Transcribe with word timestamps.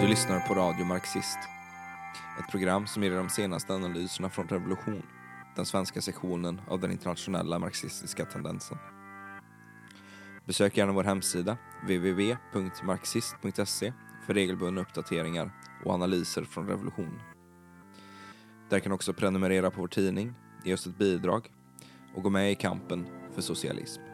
Du 0.00 0.06
lyssnar 0.06 0.40
på 0.40 0.54
Radio 0.54 0.84
Marxist. 0.84 1.38
Ett 2.38 2.50
program 2.50 2.86
som 2.86 3.02
ger 3.02 3.10
dig 3.10 3.18
de 3.18 3.28
senaste 3.28 3.74
analyserna 3.74 4.30
från 4.30 4.48
Revolution, 4.48 5.02
den 5.56 5.66
svenska 5.66 6.00
sektionen 6.00 6.60
av 6.68 6.80
den 6.80 6.92
internationella 6.92 7.58
marxistiska 7.58 8.24
tendensen. 8.24 8.78
Besök 10.46 10.76
gärna 10.76 10.92
vår 10.92 11.04
hemsida, 11.04 11.56
www.marxist.se, 11.82 13.92
för 14.26 14.34
regelbundna 14.34 14.80
uppdateringar 14.80 15.50
och 15.84 15.94
analyser 15.94 16.44
från 16.44 16.68
Revolution. 16.68 17.20
Där 18.70 18.80
kan 18.80 18.90
du 18.90 18.94
också 18.94 19.12
prenumerera 19.12 19.70
på 19.70 19.80
vår 19.80 19.88
tidning, 19.88 20.34
ge 20.64 20.74
oss 20.74 20.86
ett 20.86 20.98
bidrag 20.98 21.50
och 22.14 22.22
gå 22.22 22.30
med 22.30 22.52
i 22.52 22.54
kampen 22.54 23.06
för 23.34 23.42
socialism. 23.42 24.09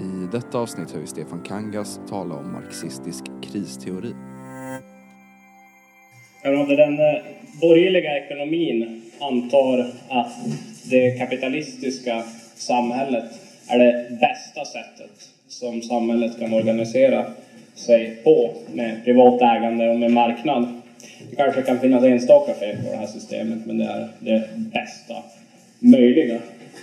I 0.00 0.28
detta 0.32 0.58
avsnitt 0.58 0.90
hör 0.90 1.00
vi 1.00 1.06
Stefan 1.06 1.42
Kangas 1.42 2.00
tala 2.08 2.34
om 2.34 2.52
marxistisk 2.52 3.24
kristeori. 3.42 4.12
Den 6.76 6.98
eh, 6.98 7.22
borgerliga 7.60 8.18
ekonomin 8.18 9.02
antar 9.20 9.92
att 10.08 10.32
det 10.90 11.18
kapitalistiska 11.18 12.22
samhället 12.54 13.24
är 13.68 13.78
det 13.78 14.18
bästa 14.20 14.64
sättet 14.64 15.28
som 15.48 15.82
samhället 15.82 16.38
kan 16.38 16.54
organisera 16.54 17.26
sig 17.74 18.16
på 18.24 18.54
med 18.74 19.04
privat 19.04 19.42
ägande 19.42 19.90
och 19.90 19.98
med 19.98 20.10
marknad. 20.10 20.80
Det 21.30 21.36
kanske 21.36 21.62
kan 21.62 21.80
finnas 21.80 22.04
enstaka 22.04 22.54
fel 22.54 22.76
på 22.76 22.90
det 22.90 22.96
här 22.96 23.06
systemet, 23.06 23.66
men 23.66 23.78
det 23.78 23.84
är 23.84 24.08
det 24.20 24.48
bästa 24.56 25.14
möjliga. 25.78 26.38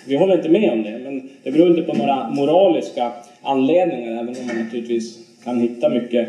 Vi 0.07 0.15
håller 0.15 0.37
inte 0.37 0.49
med 0.49 0.71
om 0.71 0.83
det, 0.83 0.99
men 1.03 1.29
det 1.43 1.51
beror 1.51 1.69
inte 1.69 1.81
på 1.81 1.93
några 1.93 2.29
moraliska 2.29 3.11
anledningar, 3.41 4.11
även 4.11 4.27
om 4.27 4.47
man 4.47 4.63
naturligtvis 4.63 5.19
kan 5.43 5.61
hitta 5.61 5.89
mycket 5.89 6.27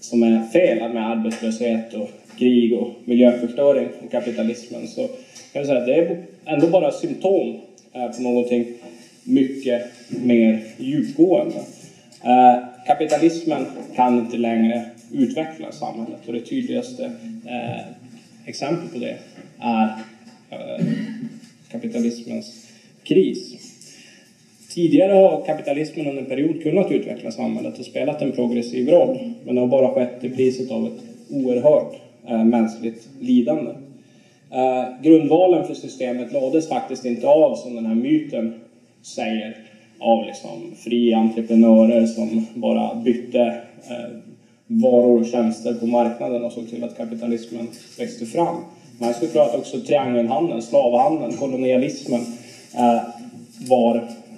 som 0.00 0.22
är 0.22 0.42
fel 0.46 0.92
med 0.92 1.10
arbetslöshet 1.10 1.94
och 1.94 2.10
krig 2.38 2.78
och 2.78 2.88
miljöförstöring 3.04 3.88
och 4.04 4.10
kapitalismen. 4.10 4.86
Så 4.86 5.06
kan 5.06 5.12
jag 5.52 5.66
säga 5.66 5.78
att 5.78 5.86
det 5.86 5.94
är 5.94 6.24
ändå 6.44 6.66
bara 6.66 6.92
symptom 6.92 7.56
på 7.92 8.22
någonting 8.22 8.66
mycket 9.24 9.82
mer 10.24 10.60
djupgående. 10.78 11.56
Eh, 12.24 12.56
kapitalismen 12.86 13.66
kan 13.94 14.18
inte 14.18 14.36
längre 14.36 14.82
utveckla 15.12 15.72
samhället 15.72 16.26
och 16.26 16.32
det 16.32 16.40
tydligaste 16.40 17.04
eh, 17.46 17.80
exemplet 18.46 18.92
på 18.92 18.98
det 18.98 19.16
är 19.58 19.84
eh, 20.50 20.84
kapitalismens 21.70 22.69
kris. 23.10 23.54
Tidigare 24.74 25.12
har 25.12 25.42
kapitalismen 25.46 26.06
under 26.06 26.22
en 26.22 26.28
period 26.28 26.62
kunnat 26.62 26.90
utveckla 26.90 27.30
samhället 27.30 27.78
och 27.78 27.84
spelat 27.84 28.22
en 28.22 28.32
progressiv 28.32 28.88
roll, 28.88 29.18
men 29.44 29.54
det 29.54 29.60
har 29.60 29.68
bara 29.68 29.94
skett 29.94 30.20
till 30.20 30.34
priset 30.34 30.70
av 30.70 30.86
ett 30.86 31.02
oerhört 31.30 31.94
eh, 32.28 32.44
mänskligt 32.44 33.08
lidande. 33.20 33.70
Eh, 34.50 34.84
grundvalen 35.02 35.66
för 35.66 35.74
systemet 35.74 36.32
lades 36.32 36.68
faktiskt 36.68 37.04
inte 37.04 37.28
av, 37.28 37.56
som 37.56 37.74
den 37.74 37.86
här 37.86 37.94
myten 37.94 38.54
säger, 39.02 39.56
av 39.98 40.26
liksom 40.26 40.74
fria 40.76 41.18
entreprenörer 41.18 42.06
som 42.06 42.46
bara 42.54 42.94
bytte 42.94 43.40
eh, 43.90 44.16
varor 44.66 45.20
och 45.20 45.26
tjänster 45.26 45.74
på 45.74 45.86
marknaden 45.86 46.44
och 46.44 46.52
såg 46.52 46.70
till 46.70 46.84
att 46.84 46.96
kapitalismen 46.96 47.68
växte 47.98 48.26
fram. 48.26 48.56
Man 48.98 49.14
skulle 49.14 49.30
tro 49.30 49.40
att 49.40 49.54
också 49.54 49.80
triangelhandeln, 49.80 50.62
slavhandeln, 50.62 51.32
kolonialismen 51.32 52.20
Eh, 52.74 53.02
var 53.68 53.96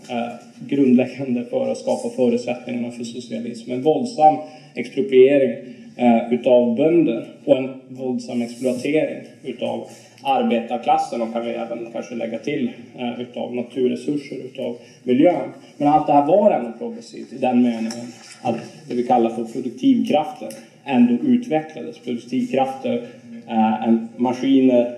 eh, 0.08 0.32
grundläggande 0.68 1.44
för 1.44 1.72
att 1.72 1.78
skapa 1.78 2.10
förutsättningarna 2.10 2.90
för 2.90 3.04
socialism. 3.04 3.72
En 3.72 3.82
våldsam 3.82 4.36
expropriering 4.74 5.74
eh, 5.96 6.32
utav 6.32 6.76
bönder 6.76 7.26
och 7.44 7.56
en 7.56 7.70
våldsam 7.88 8.42
exploatering 8.42 9.22
utav 9.44 9.88
arbetarklassen 10.22 11.22
och 11.22 11.32
kan 11.32 11.44
vi 11.44 11.50
även 11.50 11.88
kanske 11.92 12.14
lägga 12.14 12.38
till 12.38 12.70
eh, 12.98 13.20
utav 13.20 13.54
naturresurser, 13.54 14.36
utav 14.36 14.76
miljön. 15.02 15.48
Men 15.76 15.88
allt 15.88 16.06
det 16.06 16.12
här 16.12 16.26
var 16.26 16.50
ändå 16.50 16.72
progressivt 16.78 17.32
i 17.32 17.38
den 17.38 17.62
meningen 17.62 18.12
att 18.42 18.56
det 18.88 18.94
vi 18.94 19.02
kallar 19.02 19.30
för 19.30 19.44
produktivkrafter 19.44 20.48
ändå 20.84 21.14
utvecklades. 21.24 21.98
Produktivkrafter, 21.98 23.02
eh, 23.48 23.94
maskiner, 24.16 24.96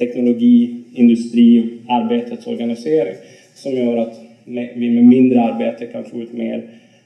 teknologi, 0.00 0.84
industri 0.94 1.60
och 1.60 1.92
arbetets 1.94 2.46
organisering 2.46 3.14
som 3.54 3.72
gör 3.72 3.96
att 3.96 4.20
vi 4.74 4.90
med 4.90 5.04
mindre 5.04 5.42
arbete 5.42 5.86
kan 5.86 6.04
få 6.04 6.22
ut 6.22 6.32
mer, 6.32 6.62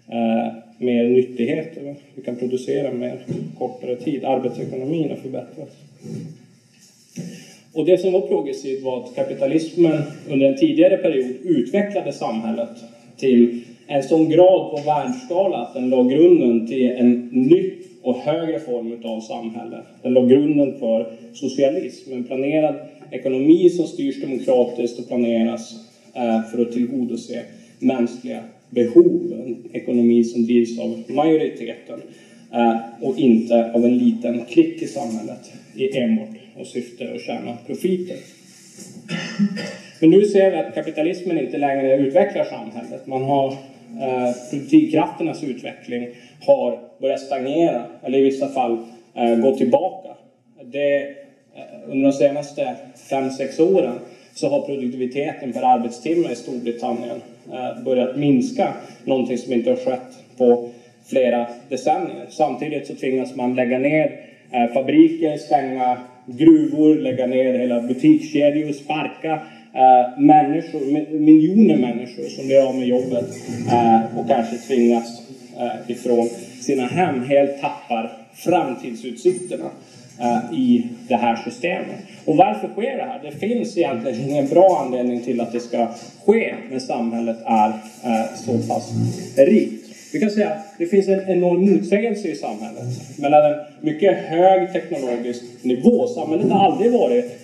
eh, 0.08 0.52
mer 0.78 1.08
nyttigheter. 1.08 1.94
Vi 2.14 2.22
kan 2.22 2.36
producera 2.36 2.92
mer 2.92 3.18
kortare 3.58 3.96
tid. 3.96 4.24
Arbetsekonomin 4.24 5.08
har 5.08 5.16
förbättrats. 5.16 5.72
Och 7.72 7.84
det 7.84 7.98
som 7.98 8.12
var 8.12 8.20
progressivt 8.20 8.82
var 8.82 9.04
att 9.04 9.14
kapitalismen 9.14 10.02
under 10.30 10.48
en 10.48 10.56
tidigare 10.56 10.96
period 10.96 11.34
utvecklade 11.44 12.12
samhället 12.12 12.68
till 13.16 13.60
en 13.86 14.02
sån 14.02 14.28
grad 14.28 14.70
på 14.70 14.82
världsskala 14.86 15.56
att 15.56 15.74
den 15.74 15.90
la 15.90 16.02
grunden 16.02 16.66
till 16.66 16.90
en 16.90 17.28
ny 17.32 17.72
och 18.04 18.16
högre 18.16 18.58
form 18.58 18.96
av 19.02 19.20
samhälle. 19.20 19.76
Den 20.02 20.12
la 20.12 20.26
grunden 20.26 20.78
för 20.78 21.06
socialism, 21.32 22.12
en 22.12 22.24
planerad 22.24 22.74
ekonomi 23.10 23.70
som 23.70 23.86
styrs 23.86 24.20
demokratiskt 24.20 24.98
och 24.98 25.08
planeras 25.08 25.74
eh, 26.14 26.42
för 26.42 26.62
att 26.62 26.72
tillgodose 26.72 27.42
mänskliga 27.78 28.40
behov. 28.70 29.32
En 29.46 29.56
ekonomi 29.72 30.24
som 30.24 30.44
drivs 30.44 30.78
av 30.78 31.02
majoriteten 31.08 32.00
eh, 32.52 32.76
och 33.00 33.18
inte 33.18 33.72
av 33.72 33.84
en 33.84 33.96
liten 33.98 34.40
klick 34.48 34.82
i 34.82 34.86
samhället 34.86 35.52
i 35.76 35.98
enbart 35.98 36.36
och 36.54 36.66
syfte 36.66 37.12
att 37.14 37.20
tjäna 37.20 37.56
profiter. 37.66 38.16
Men 40.00 40.10
nu 40.10 40.24
ser 40.24 40.50
vi 40.50 40.56
att 40.56 40.74
kapitalismen 40.74 41.38
inte 41.38 41.58
längre 41.58 41.96
utvecklar 41.96 42.44
samhället. 42.44 43.06
Man 43.06 43.22
har 43.22 43.46
eh, 44.00 44.32
produktivkrafternas 44.50 45.44
utveckling 45.44 46.08
har 46.46 46.78
börjat 47.00 47.20
stagnera 47.20 47.82
eller 48.02 48.18
i 48.18 48.22
vissa 48.22 48.48
fall 48.48 48.78
eh, 49.14 49.36
gå 49.36 49.56
tillbaka. 49.56 50.08
Det, 50.64 51.00
eh, 51.02 51.90
under 51.90 52.10
de 52.10 52.12
senaste 52.12 52.74
5-6 53.10 53.60
åren 53.60 53.98
så 54.34 54.48
har 54.48 54.60
produktiviteten 54.60 55.52
per 55.52 55.62
arbetstimme 55.62 56.32
i 56.32 56.34
Storbritannien 56.34 57.22
eh, 57.52 57.84
börjat 57.84 58.16
minska, 58.16 58.74
någonting 59.04 59.38
som 59.38 59.52
inte 59.52 59.70
har 59.70 59.76
skett 59.76 60.38
på 60.38 60.68
flera 61.06 61.46
decennier. 61.68 62.26
Samtidigt 62.28 62.86
så 62.86 62.94
tvingas 62.94 63.36
man 63.36 63.54
lägga 63.54 63.78
ner 63.78 64.20
eh, 64.52 64.72
fabriker, 64.72 65.36
stänga 65.36 65.98
gruvor, 66.26 66.94
lägga 66.94 67.26
ner 67.26 67.58
hela 67.58 67.80
butikskedjor, 67.80 68.72
sparka 68.72 69.32
eh, 69.74 70.20
människor, 70.20 70.80
miljoner 71.18 71.76
människor 71.76 72.24
som 72.24 72.46
blir 72.46 72.68
av 72.68 72.74
med 72.74 72.88
jobbet 72.88 73.28
eh, 73.72 74.18
och 74.18 74.28
kanske 74.28 74.56
tvingas 74.56 75.22
Eh, 75.58 75.90
ifrån 75.90 76.28
sina 76.60 76.86
hem, 76.86 77.24
helt 77.24 77.60
tappar 77.60 78.12
framtidsutsikterna 78.34 79.70
eh, 80.20 80.58
i 80.58 80.86
det 81.08 81.16
här 81.16 81.36
systemet. 81.44 81.96
Och 82.24 82.36
varför 82.36 82.68
sker 82.68 82.96
det 82.96 83.02
här? 83.02 83.20
Det 83.22 83.30
finns 83.30 83.78
egentligen 83.78 84.30
ingen 84.30 84.48
bra 84.48 84.82
anledning 84.86 85.20
till 85.20 85.40
att 85.40 85.52
det 85.52 85.60
ska 85.60 85.88
ske 86.26 86.54
när 86.70 86.78
samhället 86.78 87.36
är 87.44 87.68
eh, 88.04 88.34
så 88.34 88.58
pass 88.68 88.92
rikt. 89.36 89.84
Vi 90.12 90.20
kan 90.20 90.30
säga 90.30 90.48
att 90.48 90.78
det 90.78 90.86
finns 90.86 91.08
en 91.08 91.28
enorm 91.28 91.72
motsägelse 91.72 92.28
i 92.28 92.34
samhället 92.34 93.18
mellan 93.18 93.44
en 93.44 93.58
mycket 93.80 94.16
hög 94.16 94.72
teknologisk 94.72 95.42
nivå. 95.62 96.06
Samhället 96.06 96.50
har 96.50 96.64
aldrig 96.64 96.92
varit 96.92 97.40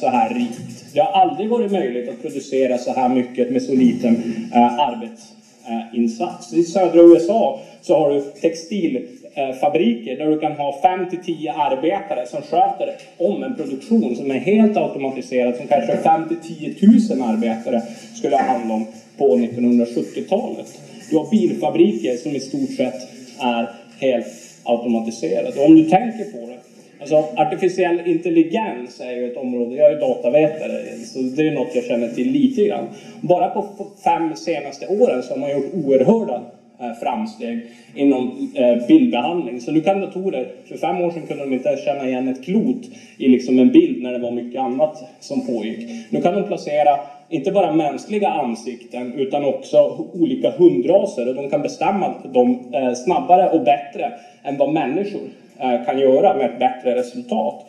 så 0.00 0.08
här 0.08 0.34
rikt. 0.34 0.84
Det 0.94 1.00
har 1.00 1.12
aldrig 1.12 1.48
varit 1.48 1.72
möjligt 1.72 2.08
att 2.08 2.22
producera 2.22 2.78
så 2.78 2.92
här 2.92 3.08
mycket 3.08 3.50
med 3.50 3.62
så 3.62 3.74
liten 3.74 4.22
arbetskraft, 4.52 5.39
arbetsinsats. 5.64 6.52
I 6.52 6.62
södra 6.62 7.02
USA 7.02 7.60
så 7.82 7.96
har 7.96 8.10
du 8.10 8.20
textilfabriker 8.20 10.16
där 10.16 10.26
du 10.26 10.38
kan 10.38 10.52
ha 10.52 10.80
5 10.82 11.10
till 11.10 11.36
10 11.36 11.52
arbetare 11.52 12.26
som 12.26 12.42
sköter 12.42 12.94
om 13.18 13.42
en 13.42 13.56
produktion 13.56 14.16
som 14.16 14.30
är 14.30 14.38
helt 14.38 14.76
automatiserad 14.76 15.56
som 15.56 15.66
kanske 15.66 15.96
5 15.96 16.28
till 16.28 16.74
10 16.74 16.74
000 17.16 17.22
arbetare 17.22 17.82
skulle 18.14 18.36
ha 18.36 18.42
hand 18.42 18.72
om 18.72 18.86
på 19.18 19.36
1970-talet. 19.36 20.80
Du 21.10 21.16
har 21.16 21.30
bilfabriker 21.30 22.16
som 22.16 22.36
i 22.36 22.40
stort 22.40 22.70
sett 22.76 23.08
är 23.40 23.68
helt 24.00 24.26
automatiserade. 24.64 25.60
Och 25.60 25.64
om 25.66 25.76
du 25.76 25.84
tänker 25.84 26.24
på 26.24 26.46
det, 26.46 26.58
alltså 27.00 27.24
artificiell 27.36 28.00
intelligens 28.06 29.00
är 29.00 29.12
ju 29.12 29.30
ett 29.30 29.36
område, 29.36 29.76
jag 29.76 29.92
är 29.92 30.00
datavetare, 30.00 30.96
så 31.04 31.18
det 31.18 31.48
är 31.48 31.52
något 31.52 31.74
jag 31.74 31.84
känner 31.84 32.08
till 32.08 32.32
lite 32.32 32.66
grann. 32.66 32.88
Bara 33.20 33.48
på 33.48 33.66
fem 34.04 34.36
senaste 34.36 34.86
åren 34.86 35.22
så 35.22 35.32
har 35.32 35.40
man 35.40 35.50
gjort 35.50 35.74
oerhörda 35.74 36.42
eh, 36.80 36.92
framsteg 37.00 37.60
inom 37.94 38.50
eh, 38.54 38.86
bildbehandling. 38.86 39.60
Så 39.60 39.72
nu 39.72 39.80
kan 39.80 40.00
datorer, 40.00 40.48
för 40.68 40.76
fem 40.76 41.00
år 41.00 41.10
sedan 41.10 41.26
kunde 41.28 41.44
de 41.44 41.52
inte 41.52 41.76
känna 41.84 42.08
igen 42.08 42.28
ett 42.28 42.44
klot 42.44 42.90
i 43.18 43.28
liksom 43.28 43.58
en 43.58 43.72
bild 43.72 44.02
när 44.02 44.12
det 44.12 44.18
var 44.18 44.30
mycket 44.30 44.60
annat 44.60 45.04
som 45.20 45.46
pågick. 45.46 45.88
Nu 46.10 46.20
kan 46.20 46.34
de 46.34 46.42
placera 46.42 47.00
inte 47.28 47.52
bara 47.52 47.72
mänskliga 47.72 48.28
ansikten 48.28 49.12
utan 49.12 49.44
också 49.44 50.06
olika 50.12 50.50
hundraser 50.50 51.28
och 51.28 51.34
de 51.34 51.50
kan 51.50 51.62
bestämma 51.62 52.14
dem 52.32 52.58
eh, 52.72 52.92
snabbare 52.92 53.48
och 53.48 53.64
bättre 53.64 54.12
än 54.42 54.56
vad 54.56 54.72
människor 54.72 55.20
Eh, 55.62 55.84
kan 55.86 55.98
göra 55.98 56.36
med 56.36 56.50
ett 56.50 56.58
bättre 56.58 56.94
resultat. 56.94 57.64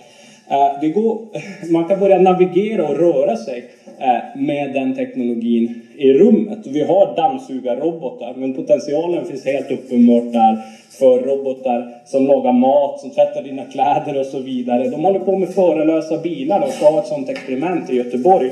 Eh, 0.49 0.79
det 0.81 0.89
går, 0.89 1.17
man 1.71 1.85
kan 1.85 1.99
börja 1.99 2.19
navigera 2.19 2.87
och 2.87 2.97
röra 2.97 3.37
sig 3.37 3.63
eh, 3.99 4.39
med 4.41 4.73
den 4.73 4.95
teknologin 4.95 5.81
i 5.97 6.13
rummet. 6.13 6.67
Vi 6.67 6.81
har 6.83 7.15
dammsugarrobotar 7.15 8.33
men 8.37 8.53
potentialen 8.53 9.25
finns 9.25 9.45
helt 9.45 9.71
uppenbart 9.71 10.33
där 10.33 10.57
för 10.99 11.19
robotar 11.19 11.89
som 12.05 12.27
lagar 12.27 12.51
mat, 12.51 12.99
som 12.99 13.09
tvättar 13.09 13.43
dina 13.43 13.63
kläder 13.63 14.19
och 14.19 14.25
så 14.25 14.39
vidare. 14.39 14.89
De 14.89 15.03
håller 15.03 15.19
på 15.19 15.35
med 15.35 15.49
förelösa 15.49 16.17
bilar 16.17 16.61
och 16.61 16.73
ska 16.73 16.89
ha 16.89 16.99
ett 16.99 17.07
sådant 17.07 17.29
experiment 17.29 17.89
i 17.89 17.95
Göteborg 17.95 18.51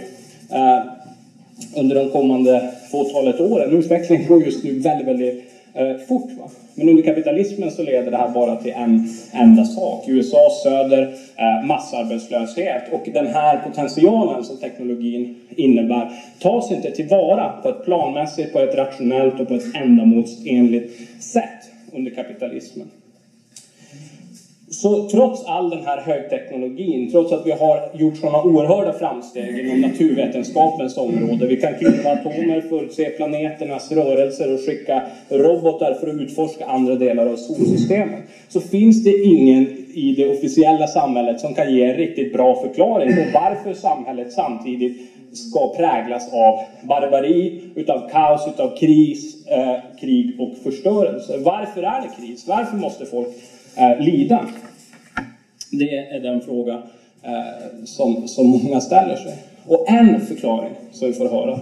under 1.75 1.95
de 1.95 2.09
kommande 2.09 2.71
fåtalet 2.91 3.39
åren. 3.39 3.79
Utvecklingen 3.79 4.27
går 4.27 4.43
just 4.43 4.63
nu 4.63 4.79
väldigt, 4.79 5.07
väldigt 5.07 5.48
Eh, 5.73 5.97
fort. 6.07 6.31
Va? 6.37 6.49
Men 6.75 6.89
under 6.89 7.03
kapitalismen 7.03 7.71
så 7.71 7.83
leder 7.83 8.11
det 8.11 8.17
här 8.17 8.29
bara 8.29 8.55
till 8.55 8.71
en 8.71 9.09
enda 9.33 9.65
sak. 9.65 10.05
USA 10.07 10.49
söder, 10.63 11.15
eh, 11.37 11.65
massarbetslöshet. 11.65 12.83
Och 12.91 13.09
den 13.13 13.27
här 13.27 13.57
potentialen 13.57 14.43
som 14.43 14.57
teknologin 14.57 15.35
innebär 15.55 16.11
tas 16.39 16.71
inte 16.71 16.91
tillvara 16.91 17.49
på 17.63 17.69
ett 17.69 17.85
planmässigt, 17.85 18.53
på 18.53 18.59
ett 18.59 18.75
rationellt 18.75 19.39
och 19.39 19.47
på 19.47 19.53
ett 19.53 19.75
ändamålsenligt 19.75 21.23
sätt 21.23 21.71
under 21.93 22.11
kapitalismen. 22.11 22.87
Så 24.71 25.09
trots 25.09 25.45
all 25.45 25.69
den 25.69 25.85
här 25.85 26.01
högteknologin, 26.01 27.11
trots 27.11 27.31
att 27.31 27.45
vi 27.45 27.51
har 27.51 27.91
gjort 27.93 28.17
sådana 28.17 28.43
oerhörda 28.43 28.93
framsteg 28.93 29.59
inom 29.59 29.81
naturvetenskapens 29.81 30.97
område, 30.97 31.47
vi 31.47 31.61
kan 31.61 31.73
klyva 31.73 32.11
atomer, 32.11 32.61
förutse 32.61 33.09
planeternas 33.09 33.91
rörelser 33.91 34.53
och 34.53 34.59
skicka 34.65 35.03
robotar 35.29 35.93
för 35.93 36.07
att 36.07 36.15
utforska 36.15 36.65
andra 36.65 36.95
delar 36.95 37.25
av 37.25 37.35
solsystemet, 37.35 38.23
så 38.47 38.59
finns 38.61 39.03
det 39.03 39.23
ingen 39.23 39.67
i 39.93 40.13
det 40.17 40.31
officiella 40.37 40.87
samhället 40.87 41.39
som 41.39 41.53
kan 41.53 41.75
ge 41.75 41.83
en 41.83 41.97
riktigt 41.97 42.33
bra 42.33 42.61
förklaring 42.61 43.15
på 43.15 43.21
varför 43.33 43.73
samhället 43.73 44.33
samtidigt 44.33 44.97
ska 45.33 45.73
präglas 45.75 46.33
av 46.33 46.59
barbari, 46.87 47.61
utav 47.75 48.09
kaos, 48.09 48.47
utav 48.47 48.77
kris, 48.77 49.47
eh, 49.47 49.75
krig 50.01 50.35
och 50.39 50.57
förstörelse. 50.63 51.37
Varför 51.37 51.83
är 51.83 52.01
det 52.01 52.09
kris? 52.21 52.47
Varför 52.47 52.77
måste 52.77 53.05
folk 53.05 53.27
eh, 53.79 53.99
lida? 53.99 54.45
Det 55.71 55.97
är 55.97 56.19
den 56.19 56.41
fråga 56.41 56.81
eh, 57.23 57.83
som, 57.85 58.27
som 58.27 58.47
många 58.47 58.81
ställer 58.81 59.15
sig. 59.15 59.33
Och 59.65 59.89
en 59.89 60.21
förklaring 60.21 60.73
som 60.91 61.07
vi 61.07 61.13
får 61.13 61.29
höra 61.29 61.59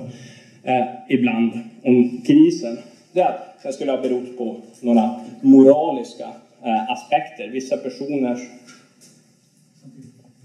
eh, 0.64 0.86
ibland 1.10 1.52
om 1.84 2.22
krisen, 2.26 2.78
det 3.14 3.22
är 3.22 3.26
att 3.26 3.64
den 3.64 3.74
skulle 3.74 3.92
ha 3.92 4.02
berott 4.02 4.38
på 4.38 4.56
några 4.82 5.16
moraliska 5.42 6.28
eh, 6.64 6.92
aspekter. 6.92 7.48
Vissa 7.48 7.78
personers 7.78 8.40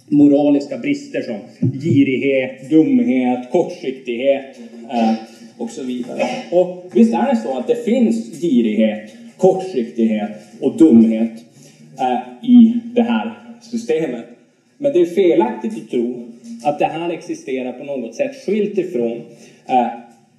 moraliska 0.09 0.79
brister 0.79 1.23
som 1.23 1.69
girighet, 1.81 2.71
dumhet, 2.71 3.51
kortsiktighet 3.51 4.59
eh, 4.91 5.13
och 5.59 5.71
så 5.71 5.83
vidare. 5.83 6.23
Och 6.53 6.85
visst 6.93 7.15
är 7.15 7.31
det 7.31 7.37
så 7.37 7.59
att 7.59 7.67
det 7.67 7.85
finns 7.85 8.41
girighet, 8.41 9.13
kortsiktighet 9.37 10.31
och 10.61 10.77
dumhet 10.77 11.45
eh, 12.00 12.49
i 12.49 12.81
det 12.94 13.03
här 13.03 13.39
systemet. 13.61 14.25
Men 14.79 14.93
det 14.93 15.00
är 15.00 15.06
felaktigt 15.06 15.73
att 15.77 15.91
tro 15.91 16.29
att 16.65 16.79
det 16.79 16.85
här 16.85 17.11
existerar 17.11 17.73
på 17.73 17.85
något 17.85 18.15
sätt 18.15 18.47
skilt 18.47 18.79
ifrån 18.79 19.21
eh, 19.69 19.87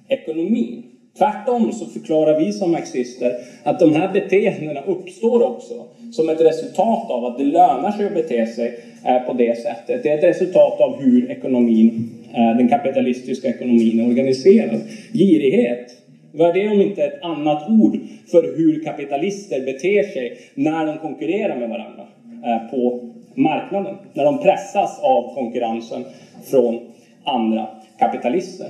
ekonomin. 0.08 0.82
Tvärtom 1.18 1.72
så 1.72 1.86
förklarar 1.86 2.40
vi 2.40 2.52
som 2.52 2.70
marxister 2.70 3.32
att 3.62 3.80
de 3.80 3.94
här 3.94 4.12
beteendena 4.12 4.80
uppstår 4.80 5.42
också 5.42 5.74
som 6.12 6.28
ett 6.28 6.40
resultat 6.40 7.10
av 7.10 7.24
att 7.24 7.38
det 7.38 7.44
lönar 7.44 7.92
sig 7.92 8.06
att 8.06 8.14
bete 8.14 8.46
sig 8.46 8.78
eh, 9.04 9.18
på 9.18 9.32
det 9.32 9.58
sättet. 9.58 10.02
Det 10.02 10.08
är 10.08 10.18
ett 10.18 10.24
resultat 10.24 10.80
av 10.80 11.02
hur 11.02 11.30
ekonomin, 11.30 12.10
eh, 12.34 12.56
den 12.56 12.68
kapitalistiska 12.68 13.48
ekonomin 13.48 14.00
är 14.00 14.08
organiserad. 14.08 14.80
Girighet, 15.12 16.03
vad 16.36 16.48
är 16.48 16.52
det 16.52 16.68
om 16.68 16.80
inte 16.80 17.04
ett 17.04 17.22
annat 17.22 17.68
ord 17.68 17.98
för 18.30 18.56
hur 18.56 18.84
kapitalister 18.84 19.60
beter 19.60 20.02
sig 20.02 20.38
när 20.54 20.86
de 20.86 20.98
konkurrerar 20.98 21.56
med 21.56 21.68
varandra 21.68 22.06
eh, 22.44 22.70
på 22.70 23.00
marknaden? 23.34 23.94
När 24.12 24.24
de 24.24 24.38
pressas 24.38 25.00
av 25.00 25.34
konkurrensen 25.34 26.04
från 26.50 26.80
andra 27.24 27.66
kapitalister. 27.98 28.66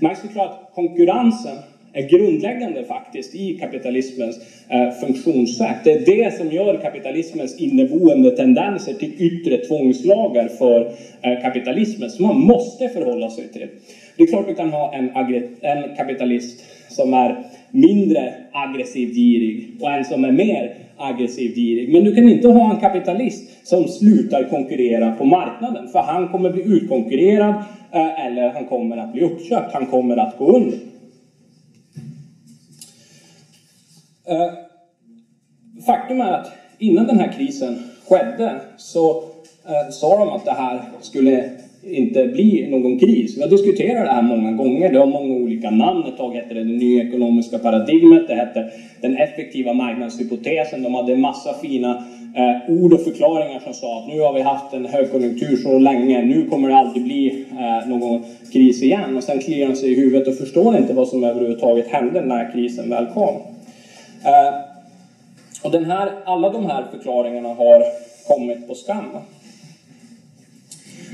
Marx 0.00 0.20
förklarar 0.20 0.48
att 0.48 0.70
konkurrensen 0.74 1.56
är 1.92 2.08
grundläggande 2.08 2.84
faktiskt 2.84 3.34
i 3.34 3.58
kapitalismens 3.58 4.40
eh, 4.68 4.90
funktionssätt. 4.90 5.84
Det 5.84 5.92
är 5.92 6.06
det 6.06 6.36
som 6.36 6.52
gör 6.52 6.76
kapitalismens 6.76 7.60
inneboende 7.60 8.30
tendenser 8.30 8.92
till 8.92 9.12
yttre 9.18 9.56
tvångslagar 9.56 10.48
för 10.48 10.92
eh, 11.22 11.40
kapitalismen 11.42 12.10
som 12.10 12.26
man 12.26 12.40
måste 12.40 12.88
förhålla 12.88 13.30
sig 13.30 13.48
till. 13.48 13.68
Det 14.16 14.22
är 14.22 14.26
klart 14.26 14.48
du 14.48 14.54
kan 14.54 14.70
ha 14.70 14.94
en, 14.94 15.10
en 15.60 15.96
kapitalist 15.96 16.64
som 16.88 17.14
är 17.14 17.44
mindre 17.70 18.34
aggressivt 18.52 19.14
girig 19.14 19.76
och 19.80 19.90
en 19.90 20.04
som 20.04 20.24
är 20.24 20.32
mer 20.32 20.74
aggressivt 20.96 21.54
girig. 21.54 21.92
Men 21.92 22.04
du 22.04 22.14
kan 22.14 22.28
inte 22.28 22.48
ha 22.48 22.74
en 22.74 22.80
kapitalist 22.80 23.66
som 23.68 23.88
slutar 23.88 24.48
konkurrera 24.50 25.12
på 25.12 25.24
marknaden 25.24 25.88
för 25.88 25.98
han 25.98 26.28
kommer 26.28 26.50
bli 26.50 26.62
utkonkurrerad 26.62 27.54
eh, 27.92 28.26
eller 28.26 28.50
han 28.50 28.64
kommer 28.64 28.96
att 28.96 29.12
bli 29.12 29.22
uppköpt, 29.22 29.72
han 29.72 29.86
kommer 29.86 30.16
att 30.16 30.38
gå 30.38 30.56
under. 30.56 30.78
Eh, 34.28 34.52
faktum 35.86 36.20
är 36.20 36.32
att 36.32 36.52
innan 36.78 37.06
den 37.06 37.18
här 37.18 37.32
krisen 37.32 37.78
skedde 38.08 38.60
så 38.76 39.10
eh, 39.68 39.90
sa 39.90 40.18
de 40.18 40.28
att 40.28 40.44
det 40.44 40.52
här 40.52 40.82
skulle 41.00 41.50
inte 41.82 42.26
bli 42.26 42.66
någon 42.70 42.98
kris. 42.98 43.36
Vi 43.36 43.42
har 43.42 43.48
diskuterat 43.48 44.04
det 44.04 44.10
här 44.10 44.22
många 44.22 44.52
gånger. 44.52 44.92
Det 44.92 44.98
har 44.98 45.06
många 45.06 45.34
olika 45.34 45.70
namn. 45.70 46.06
Ett 46.06 46.16
tag 46.16 46.32
hette 46.32 46.54
det 46.54 46.64
det 46.64 46.72
nya 46.72 47.02
ekonomiska 47.02 47.58
paradigmet. 47.58 48.28
Det 48.28 48.34
hette 48.34 48.70
den 49.00 49.16
effektiva 49.16 49.72
marknadshypotesen. 49.72 50.82
De 50.82 50.94
hade 50.94 51.12
en 51.12 51.20
massa 51.20 51.54
fina 51.54 52.04
eh, 52.36 52.74
ord 52.74 52.92
och 52.92 53.00
förklaringar 53.00 53.58
som 53.58 53.74
sa 53.74 53.98
att 53.98 54.08
nu 54.08 54.20
har 54.20 54.32
vi 54.32 54.40
haft 54.40 54.74
en 54.74 54.86
högkonjunktur 54.86 55.56
så 55.56 55.78
länge. 55.78 56.24
Nu 56.24 56.44
kommer 56.44 56.68
det 56.68 56.74
aldrig 56.74 57.04
bli 57.04 57.46
eh, 57.50 57.88
någon 57.88 58.20
kris 58.52 58.82
igen. 58.82 59.16
Och 59.16 59.22
sen 59.22 59.38
kliar 59.38 59.68
de 59.68 59.76
sig 59.76 59.92
i 59.92 59.94
huvudet 59.94 60.28
och 60.28 60.34
förstår 60.34 60.76
inte 60.76 60.92
vad 60.92 61.08
som 61.08 61.24
överhuvudtaget 61.24 61.88
hände 61.88 62.20
när 62.20 62.52
krisen 62.52 62.90
väl 62.90 63.06
kom. 63.06 63.34
Eh, 64.24 64.54
och 65.62 65.70
den 65.70 65.84
här, 65.84 66.10
alla 66.24 66.50
de 66.50 66.66
här 66.66 66.84
förklaringarna 66.90 67.48
har 67.48 67.82
kommit 68.28 68.68
på 68.68 68.74
skam. 68.74 69.04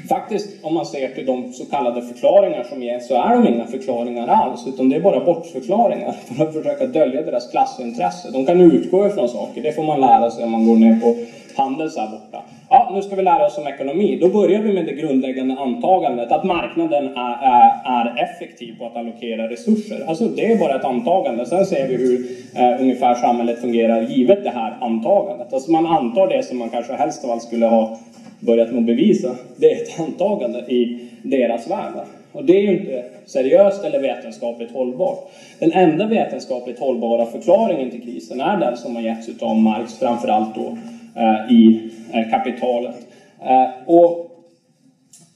Faktiskt, 0.08 0.64
om 0.64 0.74
man 0.74 0.86
ser 0.86 1.08
till 1.08 1.26
de 1.26 1.52
så 1.52 1.64
kallade 1.64 2.02
förklaringar 2.02 2.64
som 2.64 2.82
ges, 2.82 3.08
så 3.08 3.14
är 3.14 3.34
de 3.34 3.48
inga 3.48 3.66
förklaringar 3.66 4.26
alls, 4.28 4.66
utan 4.66 4.88
det 4.88 4.96
är 4.96 5.00
bara 5.00 5.24
bortförklaringar 5.24 6.12
för 6.12 6.44
att 6.44 6.54
försöka 6.54 6.86
dölja 6.86 7.22
deras 7.22 7.50
klassintresse. 7.50 8.30
De 8.32 8.46
kan 8.46 8.60
utgå 8.60 9.06
ifrån 9.06 9.28
saker, 9.28 9.62
det 9.62 9.72
får 9.72 9.82
man 9.82 10.00
lära 10.00 10.30
sig 10.30 10.44
om 10.44 10.50
man 10.50 10.66
går 10.66 10.76
ner 10.76 11.00
på 11.00 11.14
Handels 11.56 11.96
här 11.96 12.10
borta. 12.10 12.42
Ja, 12.70 12.90
nu 12.94 13.02
ska 13.02 13.16
vi 13.16 13.22
lära 13.22 13.46
oss 13.46 13.58
om 13.58 13.66
ekonomi. 13.66 14.18
Då 14.20 14.28
börjar 14.28 14.60
vi 14.60 14.72
med 14.72 14.86
det 14.86 14.92
grundläggande 14.92 15.54
antagandet 15.54 16.32
att 16.32 16.44
marknaden 16.44 17.06
är, 17.16 17.36
är, 17.42 17.70
är 17.84 18.22
effektiv 18.22 18.78
på 18.78 18.86
att 18.86 18.96
allokera 18.96 19.48
resurser. 19.48 20.04
Alltså 20.08 20.24
det 20.24 20.52
är 20.52 20.58
bara 20.58 20.76
ett 20.76 20.84
antagande. 20.84 21.46
Sen 21.46 21.66
ser 21.66 21.88
vi 21.88 21.96
hur 21.96 22.26
eh, 22.56 22.80
ungefär 22.80 23.14
samhället 23.14 23.60
fungerar 23.60 24.02
givet 24.02 24.44
det 24.44 24.50
här 24.50 24.76
antagandet. 24.80 25.52
Alltså 25.52 25.70
man 25.70 25.86
antar 25.86 26.28
det 26.28 26.42
som 26.42 26.58
man 26.58 26.68
kanske 26.68 26.92
helst 26.92 27.24
av 27.24 27.30
allt 27.30 27.42
skulle 27.42 27.66
ha 27.66 27.98
börjat 28.46 28.70
med 28.70 28.78
att 28.78 28.86
bevisa. 28.86 29.36
Det 29.56 29.72
är 29.72 29.82
ett 29.82 30.00
antagande 30.00 30.58
i 30.58 31.08
deras 31.22 31.70
värld. 31.70 31.94
Och 32.32 32.44
det 32.44 32.56
är 32.56 32.60
ju 32.60 32.80
inte 32.80 33.04
seriöst 33.26 33.84
eller 33.84 34.00
vetenskapligt 34.00 34.70
hållbart. 34.70 35.30
Den 35.58 35.72
enda 35.72 36.06
vetenskapligt 36.06 36.78
hållbara 36.78 37.26
förklaringen 37.26 37.90
till 37.90 38.02
krisen 38.02 38.40
är 38.40 38.60
den 38.60 38.76
som 38.76 38.96
har 38.96 39.02
getts 39.02 39.42
av 39.42 39.56
Marx, 39.56 39.98
framförallt 39.98 40.54
då 40.54 40.76
Eh, 41.16 41.52
i 41.52 41.90
eh, 42.12 42.30
kapitalet. 42.30 43.06
Eh, 43.42 43.68
och 43.86 44.30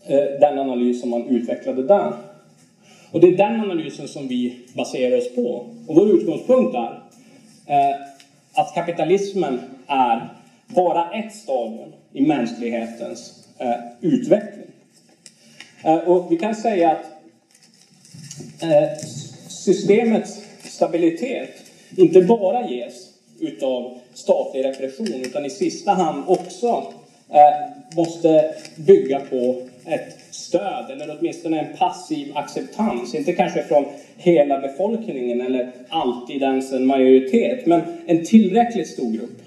eh, 0.06 0.40
den 0.40 0.58
analys 0.58 1.00
som 1.00 1.10
man 1.10 1.26
utvecklade 1.26 1.82
där. 1.82 2.12
Och 3.12 3.20
det 3.20 3.26
är 3.26 3.36
den 3.36 3.60
analysen 3.60 4.08
som 4.08 4.28
vi 4.28 4.56
baserar 4.76 5.18
oss 5.18 5.34
på. 5.34 5.66
Och 5.86 5.94
vår 5.94 6.10
utgångspunkt 6.10 6.74
är 6.74 7.00
eh, 7.66 7.96
att 8.54 8.74
kapitalismen 8.74 9.60
är 9.86 10.28
bara 10.66 11.10
ett 11.10 11.32
stadium 11.32 11.92
i 12.12 12.22
mänsklighetens 12.22 13.48
eh, 13.58 13.74
utveckling. 14.00 14.66
Eh, 15.84 15.96
och 15.96 16.32
vi 16.32 16.36
kan 16.36 16.54
säga 16.54 16.90
att 16.90 17.04
eh, 18.62 18.98
systemets 19.48 20.40
stabilitet 20.64 21.50
inte 21.96 22.20
bara 22.20 22.68
ges 22.68 22.94
utav 23.40 23.98
statlig 24.14 24.64
repression 24.64 25.22
utan 25.24 25.44
i 25.44 25.50
sista 25.50 25.92
hand 25.92 26.24
också 26.26 26.92
eh, 27.30 27.96
måste 27.96 28.54
bygga 28.76 29.20
på 29.20 29.62
ett 29.84 30.16
stöd 30.30 30.90
eller 30.90 31.18
åtminstone 31.18 31.60
en 31.60 31.76
passiv 31.76 32.36
acceptans. 32.36 33.14
Inte 33.14 33.32
kanske 33.32 33.62
från 33.62 33.84
hela 34.16 34.58
befolkningen 34.58 35.40
eller 35.40 35.72
alltid 35.88 36.42
ens 36.42 36.72
en 36.72 36.86
majoritet, 36.86 37.66
men 37.66 37.80
en 38.06 38.24
tillräckligt 38.24 38.88
stor 38.88 39.12
grupp 39.12 39.42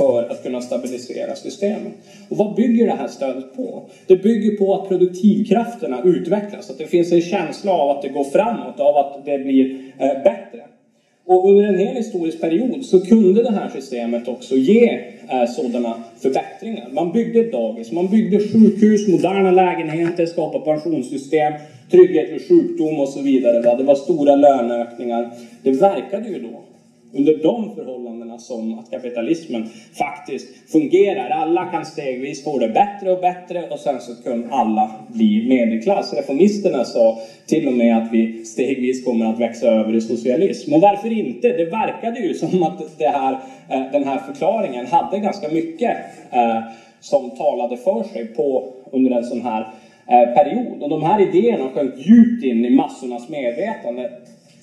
för 0.00 0.30
att 0.30 0.42
kunna 0.42 0.60
stabilisera 0.60 1.34
systemet. 1.34 1.92
Och 2.28 2.36
vad 2.36 2.54
bygger 2.54 2.86
det 2.86 2.92
här 2.92 3.08
stödet 3.08 3.56
på? 3.56 3.82
Det 4.06 4.16
bygger 4.16 4.56
på 4.56 4.74
att 4.74 4.88
produktivkrafterna 4.88 6.02
utvecklas, 6.04 6.70
att 6.70 6.78
det 6.78 6.86
finns 6.86 7.12
en 7.12 7.20
känsla 7.20 7.72
av 7.72 7.90
att 7.90 8.02
det 8.02 8.08
går 8.08 8.24
framåt, 8.24 8.80
av 8.80 8.96
att 8.96 9.24
det 9.24 9.38
blir 9.38 9.64
eh, 9.98 10.08
bättre. 10.08 10.60
Och 11.26 11.48
under 11.48 11.64
en 11.64 11.78
hel 11.78 11.96
historisk 11.96 12.40
period 12.40 12.84
så 12.84 13.00
kunde 13.00 13.42
det 13.42 13.52
här 13.52 13.68
systemet 13.68 14.28
också 14.28 14.54
ge 14.54 15.00
eh, 15.28 15.46
sådana 15.48 15.94
förbättringar. 16.20 16.88
Man 16.92 17.12
byggde 17.12 17.50
dagis, 17.50 17.92
man 17.92 18.08
byggde 18.08 18.38
sjukhus, 18.38 19.08
moderna 19.08 19.50
lägenheter, 19.50 20.26
skapade 20.26 20.64
pensionssystem, 20.64 21.52
trygghet 21.90 22.30
vid 22.32 22.48
sjukdom 22.48 23.00
och 23.00 23.08
så 23.08 23.22
vidare. 23.22 23.76
Det 23.76 23.84
var 23.84 23.94
stora 23.94 24.36
löneökningar. 24.36 25.30
Det 25.62 25.70
verkade 25.70 26.28
ju 26.28 26.38
då 26.42 26.69
under 27.12 27.36
de 27.42 27.74
förhållandena 27.74 28.38
som 28.38 28.78
att 28.78 28.90
kapitalismen 28.90 29.68
faktiskt 29.92 30.70
fungerar. 30.72 31.30
Alla 31.30 31.64
kan 31.64 31.84
stegvis 31.84 32.44
få 32.44 32.58
det 32.58 32.68
bättre 32.68 33.12
och 33.12 33.20
bättre 33.20 33.68
och 33.70 33.78
sen 33.78 34.00
så 34.00 34.14
kan 34.22 34.46
alla 34.50 34.90
bli 35.08 35.48
medelklass. 35.48 36.14
Reformisterna 36.14 36.84
sa 36.84 37.18
till 37.46 37.68
och 37.68 37.74
med 37.74 37.96
att 37.96 38.12
vi 38.12 38.44
stegvis 38.44 39.04
kommer 39.04 39.26
att 39.26 39.40
växa 39.40 39.66
över 39.66 39.94
i 39.94 40.00
socialism. 40.00 40.74
Och 40.74 40.80
varför 40.80 41.12
inte? 41.12 41.48
Det 41.52 41.64
verkade 41.64 42.20
ju 42.20 42.34
som 42.34 42.62
att 42.62 42.98
det 42.98 43.08
här, 43.08 43.32
eh, 43.68 43.92
den 43.92 44.04
här 44.04 44.18
förklaringen 44.18 44.86
hade 44.86 45.18
ganska 45.18 45.48
mycket 45.48 45.96
eh, 46.30 46.58
som 47.00 47.30
talade 47.30 47.76
för 47.76 48.02
sig 48.02 48.26
på, 48.26 48.72
under 48.92 49.10
en 49.10 49.24
sån 49.24 49.42
här 49.42 49.60
eh, 50.06 50.34
period. 50.34 50.82
Och 50.82 50.88
de 50.88 51.02
här 51.02 51.20
idéerna 51.20 51.68
sjönk 51.68 51.94
djupt 51.96 52.44
in 52.44 52.64
i 52.64 52.70
massornas 52.70 53.28
medvetande 53.28 54.10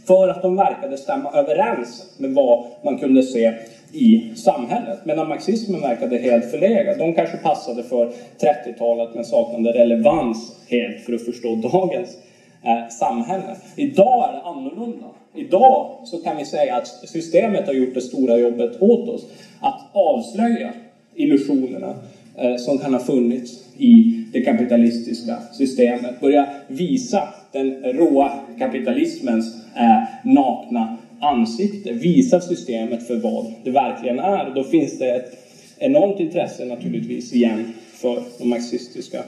för 0.07 0.29
att 0.29 0.41
de 0.41 0.55
verkade 0.55 0.97
stämma 0.97 1.31
överens 1.31 2.15
med 2.17 2.33
vad 2.33 2.65
man 2.81 2.97
kunde 2.97 3.23
se 3.23 3.53
i 3.93 4.31
samhället. 4.35 4.99
Medan 5.03 5.27
marxismen 5.27 5.81
verkade 5.81 6.17
helt 6.17 6.51
förlegad. 6.51 6.97
De 6.97 7.13
kanske 7.13 7.37
passade 7.37 7.83
för 7.83 8.11
30-talet 8.39 9.09
men 9.15 9.25
saknade 9.25 9.71
relevans 9.71 10.55
helt 10.67 11.05
för 11.05 11.13
att 11.13 11.25
förstå 11.25 11.55
dagens 11.55 12.17
eh, 12.63 12.89
samhälle. 12.89 13.55
Idag 13.75 14.29
är 14.29 14.33
det 14.33 14.41
annorlunda. 14.41 15.05
Idag 15.35 15.91
så 16.03 16.17
kan 16.17 16.37
vi 16.37 16.45
säga 16.45 16.75
att 16.75 16.87
systemet 16.87 17.65
har 17.65 17.73
gjort 17.73 17.93
det 17.93 18.01
stora 18.01 18.37
jobbet 18.37 18.81
åt 18.81 19.09
oss. 19.09 19.25
Att 19.59 19.81
avslöja 19.93 20.69
illusionerna 21.15 21.93
eh, 22.37 22.55
som 22.55 22.77
kan 22.77 22.93
ha 22.93 22.99
funnits 22.99 23.63
i 23.77 24.23
det 24.33 24.41
kapitalistiska 24.41 25.37
systemet. 25.53 26.21
Börja 26.21 26.47
visa 26.67 27.27
den 27.51 27.83
råa 27.83 28.39
kapitalismens 28.59 29.55
eh, 29.75 30.03
nakna 30.23 30.97
ansikte. 31.19 31.93
Visa 31.93 32.41
systemet 32.41 33.07
för 33.07 33.15
vad 33.15 33.53
det 33.63 33.71
verkligen 33.71 34.19
är. 34.19 34.55
Då 34.55 34.63
finns 34.63 34.99
det 34.99 35.15
ett 35.15 35.37
enormt 35.77 36.19
intresse 36.19 36.65
naturligtvis 36.65 37.33
igen 37.33 37.73
för 37.93 38.23
den 38.39 38.49
marxistiska 38.49 39.23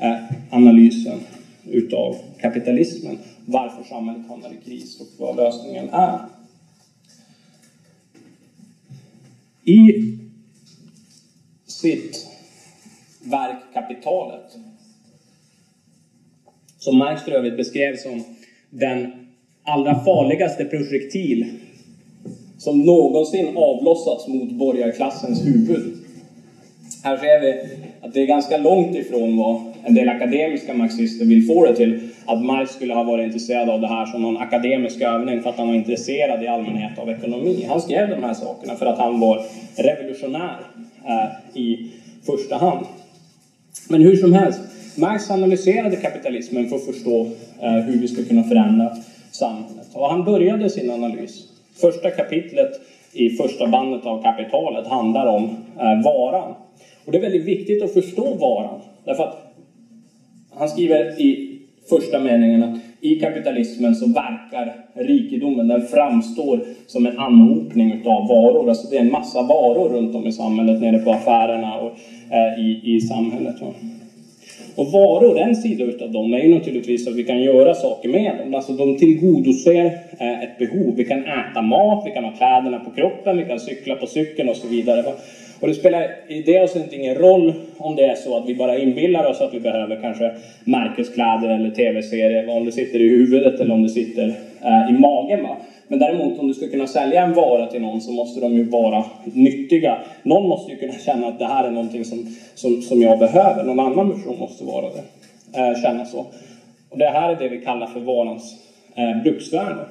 eh, 0.00 0.16
analysen 0.50 1.20
utav 1.70 2.16
kapitalismen. 2.40 3.18
Varför 3.46 3.84
samhället 3.84 4.28
hamnar 4.28 4.50
i 4.50 4.64
kris 4.64 5.00
och 5.00 5.06
vad 5.18 5.36
lösningen 5.36 5.88
är. 5.88 6.18
I 9.64 9.92
sitt 11.66 12.26
verk 13.22 13.56
Kapitalet 13.74 14.56
som 16.84 16.98
Marx 16.98 17.22
för 17.22 17.32
övrigt 17.32 17.56
beskrev 17.56 17.96
som 17.96 18.24
den 18.70 19.12
allra 19.62 20.04
farligaste 20.04 20.64
projektil 20.64 21.46
som 22.58 22.82
någonsin 22.82 23.56
avlossats 23.56 24.28
mot 24.28 24.50
borgarklassens 24.50 25.46
huvud. 25.46 25.94
Här 27.02 27.16
ser 27.16 27.40
vi 27.40 27.60
att 28.00 28.14
det 28.14 28.20
är 28.20 28.26
ganska 28.26 28.56
långt 28.56 28.96
ifrån 28.96 29.36
vad 29.36 29.60
en 29.84 29.94
del 29.94 30.08
akademiska 30.08 30.74
marxister 30.74 31.24
vill 31.24 31.46
få 31.46 31.66
det 31.66 31.76
till. 31.76 32.00
Att 32.26 32.44
Marx 32.44 32.72
skulle 32.72 32.94
ha 32.94 33.02
varit 33.02 33.26
intresserad 33.26 33.68
av 33.68 33.80
det 33.80 33.88
här 33.88 34.06
som 34.06 34.22
någon 34.22 34.36
akademisk 34.36 35.00
övning 35.00 35.42
för 35.42 35.50
att 35.50 35.56
han 35.56 35.68
var 35.68 35.74
intresserad 35.74 36.42
i 36.42 36.46
allmänhet 36.46 36.98
av 36.98 37.10
ekonomi. 37.10 37.66
Han 37.68 37.80
skrev 37.80 38.10
de 38.10 38.22
här 38.22 38.34
sakerna 38.34 38.74
för 38.74 38.86
att 38.86 38.98
han 38.98 39.20
var 39.20 39.42
revolutionär 39.76 40.56
eh, 41.06 41.60
i 41.60 41.90
första 42.26 42.56
hand. 42.56 42.86
Men 43.88 44.00
hur 44.00 44.16
som 44.16 44.32
helst, 44.32 44.60
Marx 44.96 45.30
analyserade 45.30 45.96
kapitalismen 45.96 46.68
för 46.68 46.76
att 46.76 46.84
förstå 46.84 47.26
eh, 47.62 47.72
hur 47.72 48.00
vi 48.00 48.08
ska 48.08 48.22
kunna 48.22 48.42
förändra 48.42 48.96
samhället. 49.30 49.88
Och 49.92 50.08
han 50.08 50.24
började 50.24 50.70
sin 50.70 50.90
analys. 50.90 51.48
Första 51.80 52.10
kapitlet 52.10 52.80
i 53.12 53.30
första 53.30 53.66
bandet 53.66 54.06
av 54.06 54.22
Kapitalet 54.22 54.86
handlar 54.86 55.26
om 55.26 55.44
eh, 55.78 56.02
varan. 56.04 56.54
Och 57.04 57.12
det 57.12 57.18
är 57.18 57.22
väldigt 57.22 57.44
viktigt 57.44 57.82
att 57.82 57.92
förstå 57.92 58.34
varan. 58.34 58.80
Därför 59.04 59.22
att 59.22 59.54
han 60.50 60.68
skriver 60.68 61.20
i 61.20 61.60
första 61.88 62.20
meningen 62.20 62.62
att 62.62 62.78
i 63.00 63.20
kapitalismen 63.20 63.94
så 63.94 64.06
verkar 64.06 64.74
rikedomen, 64.94 65.68
den 65.68 65.86
framstår 65.86 66.60
som 66.86 67.06
en 67.06 67.18
anhopning 67.18 67.92
utav 67.92 68.28
varor. 68.28 68.68
Alltså 68.68 68.90
det 68.90 68.96
är 68.96 69.00
en 69.00 69.10
massa 69.10 69.42
varor 69.42 69.88
runt 69.88 70.14
om 70.14 70.26
i 70.26 70.32
samhället, 70.32 70.80
nere 70.80 70.98
på 70.98 71.10
affärerna 71.10 71.74
och 71.80 71.92
eh, 72.30 72.64
i, 72.64 72.80
i 72.96 73.00
samhället. 73.00 73.56
Och 74.76 74.86
varor, 74.86 75.38
en 75.38 75.56
sida 75.56 75.84
utav 75.84 76.12
dem 76.12 76.34
är 76.34 76.38
ju 76.38 76.48
naturligtvis 76.48 77.08
att 77.08 77.14
vi 77.14 77.24
kan 77.24 77.42
göra 77.42 77.74
saker 77.74 78.08
med 78.08 78.36
dem. 78.38 78.54
Alltså 78.54 78.72
de 78.72 78.98
tillgodoser 78.98 79.84
eh, 80.18 80.42
ett 80.42 80.58
behov. 80.58 80.94
Vi 80.96 81.04
kan 81.04 81.22
äta 81.22 81.62
mat, 81.62 82.02
vi 82.06 82.10
kan 82.10 82.24
ha 82.24 82.30
kläderna 82.30 82.78
på 82.78 82.90
kroppen, 82.90 83.36
vi 83.36 83.44
kan 83.44 83.60
cykla 83.60 83.94
på 83.94 84.06
cykeln 84.06 84.48
och 84.48 84.56
så 84.56 84.66
vidare. 84.66 85.04
Och 85.60 85.68
det 85.68 85.74
spelar 85.74 86.10
i 86.28 86.40
det 86.40 86.58
avseendet 86.58 86.92
ingen 86.92 87.14
roll 87.14 87.52
om 87.76 87.96
det 87.96 88.04
är 88.04 88.14
så 88.14 88.36
att 88.36 88.48
vi 88.48 88.54
bara 88.54 88.78
inbillar 88.78 89.24
oss 89.24 89.40
att 89.40 89.54
vi 89.54 89.60
behöver 89.60 89.96
kanske 89.96 90.30
märkeskläder 90.64 91.48
eller 91.48 91.70
tv-serier, 91.70 92.48
om 92.48 92.64
det 92.64 92.72
sitter 92.72 93.00
i 93.00 93.08
huvudet 93.08 93.60
eller 93.60 93.74
om 93.74 93.82
det 93.82 93.88
sitter 93.88 94.34
eh, 94.64 94.90
i 94.90 94.92
magen. 94.92 95.42
Va? 95.42 95.56
Men 95.88 95.98
däremot 95.98 96.38
om 96.38 96.48
du 96.48 96.54
ska 96.54 96.68
kunna 96.68 96.86
sälja 96.86 97.22
en 97.22 97.34
vara 97.34 97.66
till 97.66 97.80
någon 97.80 98.00
så 98.00 98.12
måste 98.12 98.40
de 98.40 98.52
ju 98.52 98.64
vara 98.64 99.04
nyttiga. 99.24 99.98
Någon 100.22 100.48
måste 100.48 100.72
ju 100.72 100.78
kunna 100.78 100.92
känna 100.92 101.26
att 101.26 101.38
det 101.38 101.46
här 101.46 101.64
är 101.64 101.70
någonting 101.70 102.04
som, 102.04 102.36
som, 102.54 102.82
som 102.82 103.02
jag 103.02 103.18
behöver. 103.18 103.64
Någon 103.64 103.80
annan 103.80 104.12
person 104.12 104.38
måste 104.38 104.64
vara 104.64 104.86
det. 104.86 105.02
Eh, 105.60 105.82
känna 105.82 106.04
så. 106.04 106.24
Och 106.90 106.98
det 106.98 107.08
här 107.08 107.32
är 107.32 107.36
det 107.36 107.48
vi 107.48 107.64
kallar 107.64 107.86
för 107.86 108.00
varans 108.00 108.54
eh, 108.94 109.22
bruksvärde. 109.22 109.84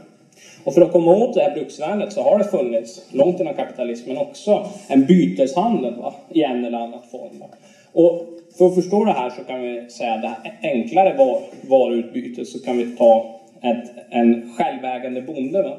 Och 0.63 0.73
för 0.73 0.81
att 0.81 0.91
komma 0.91 1.15
åt 1.15 1.33
det 1.33 1.41
här 1.41 1.53
bruksvärdet 1.53 2.13
så 2.13 2.21
har 2.21 2.37
det 2.37 2.43
funnits, 2.43 3.01
långt 3.11 3.39
innan 3.39 3.53
kapitalismen 3.53 4.17
också, 4.17 4.65
en 4.87 5.05
byteshandel 5.05 5.93
va? 5.93 6.13
i 6.29 6.43
en 6.43 6.65
eller 6.65 6.77
annan 6.77 7.01
form. 7.11 7.39
Va? 7.39 7.45
Och 7.93 8.21
för 8.57 8.67
att 8.67 8.75
förstå 8.75 9.05
det 9.05 9.11
här 9.11 9.29
så 9.29 9.43
kan 9.43 9.61
vi 9.61 9.89
säga 9.89 10.13
att 10.13 10.21
det 10.21 10.27
här 10.27 10.59
enklare 10.61 11.17
var, 11.17 11.39
varuutbytet 11.69 12.47
så 12.47 12.59
kan 12.59 12.77
vi 12.77 12.95
ta 12.95 13.39
ett, 13.63 13.91
en 14.09 14.53
självägande 14.57 15.21
bonde. 15.21 15.61
Va? 15.61 15.77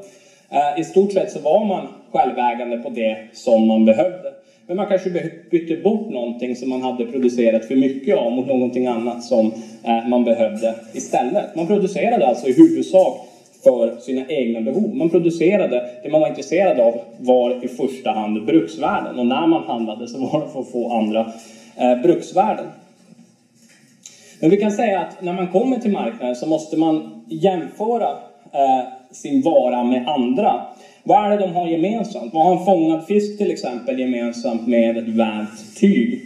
Eh, 0.51 0.81
I 0.81 0.85
stort 0.85 1.13
sett 1.13 1.31
så 1.31 1.39
var 1.39 1.65
man 1.65 1.87
självägande 2.13 2.77
på 2.77 2.89
det 2.89 3.17
som 3.33 3.67
man 3.67 3.85
behövde. 3.85 4.33
Men 4.67 4.77
man 4.77 4.87
kanske 4.87 5.11
bytte 5.51 5.77
bort 5.77 6.11
någonting 6.11 6.57
som 6.57 6.69
man 6.69 6.83
hade 6.83 7.05
producerat 7.05 7.65
för 7.65 7.77
mycket 7.77 8.17
av 8.17 8.33
mot 8.33 8.47
någonting 8.47 8.87
annat 8.87 9.25
som 9.25 9.53
eh, 9.85 10.09
man 10.09 10.25
behövde 10.25 10.75
istället. 10.93 11.57
Man 11.57 11.67
producerade 11.67 12.27
alltså 12.27 12.49
i 12.49 12.53
huvudsak 12.53 13.29
för 13.65 13.97
sina 14.01 14.27
egna 14.29 14.61
behov. 14.61 14.95
Man 14.95 15.11
producerade, 15.11 15.91
det 16.03 16.09
man 16.09 16.21
var 16.21 16.29
intresserad 16.29 16.81
av 16.81 17.01
var 17.19 17.65
i 17.65 17.69
första 17.69 18.11
hand 18.11 18.47
bruksvärden 18.47 19.19
och 19.19 19.27
när 19.27 19.47
man 19.47 19.63
handlade 19.63 20.09
så 20.09 20.19
var 20.19 20.41
det 20.41 20.49
för 20.53 20.61
att 20.61 20.71
få 20.71 20.93
andra 20.93 21.33
eh, 21.77 22.03
bruksvärden. 22.03 22.67
Men 24.41 24.51
vi 24.51 24.57
kan 24.57 24.73
säga 24.73 25.01
att 25.01 25.23
när 25.23 25.33
man 25.33 25.49
kommer 25.49 25.79
till 25.79 25.93
marknaden 25.93 26.37
så 26.37 26.47
måste 26.47 26.77
man 26.77 27.25
jämföra 27.29 28.09
eh, 28.53 28.85
sin 29.11 29.43
vara 29.43 29.85
med 29.85 30.09
andra. 30.09 30.61
Vad 31.03 31.25
är 31.25 31.31
det 31.31 31.47
de 31.47 31.53
har 31.53 31.69
gemensamt? 31.69 32.35
Vad 32.35 32.45
har 32.45 32.57
en 32.57 32.65
fångad 32.65 33.07
fisk 33.07 33.39
till 33.39 33.51
exempel 33.51 33.99
gemensamt 33.99 34.67
med 34.67 34.97
ett 34.97 35.09
vävt 35.09 35.81
tyg? 35.81 36.21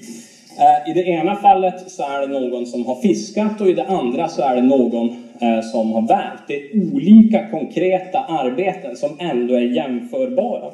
Eh, 0.58 0.90
I 0.90 0.94
det 0.94 1.04
ena 1.04 1.36
fallet 1.36 1.90
så 1.90 2.02
är 2.02 2.20
det 2.20 2.40
någon 2.40 2.66
som 2.66 2.86
har 2.86 2.94
fiskat 2.94 3.60
och 3.60 3.68
i 3.68 3.72
det 3.72 3.84
andra 3.84 4.28
så 4.28 4.42
är 4.42 4.56
det 4.56 4.62
någon 4.62 5.08
eh, 5.40 5.60
som 5.60 5.92
har 5.92 6.08
vävt. 6.08 6.42
Det 6.48 6.54
är 6.54 6.94
olika 6.94 7.50
konkreta 7.50 8.18
arbeten 8.18 8.96
som 8.96 9.10
ändå 9.18 9.54
är 9.54 9.76
jämförbara. 9.76 10.70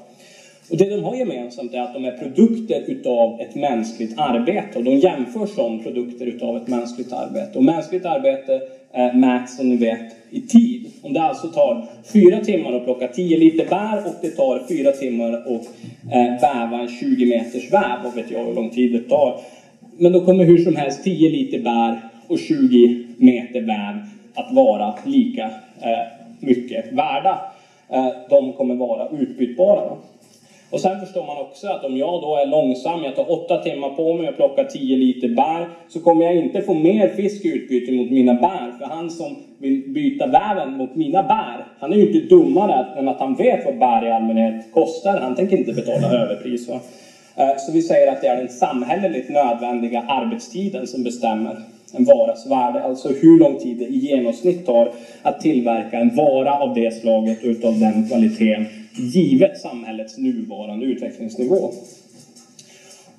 Och 0.71 0.76
det 0.76 0.90
de 0.90 1.04
har 1.04 1.14
gemensamt 1.14 1.75
är 1.75 1.80
att 1.80 1.94
de 1.94 2.04
är 2.04 2.12
produkter 2.12 2.85
utav 2.87 3.40
ett 3.40 3.54
mänskligt 3.54 4.18
arbete 4.18 4.78
och 4.78 4.85
de 4.85 4.97
jämförs 4.97 5.50
som 5.50 5.83
produkter 5.83 6.26
utav 6.26 6.56
ett 6.56 6.68
mänskligt 6.68 7.12
arbete. 7.12 7.59
Och 7.59 7.64
mänskligt 7.64 8.04
arbete 8.04 8.61
eh, 8.92 9.14
mäts 9.14 9.56
som 9.56 9.68
ni 9.68 9.76
vet 9.76 10.16
i 10.30 10.40
tid. 10.40 10.90
Om 11.02 11.12
det 11.12 11.23
alltså 11.23 11.49
tar 11.49 11.87
fyra 12.12 12.40
timmar 12.40 12.73
att 12.73 12.85
plocka 12.85 13.09
10 13.09 13.37
liter 13.37 13.68
bär 13.68 14.06
och 14.06 14.14
det 14.23 14.30
tar 14.30 14.62
fyra 14.68 14.92
timmar 14.92 15.33
att 15.33 15.47
eh, 16.12 16.40
väva 16.40 16.80
en 16.80 16.88
20 16.88 17.26
meters 17.26 17.73
väv, 17.73 17.99
vad 18.04 18.14
vet 18.14 18.30
jag 18.30 18.44
hur 18.44 18.54
lång 18.54 18.71
tid 18.71 18.92
det 18.92 19.09
tar. 19.09 19.40
Men 19.99 20.12
då 20.12 20.21
kommer 20.21 20.44
hur 20.44 20.59
som 20.59 20.76
helst 20.76 21.04
10 21.04 21.28
liter 21.28 21.59
bär 21.59 21.99
och 22.26 22.38
20 22.38 23.06
meter 23.16 23.61
väv 23.61 23.94
att 24.35 24.52
vara 24.52 24.94
lika 25.04 25.44
eh, 25.80 26.06
mycket 26.40 26.92
värda. 26.92 27.40
Eh, 27.88 28.09
de 28.30 28.52
kommer 28.52 28.75
vara 28.75 29.09
utbytbara. 29.09 29.80
då. 29.80 29.99
Och 30.75 30.81
sen 30.81 31.00
förstår 31.00 31.26
man 31.26 31.38
också 31.38 31.69
att 31.69 31.85
om 31.85 31.97
jag 31.97 32.23
då 32.23 32.37
är 32.37 32.47
långsam, 32.47 33.04
jag 33.04 33.16
tar 33.16 33.31
åtta 33.31 33.62
timmar 33.62 33.90
på 33.90 34.14
mig 34.14 34.28
och 34.28 34.37
plockar 34.37 34.64
10 34.64 34.97
liter 34.97 35.28
bär, 35.28 35.69
så 35.88 36.00
kommer 36.00 36.25
jag 36.25 36.37
inte 36.37 36.62
få 36.62 36.75
mer 36.75 37.09
fisk 37.09 37.45
i 37.45 37.49
utbyte 37.49 37.93
mot 37.93 38.11
mina 38.11 38.35
bär. 38.35 38.73
För 38.78 38.85
han 38.85 39.11
som 39.11 39.37
vill 39.59 39.83
byta 39.88 40.26
väven 40.26 40.76
mot 40.76 40.95
mina 40.95 41.23
bär, 41.23 41.66
han 41.78 41.93
är 41.93 41.97
ju 41.97 42.07
inte 42.07 42.35
dummare 42.35 42.99
än 42.99 43.09
att 43.09 43.21
han 43.21 43.35
vet 43.35 43.64
vad 43.64 43.78
bär 43.78 44.07
i 44.07 44.11
allmänhet 44.11 44.73
kostar. 44.73 45.21
Han 45.21 45.35
tänker 45.35 45.57
inte 45.57 45.73
betala 45.73 46.09
överpris. 46.09 46.69
Va? 46.69 46.81
Eh, 47.37 47.57
så 47.59 47.73
vi 47.73 47.83
säger 47.83 48.12
att 48.12 48.21
det 48.21 48.26
är 48.26 48.37
den 48.37 48.49
samhälleligt 48.49 49.31
nödvändiga 49.31 50.00
arbetstiden 50.09 50.87
som 50.87 51.02
bestämmer 51.02 51.57
en 51.97 52.04
varas 52.04 52.47
värde. 52.50 52.83
Alltså 52.83 53.09
hur 53.09 53.38
lång 53.38 53.59
tid 53.59 53.76
det 53.76 53.85
i 53.85 53.97
genomsnitt 53.97 54.66
tar 54.66 54.88
att 55.23 55.40
tillverka 55.40 55.99
en 55.99 56.14
vara 56.14 56.59
av 56.59 56.75
det 56.75 56.95
slaget 56.95 57.45
utav 57.45 57.81
den 57.81 58.09
kvaliteten 58.09 58.66
givet 58.97 59.61
samhällets 59.61 60.19
nuvarande 60.19 60.87
utvecklingsnivå. 60.87 61.73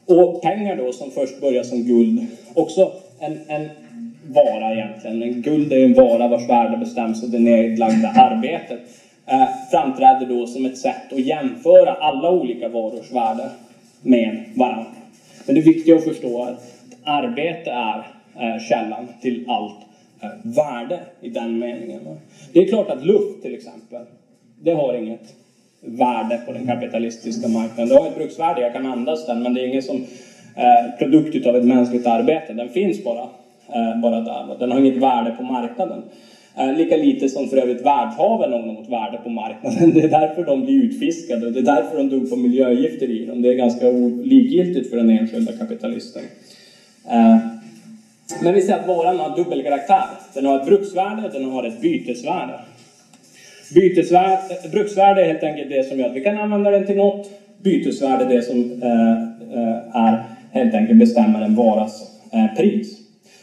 Och 0.05 0.41
pengar 0.41 0.75
då 0.75 0.91
som 0.91 1.11
först 1.11 1.41
börjar 1.41 1.63
som 1.63 1.83
guld, 1.83 2.25
också 2.53 2.91
en, 3.19 3.37
en 3.47 3.69
vara 4.33 4.73
egentligen. 4.73 5.23
En 5.23 5.41
guld 5.41 5.73
är 5.73 5.85
en 5.85 5.93
vara 5.93 6.27
vars 6.27 6.49
värde 6.49 6.77
bestäms 6.77 7.23
av 7.23 7.29
det 7.29 7.39
nedlagda 7.39 8.09
arbetet. 8.09 8.79
Eh, 9.25 9.47
framträder 9.71 10.25
då 10.25 10.47
som 10.47 10.65
ett 10.65 10.77
sätt 10.77 11.13
att 11.13 11.19
jämföra 11.19 11.93
alla 11.93 12.31
olika 12.31 12.69
varors 12.69 13.11
värde 13.11 13.49
med 14.01 14.43
varandra. 14.55 14.91
Men 15.45 15.55
det 15.55 15.61
viktiga 15.61 15.95
att 15.95 16.03
förstå 16.03 16.43
är 16.43 16.51
att 16.51 16.63
arbete 17.03 17.71
är 17.71 17.97
eh, 18.39 18.61
källan 18.69 19.07
till 19.21 19.45
allt 19.47 19.79
eh, 20.21 20.29
värde 20.43 20.99
i 21.21 21.29
den 21.29 21.59
meningen. 21.59 22.01
Det 22.53 22.59
är 22.59 22.67
klart 22.67 22.89
att 22.89 23.05
luft 23.05 23.41
till 23.41 23.55
exempel, 23.55 24.01
det 24.63 24.71
har 24.71 24.93
inget 24.93 25.33
värde 25.85 26.41
på 26.45 26.51
den 26.51 26.67
kapitalistiska 26.67 27.47
marknaden. 27.47 27.89
Det 27.89 27.95
har 27.95 28.07
ett 28.07 28.15
bruksvärde, 28.15 28.61
jag 28.61 28.73
kan 28.73 28.85
andas 28.85 29.25
den, 29.25 29.43
men 29.43 29.53
det 29.53 29.61
är 29.61 29.67
ingen 29.67 29.81
som 29.81 29.95
eh, 30.55 30.97
produkt 30.97 31.45
av 31.45 31.55
ett 31.55 31.65
mänskligt 31.65 32.07
arbete. 32.07 32.53
Den 32.53 32.69
finns 32.69 33.03
bara, 33.03 33.23
eh, 33.73 34.01
bara 34.01 34.21
där. 34.21 34.55
Den 34.59 34.71
har 34.71 34.79
inget 34.79 34.97
värde 34.97 35.31
på 35.31 35.43
marknaden. 35.43 36.01
Eh, 36.57 36.73
lika 36.73 36.97
lite 36.97 37.29
som 37.29 37.47
för 37.47 37.57
övrigt 37.57 37.85
världshaven 37.85 38.51
har 38.51 38.59
något 38.59 38.89
värde 38.89 39.19
på 39.23 39.29
marknaden. 39.29 39.91
Det 39.93 40.03
är 40.03 40.09
därför 40.09 40.45
de 40.45 40.65
blir 40.65 40.83
utfiskade 40.83 41.45
och 41.45 41.51
det 41.51 41.59
är 41.59 41.63
därför 41.63 41.97
de 41.97 42.09
dumpar 42.09 42.35
miljögifter 42.35 43.09
i 43.09 43.25
dem. 43.25 43.41
Det 43.41 43.49
är 43.49 43.53
ganska 43.53 43.91
likgiltigt 44.23 44.89
för 44.89 44.97
den 44.97 45.09
enskilda 45.09 45.51
kapitalisten. 45.51 46.23
Eh, 47.09 47.37
men 48.43 48.53
vi 48.53 48.61
ser 48.61 48.73
att 48.73 48.87
varan 48.87 49.19
har 49.19 49.37
dubbelkaraktär. 49.37 50.05
Den 50.33 50.45
har 50.45 50.59
ett 50.59 50.65
bruksvärde, 50.65 51.29
den 51.33 51.45
har 51.45 51.63
ett 51.63 51.81
bytesvärde. 51.81 52.59
Bytesvärde, 53.73 54.69
bruksvärde 54.71 55.21
är 55.21 55.25
helt 55.25 55.43
enkelt 55.43 55.69
det 55.69 55.83
som 55.83 55.99
gör 55.99 56.09
att 56.09 56.15
vi 56.15 56.21
kan 56.21 56.37
använda 56.37 56.71
den 56.71 56.85
till 56.85 56.95
något. 56.95 57.29
Bytesvärde 57.63 58.25
är 58.25 58.29
det 58.29 58.41
som 58.41 58.81
eh, 58.83 59.11
eh, 59.59 59.95
är 59.95 60.23
helt 60.51 60.73
enkelt 60.73 60.99
bestämmer 60.99 61.41
en 61.41 61.55
varas 61.55 62.21
eh, 62.33 62.55
pris. 62.57 62.97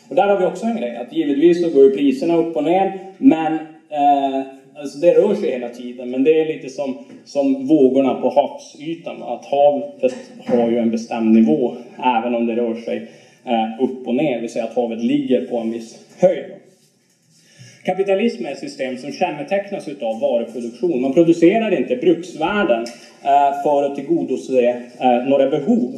Och 0.09 0.14
där 0.14 0.29
har 0.29 0.38
vi 0.38 0.45
också 0.45 0.67
en 0.67 0.76
grej, 0.76 0.97
att 0.97 1.12
givetvis 1.12 1.62
så 1.62 1.71
går 1.71 1.85
ju 1.85 1.91
priserna 1.91 2.37
upp 2.37 2.57
och 2.57 2.64
ner, 2.64 2.99
men 3.19 3.52
eh, 3.88 4.41
alltså 4.75 4.99
det 4.99 5.14
rör 5.14 5.35
sig 5.35 5.50
hela 5.50 5.69
tiden. 5.69 6.11
Men 6.11 6.25
det 6.25 6.41
är 6.41 6.47
lite 6.47 6.69
som, 6.69 6.99
som 7.25 7.67
vågorna 7.67 8.14
på 8.14 8.31
havsytan. 8.31 9.23
Att 9.23 9.45
havet 9.45 10.14
har 10.47 10.71
ju 10.71 10.79
en 10.79 10.91
bestämd 10.91 11.35
nivå, 11.35 11.75
även 12.05 12.35
om 12.35 12.47
det 12.47 12.57
rör 12.57 12.75
sig 12.75 13.09
eh, 13.45 13.85
upp 13.85 14.07
och 14.07 14.14
ner. 14.14 14.35
Det 14.35 14.41
vill 14.41 14.50
säga 14.50 14.64
att 14.64 14.75
havet 14.75 15.05
ligger 15.05 15.47
på 15.47 15.59
en 15.59 15.71
viss 15.71 15.99
höjd. 16.21 16.62
Kapitalism 17.85 18.47
är 18.47 18.53
ett 18.53 18.59
system 18.59 18.97
som 18.97 19.12
kännetecknas 19.12 19.89
av 19.89 20.21
varuproduktion. 20.21 21.01
Man 21.01 21.12
producerar 21.12 21.79
inte 21.79 21.97
bruksvärden 21.97 22.87
eh, 23.25 23.62
för 23.62 23.83
att 23.83 23.95
tillgodose 23.95 24.83
eh, 25.01 25.29
några 25.29 25.51
behov. 25.51 25.95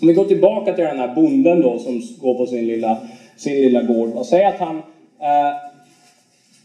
Om 0.00 0.08
vi 0.08 0.14
går 0.14 0.24
tillbaka 0.24 0.72
till 0.72 0.84
den 0.84 0.98
här 0.98 1.14
bonden 1.14 1.60
då 1.60 1.78
som 1.78 2.02
går 2.20 2.34
på 2.34 2.46
sin 2.46 2.66
lilla, 2.66 2.98
sin 3.36 3.54
lilla 3.54 3.82
gård. 3.82 4.10
Och 4.14 4.26
säger 4.26 4.48
att 4.48 4.58
han 4.58 4.76
eh, 5.20 5.54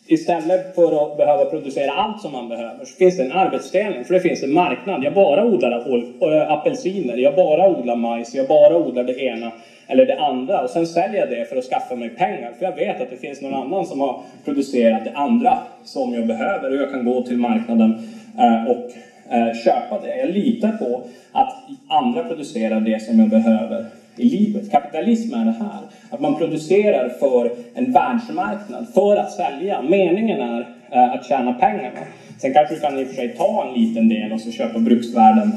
istället 0.07 0.75
för 0.75 1.03
att 1.05 1.17
behöva 1.17 1.45
producera 1.45 1.91
allt 1.91 2.21
som 2.21 2.31
man 2.31 2.49
behöver 2.49 2.85
så 2.85 2.95
finns 2.95 3.17
det 3.17 3.23
en 3.23 3.31
arbetsdelning. 3.31 4.05
För 4.05 4.13
det 4.13 4.19
finns 4.19 4.43
en 4.43 4.53
marknad. 4.53 5.03
Jag 5.03 5.13
bara 5.13 5.45
odlar 5.45 5.77
eh, 6.21 6.51
apelsiner, 6.51 7.17
jag 7.17 7.35
bara 7.35 7.79
odlar 7.79 7.95
majs, 7.95 8.35
jag 8.35 8.47
bara 8.47 8.77
odlar 8.77 9.03
det 9.03 9.19
ena 9.19 9.51
eller 9.89 10.05
det 10.05 10.19
andra. 10.19 10.61
Och 10.61 10.69
sen 10.69 10.87
säljer 10.87 11.19
jag 11.19 11.29
det 11.29 11.49
för 11.49 11.57
att 11.57 11.63
skaffa 11.63 11.95
mig 11.95 12.09
pengar. 12.09 12.51
För 12.59 12.65
jag 12.65 12.75
vet 12.75 13.01
att 13.01 13.09
det 13.09 13.17
finns 13.17 13.41
någon 13.41 13.53
annan 13.53 13.85
som 13.85 13.99
har 13.99 14.21
producerat 14.45 15.03
det 15.03 15.11
andra 15.13 15.57
som 15.83 16.13
jag 16.13 16.27
behöver. 16.27 16.69
Och 16.71 16.77
jag 16.77 16.91
kan 16.91 17.05
gå 17.05 17.21
till 17.21 17.37
marknaden 17.37 18.07
eh, 18.37 18.63
och 18.71 18.91
eh, 19.33 19.53
köpa 19.63 19.99
det. 20.01 20.17
Jag 20.17 20.29
litar 20.29 20.71
på 20.71 21.01
att 21.31 21.53
andra 21.87 22.23
producerar 22.23 22.79
det 22.79 23.03
som 23.03 23.19
jag 23.19 23.29
behöver 23.29 23.85
i 24.15 24.29
livet. 24.29 24.71
Kapitalism 24.71 25.33
är 25.33 25.45
det 25.45 25.55
här. 25.59 25.81
Att 26.09 26.19
man 26.19 26.35
producerar 26.35 27.09
för 27.09 27.51
en 27.73 27.93
världsmarknad, 27.93 28.87
för 28.93 29.15
att 29.15 29.31
sälja. 29.31 29.81
Meningen 29.81 30.41
är 30.41 30.67
eh, 30.91 31.13
att 31.13 31.25
tjäna 31.25 31.53
pengar. 31.53 31.91
Sen 32.37 32.53
kanske 32.53 32.75
du 32.75 32.81
kan 32.81 32.99
i 32.99 33.03
och 33.03 33.07
för 33.07 33.15
sig 33.15 33.35
ta 33.37 33.67
en 33.67 33.81
liten 33.81 34.09
del 34.09 34.31
och 34.31 34.41
så 34.41 34.51
köpa 34.51 34.79
bruksvärden 34.79 35.51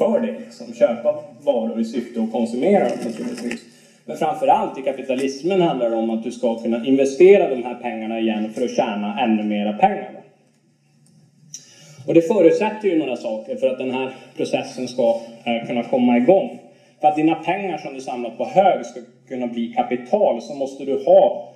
för 0.00 0.20
det. 0.20 0.32
Liksom. 0.32 0.74
Köpa 0.74 1.18
varor 1.44 1.80
i 1.80 1.84
syfte 1.84 2.22
att 2.22 2.32
konsumera 2.32 2.88
dem 2.88 2.98
naturligtvis. 3.04 3.60
Men 4.04 4.16
framförallt 4.16 4.78
i 4.78 4.82
kapitalismen 4.82 5.60
handlar 5.60 5.90
det 5.90 5.96
om 5.96 6.10
att 6.10 6.22
du 6.22 6.32
ska 6.32 6.58
kunna 6.58 6.86
investera 6.86 7.54
de 7.54 7.62
här 7.62 7.74
pengarna 7.74 8.20
igen 8.20 8.52
för 8.54 8.64
att 8.64 8.76
tjäna 8.76 9.20
ännu 9.20 9.42
mera 9.42 9.72
pengar. 9.72 10.10
Och 12.06 12.14
det 12.14 12.22
förutsätter 12.22 12.88
ju 12.88 12.98
några 12.98 13.16
saker 13.16 13.56
för 13.56 13.66
att 13.66 13.78
den 13.78 13.90
här 13.90 14.10
processen 14.36 14.88
ska 14.88 15.20
eh, 15.44 15.66
kunna 15.66 15.82
komma 15.82 16.16
igång. 16.16 16.58
För 17.00 17.08
att 17.08 17.16
dina 17.16 17.34
pengar 17.34 17.78
som 17.78 17.94
du 17.94 18.00
samlat 18.00 18.38
på 18.38 18.44
hög 18.44 18.86
ska 18.86 19.00
kunna 19.28 19.46
bli 19.46 19.72
kapital 19.72 20.42
så 20.42 20.54
måste 20.54 20.84
du 20.84 21.04
ha 21.04 21.50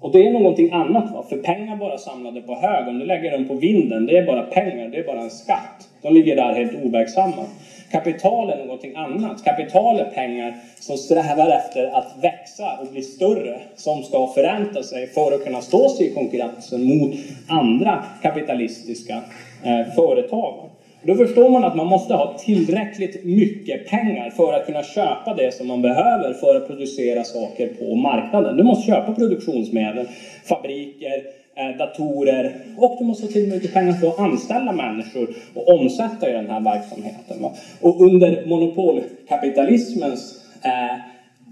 och 0.00 0.12
det 0.12 0.26
är 0.26 0.32
någonting 0.32 0.72
annat. 0.72 1.12
Va? 1.12 1.24
För 1.28 1.36
pengar 1.36 1.76
bara 1.76 1.98
samlade 1.98 2.40
på 2.40 2.54
hög, 2.54 2.88
om 2.88 2.98
du 2.98 3.04
lägger 3.06 3.30
dem 3.30 3.44
på 3.44 3.54
vinden, 3.54 4.06
det 4.06 4.16
är 4.16 4.26
bara 4.26 4.42
pengar, 4.42 4.88
det 4.88 4.98
är 4.98 5.06
bara 5.06 5.20
en 5.20 5.30
skatt. 5.30 5.88
De 6.02 6.14
ligger 6.14 6.36
där 6.36 6.54
helt 6.54 6.84
overksamma. 6.84 7.44
Kapital 7.90 8.50
är 8.50 8.56
någonting 8.56 8.92
annat. 8.94 9.44
Kapital 9.44 9.98
är 9.98 10.04
pengar 10.04 10.56
som 10.80 10.96
strävar 10.96 11.50
efter 11.50 11.86
att 11.86 12.14
växa 12.20 12.78
och 12.80 12.86
bli 12.92 13.02
större, 13.02 13.60
som 13.76 14.02
ska 14.02 14.26
förränta 14.26 14.82
sig 14.82 15.06
för 15.06 15.32
att 15.32 15.44
kunna 15.44 15.60
stå 15.60 15.88
sig 15.88 16.06
i 16.06 16.14
konkurrensen 16.14 16.84
mot 16.84 17.14
andra 17.48 18.04
kapitalistiska 18.22 19.20
eh, 19.64 19.94
företag. 19.94 20.70
Då 21.02 21.14
förstår 21.14 21.48
man 21.48 21.64
att 21.64 21.76
man 21.76 21.86
måste 21.86 22.14
ha 22.14 22.38
tillräckligt 22.38 23.24
mycket 23.24 23.86
pengar 23.88 24.30
för 24.30 24.52
att 24.52 24.66
kunna 24.66 24.82
köpa 24.82 25.34
det 25.34 25.54
som 25.54 25.68
man 25.68 25.82
behöver 25.82 26.32
för 26.32 26.56
att 26.56 26.66
producera 26.66 27.24
saker 27.24 27.66
på 27.66 27.94
marknaden. 27.94 28.56
Du 28.56 28.62
måste 28.62 28.86
köpa 28.86 29.12
produktionsmedel, 29.12 30.06
fabriker, 30.44 31.22
Eh, 31.60 31.76
datorer 31.76 32.52
och 32.76 32.96
du 32.98 33.04
måste 33.04 33.26
ha 33.26 33.32
till 33.32 33.48
mycket 33.48 33.74
pengar 33.74 33.92
för 33.92 34.08
att 34.08 34.18
anställa 34.18 34.72
människor 34.72 35.28
och 35.54 35.68
omsätta 35.68 36.30
i 36.30 36.32
den 36.32 36.50
här 36.50 36.60
verksamheten. 36.60 37.44
Och 37.80 38.00
under 38.00 38.46
monopolkapitalismens 38.46 40.44
eh, 40.64 40.96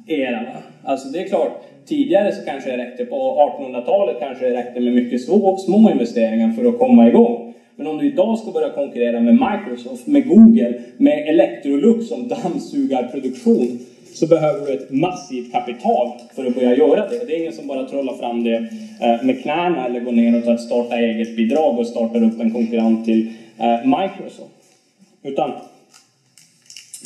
era, 0.07 0.47
alltså 0.85 1.09
det 1.09 1.19
är 1.23 1.29
klart, 1.29 1.63
tidigare 1.87 2.33
så 2.33 2.45
kanske 2.45 2.71
det 2.71 2.77
räckte, 2.77 3.05
på 3.05 3.17
1800-talet 3.61 4.17
kanske 4.21 4.49
det 4.49 4.57
räckte 4.57 4.81
med 4.81 4.93
mycket 4.93 5.25
små, 5.25 5.57
små 5.57 5.91
investeringar 5.91 6.53
för 6.53 6.65
att 6.65 6.79
komma 6.79 7.09
igång. 7.09 7.55
Men 7.77 7.87
om 7.87 7.99
du 7.99 8.07
idag 8.07 8.39
ska 8.39 8.51
börja 8.51 8.71
konkurrera 8.71 9.21
med 9.21 9.35
Microsoft, 9.35 10.07
med 10.07 10.29
Google, 10.29 10.81
med 10.97 11.29
Electrolux 11.29 12.09
som 12.09 12.29
dammsugarproduktion 12.29 13.79
så 14.19 14.27
behöver 14.27 14.67
du 14.67 14.73
ett 14.73 14.91
massivt 14.91 15.53
kapital 15.53 16.13
för 16.35 16.45
att 16.45 16.55
börja 16.55 16.77
göra 16.77 17.09
det. 17.09 17.25
Det 17.25 17.37
är 17.37 17.41
ingen 17.41 17.53
som 17.53 17.67
bara 17.67 17.89
trollar 17.89 18.15
fram 18.15 18.45
det 18.45 18.57
eh, 19.01 19.23
med 19.23 19.43
knäna 19.43 19.87
eller 19.87 20.01
går 20.01 20.13
ner 20.13 20.39
och 20.39 20.45
tar 20.45 20.55
ett 20.55 20.61
starta 20.61 20.97
eget-bidrag 20.97 21.79
och 21.79 21.87
startar 21.87 22.25
upp 22.25 22.41
en 22.41 22.53
konkurrent 22.53 23.05
till 23.05 23.33
eh, 23.59 23.79
Microsoft. 23.85 24.51
Utan 25.23 25.53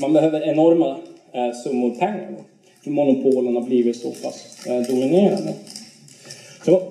man 0.01 0.13
behöver 0.13 0.49
enorma 0.49 0.97
eh, 1.33 1.53
summor 1.65 1.91
pengar. 1.91 2.29
För 2.85 2.91
monopolen 2.91 3.55
har 3.55 3.63
blivit 3.63 3.97
så 3.97 4.11
pass 4.11 4.67
dominerande. 4.89 5.55
Så 6.65 6.83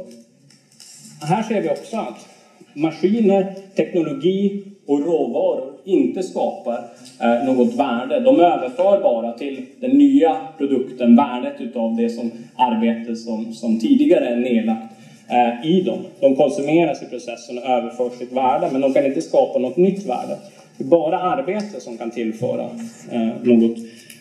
här 1.22 1.44
ser 1.44 1.62
vi 1.62 1.70
också 1.70 1.98
att 1.98 2.28
maskiner, 2.74 3.56
teknologi 3.76 4.64
och 4.86 5.00
råvaror 5.00 5.74
inte 5.84 6.24
skapar 6.24 6.84
eh, 7.22 7.44
något 7.46 7.76
värde. 7.76 8.20
De 8.20 8.40
överför 8.40 9.02
bara 9.04 9.32
till 9.34 9.66
den 9.80 9.92
nya 9.92 10.38
produkten 10.58 11.16
värdet 11.16 11.62
utav 11.62 11.96
det 11.96 12.10
som 12.10 12.32
arbete 12.56 13.16
som, 13.16 13.54
som 13.54 13.80
tidigare 13.80 14.28
är 14.28 14.36
nedlagt 14.36 14.94
eh, 15.30 15.72
i 15.72 15.82
dem. 15.82 16.00
De 16.20 16.36
konsumeras 16.36 17.04
i 17.04 17.06
processen 17.06 17.58
och 17.58 17.66
överför 17.66 18.10
sitt 18.10 18.32
värde, 18.32 18.70
men 18.72 18.82
de 18.82 18.94
kan 18.94 19.06
inte 19.06 19.22
skapa 19.22 19.60
något 19.60 19.78
nytt 19.78 20.06
värde. 20.06 20.38
Det 20.78 20.84
är 20.84 20.88
bara 20.88 21.20
arbete 21.20 21.80
som 21.80 21.98
kan 21.98 22.12
tillföra 22.12 22.70
eh, 23.12 23.30
något 23.44 23.78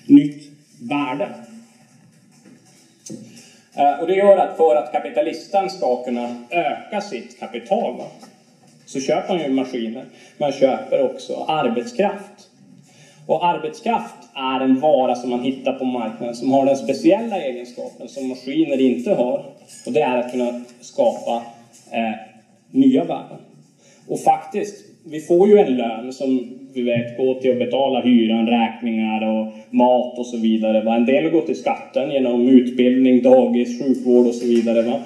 nytt 0.06 0.42
värde. 0.82 1.28
Eh, 3.74 4.00
och 4.00 4.06
det 4.06 4.14
gör 4.14 4.36
att 4.36 4.56
för 4.56 4.76
att 4.76 4.92
kapitalisten 4.92 5.70
ska 5.70 6.04
kunna 6.04 6.34
öka 6.50 7.00
sitt 7.00 7.40
kapital 7.40 7.94
så 8.92 9.00
köper 9.00 9.35
man 9.35 9.42
ju 9.42 9.48
maskiner. 9.48 10.05
Man 10.38 10.53
köper 10.53 11.03
också 11.03 11.44
arbetskraft. 11.48 12.48
Och 13.26 13.46
arbetskraft 13.46 14.16
är 14.35 14.61
en 14.61 14.81
vara 14.81 15.14
som 15.14 15.31
man 15.31 15.40
hittar 15.40 15.72
på 15.72 15.85
marknaden 15.85 16.35
som 16.35 16.50
har 16.50 16.66
den 16.66 16.76
speciella 16.76 17.42
egenskapen 17.42 18.09
som 18.09 18.29
maskiner 18.29 18.81
inte 18.81 19.11
har. 19.11 19.44
Och 19.87 19.92
det 19.92 20.00
är 20.00 20.16
att 20.16 20.33
kunna 20.33 20.61
skapa 20.81 21.42
eh, 21.92 22.14
nya 22.70 23.05
värden. 23.05 23.38
Och 24.09 24.20
faktiskt, 24.20 24.85
vi 25.05 25.20
får 25.20 25.48
ju 25.48 25.59
en 25.59 25.76
lön 25.76 26.12
som 26.12 26.59
vi 26.74 26.83
vet 26.83 27.16
går 27.16 27.40
till 27.40 27.50
att 27.50 27.59
betala 27.59 28.00
hyran, 28.00 28.46
räkningar 28.46 29.26
och 29.29 29.53
mat 29.70 30.18
och 30.18 30.26
så 30.26 30.37
vidare. 30.37 30.83
Va? 30.83 30.96
En 30.96 31.07
del 31.07 31.31
går 31.31 31.40
till 31.40 31.57
skatten 31.57 32.11
genom 32.11 32.48
utbildning, 32.48 33.22
dagis, 33.22 33.83
sjukvård 33.83 34.26
och 34.26 34.35
så 34.35 34.46
vidare. 34.46 34.83
Va? 34.83 35.00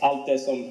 Allt 0.00 0.26
det 0.26 0.38
som 0.38 0.64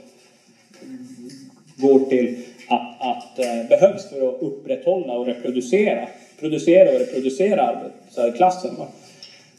går 1.77 1.99
till 1.99 2.35
att, 2.67 2.95
att 2.99 3.39
eh, 3.39 3.69
behövs 3.69 4.09
för 4.09 4.29
att 4.29 4.41
upprätthålla 4.41 5.17
och 5.17 5.25
reproducera, 5.25 6.07
producera 6.39 6.89
och 6.89 6.99
reproducera 6.99 7.61
arbetarklassen. 7.61 8.75
Va? 8.77 8.87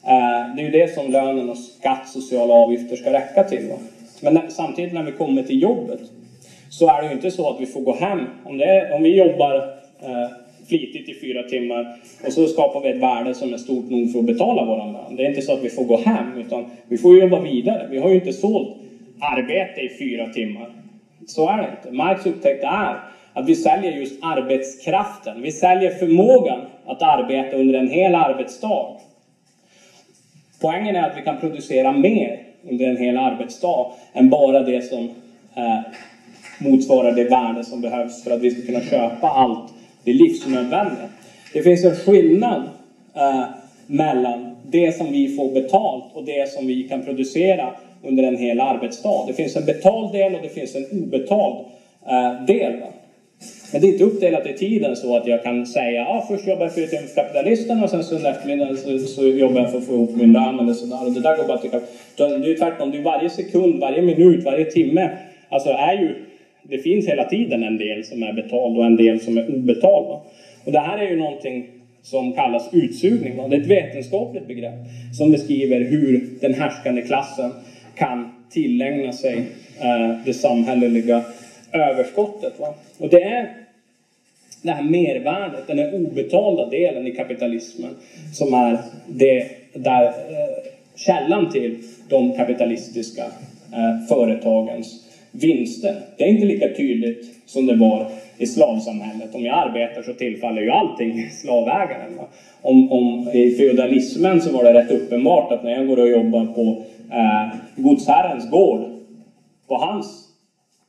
Eh, 0.03 0.57
det 0.57 0.63
är 0.63 0.65
ju 0.65 0.71
det 0.71 0.95
som 0.95 1.13
lönen 1.13 1.51
och 1.51 1.59
skatt, 1.59 2.09
sociala 2.09 2.55
avgifter 2.55 2.97
ska 2.97 3.13
räcka 3.13 3.45
till. 3.45 3.69
Va? 3.69 3.77
Men 4.21 4.35
när, 4.35 4.49
samtidigt 4.49 4.95
när 4.95 5.03
vi 5.03 5.13
kommer 5.13 5.43
till 5.43 5.63
jobbet 5.63 6.01
så 6.71 6.89
är 6.89 7.03
det 7.03 7.09
ju 7.09 7.15
inte 7.15 7.31
så 7.31 7.51
att 7.51 7.61
vi 7.61 7.67
får 7.67 7.81
gå 7.81 7.95
hem. 7.95 8.21
Om, 8.45 8.61
är, 8.61 8.93
om 8.93 9.03
vi 9.03 9.17
jobbar 9.17 9.57
eh, 10.03 10.31
flitigt 10.69 11.09
i 11.09 11.21
fyra 11.21 11.43
timmar 11.43 11.97
och 12.27 12.33
så 12.33 12.47
skapar 12.47 12.81
vi 12.81 12.89
ett 12.89 13.03
värde 13.03 13.35
som 13.35 13.53
är 13.53 13.59
stort 13.59 13.91
nog 13.91 14.13
för 14.13 14.19
att 14.19 14.25
betala 14.25 14.65
våran 14.65 14.93
lön. 14.93 15.17
Det 15.17 15.25
är 15.25 15.29
inte 15.29 15.43
så 15.43 15.53
att 15.53 15.65
vi 15.65 15.69
får 15.69 15.85
gå 15.85 15.97
hem, 15.97 16.39
utan 16.47 16.65
vi 16.89 16.97
får 16.99 17.19
jobba 17.19 17.41
vidare. 17.41 17.89
Vi 17.91 17.99
har 17.99 18.09
ju 18.09 18.15
inte 18.15 18.33
sålt 18.33 18.77
arbete 19.21 19.81
i 19.81 19.99
fyra 19.99 20.27
timmar. 20.27 20.76
Så 21.27 21.49
är 21.49 21.57
det 21.57 21.69
inte. 21.77 21.97
Marx 21.97 22.27
upptäckt 22.27 22.65
är 22.65 23.01
att 23.33 23.49
vi 23.49 23.55
säljer 23.55 23.93
just 23.93 24.25
arbetskraften. 24.25 25.43
Vi 25.43 25.53
säljer 25.53 25.91
förmågan 25.91 26.61
att 26.87 27.03
arbeta 27.03 27.57
under 27.57 27.75
en 27.75 27.91
hel 27.91 28.15
arbetsdag. 28.15 28.87
Poängen 30.61 30.97
är 30.97 31.11
att 31.11 31.17
vi 31.17 31.23
kan 31.23 31.41
producera 31.41 31.93
mer 31.93 32.43
under 32.69 32.87
en 32.87 32.97
hel 32.97 33.17
arbetsdag 33.17 33.93
än 34.13 34.31
bara 34.31 34.63
det 34.63 34.85
som 34.85 35.11
eh, 35.55 35.79
motsvarar 36.59 37.13
det 37.13 37.25
värde 37.25 37.65
som 37.65 37.81
behövs 37.81 38.25
för 38.25 38.31
att 38.31 38.41
vi 38.41 38.51
ska 38.51 38.67
kunna 38.67 38.81
köpa 38.81 39.29
allt 39.29 39.73
det 40.05 40.13
livsnödvändiga. 40.13 41.09
Det 41.53 41.63
finns 41.63 41.85
en 41.85 41.95
skillnad 41.95 42.63
eh, 43.15 43.45
mellan 43.87 44.57
det 44.63 44.97
som 44.97 45.13
vi 45.13 45.37
får 45.37 45.53
betalt 45.53 46.05
och 46.13 46.25
det 46.25 46.53
som 46.53 46.67
vi 46.67 46.89
kan 46.89 47.03
producera 47.03 47.75
under 48.03 48.23
en 48.23 48.37
hel 48.37 48.61
arbetsdag. 48.61 49.25
Det 49.27 49.33
finns 49.33 49.57
en 49.57 49.65
betald 49.65 50.13
del 50.13 50.35
och 50.35 50.43
det 50.43 50.49
finns 50.49 50.77
en 50.77 51.03
obetald 51.03 51.65
eh, 52.09 52.45
del. 52.47 52.81
Va? 52.81 52.87
Men 53.73 53.81
det 53.81 53.87
är 53.87 53.93
inte 53.93 54.05
uppdelat 54.05 54.47
i 54.47 54.53
tiden 54.53 54.97
så 54.97 55.17
att 55.17 55.27
jag 55.27 55.43
kan 55.43 55.67
säga 55.67 56.03
att 56.03 56.09
ah, 56.09 56.27
först 56.29 56.47
jobbar 56.47 56.63
jag 56.63 56.73
för 56.73 57.15
kapitalisterna 57.15 57.85
och 57.85 57.91
sen 57.91 58.05
så 58.05 58.15
under 58.15 58.31
eftermiddagen 58.31 58.77
så, 58.77 58.99
så 58.99 59.29
jobbar 59.29 59.61
jag 59.61 59.71
för 59.71 59.79
att 59.79 59.87
få 59.87 59.93
ihop 59.93 60.17
min 60.17 60.33
lön 60.33 60.61
eller 60.61 60.73
sådär. 60.73 61.07
Och 61.07 61.13
det 61.13 61.21
där 61.21 61.37
går 61.37 61.45
bara 61.45 61.59
till 61.59 61.71
Det 62.17 62.23
är 62.23 62.45
ju 62.45 62.55
tvärtom, 62.55 62.91
det 62.91 62.99
är 62.99 63.03
varje 63.03 63.31
sekund, 63.31 63.81
varje 63.81 64.03
minut, 64.03 64.45
varje 64.45 64.65
timme. 64.65 65.11
Alltså 65.49 65.71
är 65.71 65.93
ju, 65.93 66.15
det 66.63 66.79
finns 66.79 67.09
hela 67.09 67.25
tiden 67.25 67.63
en 67.63 67.79
del 67.79 68.05
som 68.05 68.23
är 68.23 68.33
betald 68.33 68.79
och 68.79 68.85
en 68.85 68.97
del 68.97 69.21
som 69.21 69.39
är 69.39 69.55
obetald. 69.55 70.07
Va? 70.07 70.23
Och 70.65 70.73
det 70.73 70.79
här 70.79 70.99
är 70.99 71.11
ju 71.11 71.17
någonting 71.17 71.67
som 72.03 72.33
kallas 72.33 72.69
utsugning. 72.73 73.37
Va? 73.37 73.49
Det 73.49 73.57
är 73.57 73.61
ett 73.61 73.67
vetenskapligt 73.67 74.47
begrepp 74.47 74.75
som 75.19 75.31
beskriver 75.31 75.81
hur 75.81 76.29
den 76.41 76.55
härskande 76.55 77.03
klassen 77.03 77.51
kan 77.97 78.33
tillägna 78.51 79.13
sig 79.13 79.39
eh, 79.81 80.17
det 80.25 80.35
samhälleliga 80.35 81.25
överskottet. 81.73 82.61
Va? 82.61 82.75
Och 82.99 83.09
det 83.09 83.23
är 83.23 83.53
det 84.63 84.73
här 84.73 84.83
mervärdet, 84.83 85.67
den 85.67 85.79
här 85.79 85.95
obetalda 85.95 86.67
delen 86.67 87.07
i 87.07 87.11
kapitalismen 87.11 87.91
som 88.33 88.55
är 88.55 88.79
det 89.07 89.49
där 89.75 90.05
eh, 90.05 90.73
källan 90.95 91.51
till 91.53 91.79
de 92.09 92.33
kapitalistiska 92.33 93.23
eh, 93.73 94.07
företagens 94.09 95.05
vinster. 95.31 95.95
Det 96.17 96.25
är 96.25 96.29
inte 96.29 96.47
lika 96.47 96.69
tydligt 96.69 97.35
som 97.47 97.67
det 97.67 97.75
var 97.75 98.07
i 98.39 98.47
slavsamhället. 98.47 99.35
Om 99.35 99.45
jag 99.45 99.69
arbetar 99.69 100.03
så 100.03 100.13
tillfaller 100.13 100.63
ju 100.63 100.71
allting 100.71 101.31
slavägaren. 101.43 102.21
Om, 102.63 102.93
om, 102.93 103.29
I 103.33 103.51
feudalismen 103.51 104.41
så 104.41 104.53
var 104.53 104.65
det 104.65 104.75
rätt 104.75 104.91
uppenbart 104.91 105.53
att 105.53 105.65
när 105.65 105.71
jag 105.71 105.87
går 105.87 105.99
och 105.99 106.09
jobbar 106.09 106.47
på 106.47 106.83
eh, 107.11 107.59
godsherrens 107.77 108.51
gård, 108.51 108.81
på 109.69 109.77
hans 109.77 110.29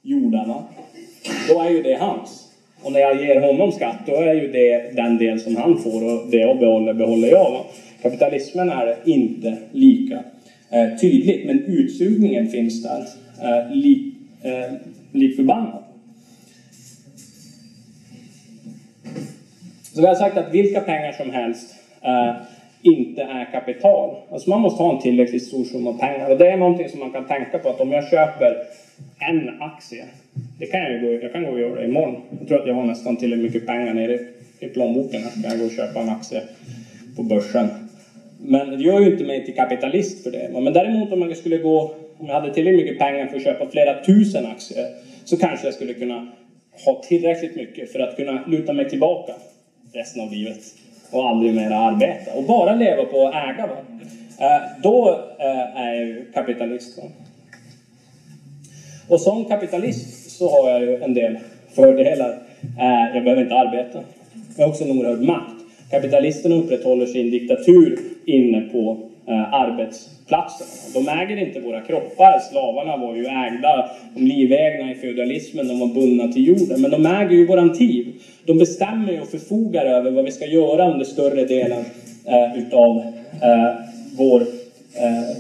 jordarna, 0.02 0.64
då 1.50 1.62
är 1.62 1.70
ju 1.70 1.82
det 1.82 1.98
hans. 2.00 2.44
Och 2.84 2.92
när 2.92 3.00
jag 3.00 3.22
ger 3.22 3.42
honom 3.42 3.72
skatt, 3.72 4.00
då 4.06 4.16
är 4.16 4.34
ju 4.34 4.52
det 4.52 4.96
den 4.96 5.18
del 5.18 5.40
som 5.40 5.56
han 5.56 5.78
får 5.78 6.04
och 6.04 6.32
det 6.32 6.38
jag 6.38 6.60
behåller, 6.60 6.94
behåller 6.94 7.28
jag. 7.28 7.52
Va? 7.52 7.66
Kapitalismen 8.02 8.70
är 8.70 8.96
inte 9.06 9.58
lika 9.72 10.24
eh, 10.70 10.98
tydligt, 11.02 11.46
men 11.46 11.60
utsugningen 11.66 12.48
finns 12.48 12.84
där 12.84 13.06
eh, 13.42 13.72
lik, 13.76 14.14
eh, 14.42 14.74
lik 15.12 15.36
förbannat. 15.36 15.84
Så 19.94 20.02
vi 20.02 20.08
har 20.08 20.16
sagt 20.16 20.38
att 20.38 20.54
vilka 20.54 20.82
pengar 20.82 21.12
som 21.12 21.32
helst 21.32 21.76
eh, 22.02 22.36
inte 22.82 23.22
är 23.22 23.52
kapital. 23.52 24.16
Alltså 24.32 24.50
man 24.50 24.62
måste 24.62 24.84
ha 24.84 24.96
en 24.96 25.02
tillräckligt 25.02 25.44
stor 25.44 25.63
summa 25.63 25.94
pengar. 25.94 26.30
Och 26.32 26.38
det 26.38 26.48
är 26.48 26.58
någonting 26.58 26.90
som 26.90 27.00
man 27.00 27.12
kan 27.12 27.28
tänka 27.28 27.58
på 27.58 27.70
att 27.70 27.82
om 27.82 27.92
jag 27.92 28.10
köper 28.10 28.58
en 29.20 29.62
aktie, 29.62 30.06
det 30.60 30.66
kan 30.66 30.82
jag, 30.82 31.02
gå, 31.02 31.12
jag 31.12 31.32
kan 31.32 31.44
gå 31.44 31.50
och 31.50 31.60
göra 31.60 31.76
det 31.76 31.86
imorgon. 31.86 32.22
Jag 32.40 32.48
tror 32.48 32.62
att 32.62 32.68
jag 32.68 32.74
har 32.74 32.84
nästan 32.84 33.18
tillräckligt 33.18 33.54
mycket 33.54 33.68
pengar 33.68 33.94
nere 33.94 34.20
i 34.60 34.68
plånboken. 34.68 35.22
Jag 35.22 35.52
kan 35.52 35.60
gå 35.60 35.66
och 35.66 35.72
köpa 35.72 36.02
en 36.02 36.10
aktie 36.10 36.42
på 37.16 37.24
börsen. 37.24 37.68
Men 38.40 38.70
det 38.70 38.84
gör 38.84 39.00
ju 39.00 39.12
inte 39.12 39.24
mig 39.24 39.46
till 39.46 39.56
kapitalist 39.56 40.24
för 40.24 40.32
det. 40.32 40.50
Men 40.62 40.74
däremot 40.74 41.12
om 41.12 41.22
jag 41.22 41.38
skulle 41.38 41.58
gå, 41.58 41.94
om 42.18 42.28
jag 42.28 42.34
hade 42.34 42.54
tillräckligt 42.54 42.86
mycket 42.86 43.00
pengar 43.00 43.28
för 43.28 43.38
att 43.38 43.44
köpa 43.44 43.70
flera 43.70 44.04
tusen 44.04 44.46
aktier, 44.46 44.88
så 45.24 45.38
kanske 45.38 45.68
jag 45.68 45.74
skulle 45.74 45.94
kunna 45.94 46.28
ha 46.86 47.02
tillräckligt 47.04 47.56
mycket 47.56 47.92
för 47.92 48.00
att 48.00 48.16
kunna 48.16 48.46
luta 48.48 48.74
mig 48.74 48.90
tillbaka 48.90 49.34
resten 49.94 50.22
av 50.22 50.32
livet 50.32 50.60
och 51.12 51.30
aldrig 51.30 51.56
mer 51.56 51.72
arbeta 51.72 52.34
och 52.34 52.43
bara 52.43 52.76
leva 52.76 53.06
på 53.06 53.28
att 53.28 53.34
äga. 53.34 53.67
Va? 53.67 53.76
Eh, 54.39 54.82
då 54.84 55.10
eh, 55.39 55.82
är 55.82 55.93
jag 55.93 56.06
ju 56.06 56.32
kapitalist. 56.34 56.98
Va? 56.98 57.04
Och 59.10 59.22
som 59.22 59.46
kapitalist 59.46 60.32
så 60.32 60.50
har 60.50 60.70
jag 60.70 60.82
ju 60.82 61.04
en 61.04 61.13
del 61.13 61.38
fördelar. 61.76 62.30
Eh, 62.80 63.15
jag 63.15 63.24
behöver 63.24 63.43
inte 63.43 63.56
arbeta. 63.56 64.00
Jag 64.58 64.63
har 64.63 64.70
också 64.70 64.84
en 64.84 64.91
oerhörd 64.91 65.22
makt. 65.22 65.54
Kapitalisterna 65.91 66.56
upprätthåller 66.56 67.06
sin 67.06 67.32
diktatur 67.32 68.00
inne 68.26 68.62
på 68.62 69.07
Eh, 69.30 69.54
arbetsplatserna. 69.54 70.70
De 70.94 71.10
äger 71.10 71.38
inte 71.38 71.60
våra 71.60 71.82
kroppar. 71.82 72.40
Slavarna 72.40 72.98
var 72.98 73.16
ju 73.16 73.26
ägda, 73.26 73.90
de 74.16 74.22
livägna 74.22 74.92
i 74.92 74.96
feudalismen, 74.96 75.68
de 75.68 75.80
var 75.80 75.88
bundna 75.88 76.32
till 76.32 76.48
jorden. 76.48 76.82
Men 76.82 76.92
de 76.92 77.06
äger 77.06 77.32
ju 77.32 77.48
våran 77.48 77.78
tid. 77.78 78.13
De 78.46 78.58
bestämmer 78.58 79.12
ju 79.12 79.22
och 79.22 79.28
förfogar 79.28 79.86
över 79.86 80.12
vad 80.12 80.26
vi 80.26 80.32
ska 80.32 80.46
göra 80.46 80.92
under 80.92 81.06
större 81.06 81.46
delen 81.46 81.86
eh, 82.26 82.60
utav 82.60 82.98
eh, 83.42 83.76
vår 84.18 84.42
eh, 84.94 85.38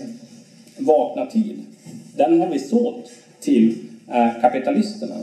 vakna 0.77 1.25
tid. 1.25 1.59
Den 2.17 2.39
har 2.39 2.47
vi 2.47 2.59
sålt 2.59 3.11
till 3.39 3.75
eh, 4.13 4.41
kapitalisterna. 4.41 5.15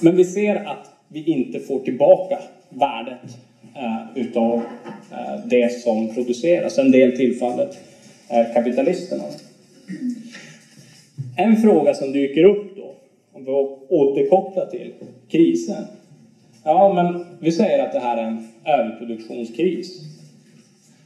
Men 0.00 0.16
vi 0.16 0.24
ser 0.24 0.56
att 0.56 0.90
vi 1.08 1.24
inte 1.24 1.60
får 1.60 1.78
tillbaka 1.78 2.38
värdet 2.68 3.36
eh, 3.76 4.22
utav 4.22 4.62
eh, 5.12 5.46
det 5.46 5.72
som 5.82 6.14
produceras. 6.14 6.78
En 6.78 6.90
del 6.90 7.16
tillfallet 7.16 7.78
är 8.28 8.54
kapitalisterna. 8.54 9.24
En 11.36 11.56
fråga 11.56 11.94
som 11.94 12.12
dyker 12.12 12.44
upp 12.44 12.76
då, 12.76 12.94
om 13.32 13.44
vi 13.44 13.50
återkopplar 13.88 14.66
till 14.66 14.92
krisen. 15.28 15.84
Ja, 16.64 16.92
men 16.94 17.24
vi 17.40 17.52
säger 17.52 17.78
att 17.78 17.92
det 17.92 18.00
här 18.00 18.16
är 18.16 18.26
en 18.26 18.48
överproduktionskris. 18.64 20.00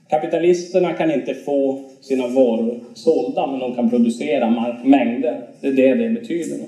Kapitalisterna 0.09 0.92
kan 0.92 1.11
inte 1.11 1.35
få 1.35 1.81
sina 2.00 2.26
varor 2.26 2.81
sålda, 2.94 3.46
men 3.46 3.61
de 3.61 3.74
kan 3.74 3.90
producera 3.90 4.74
mängder. 4.85 5.42
Det 5.61 5.68
är 5.68 5.72
det 5.72 5.94
det 5.94 6.11
betyder. 6.11 6.59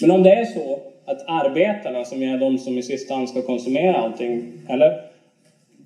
Men 0.00 0.10
om 0.10 0.22
det 0.22 0.32
är 0.32 0.44
så 0.44 0.80
att 1.04 1.24
arbetarna, 1.26 2.04
som 2.04 2.22
är 2.22 2.38
de 2.38 2.58
som 2.58 2.78
i 2.78 2.82
sista 2.82 3.14
hand 3.14 3.28
ska 3.28 3.42
konsumera 3.42 3.96
allting, 3.96 4.52
eller? 4.68 5.00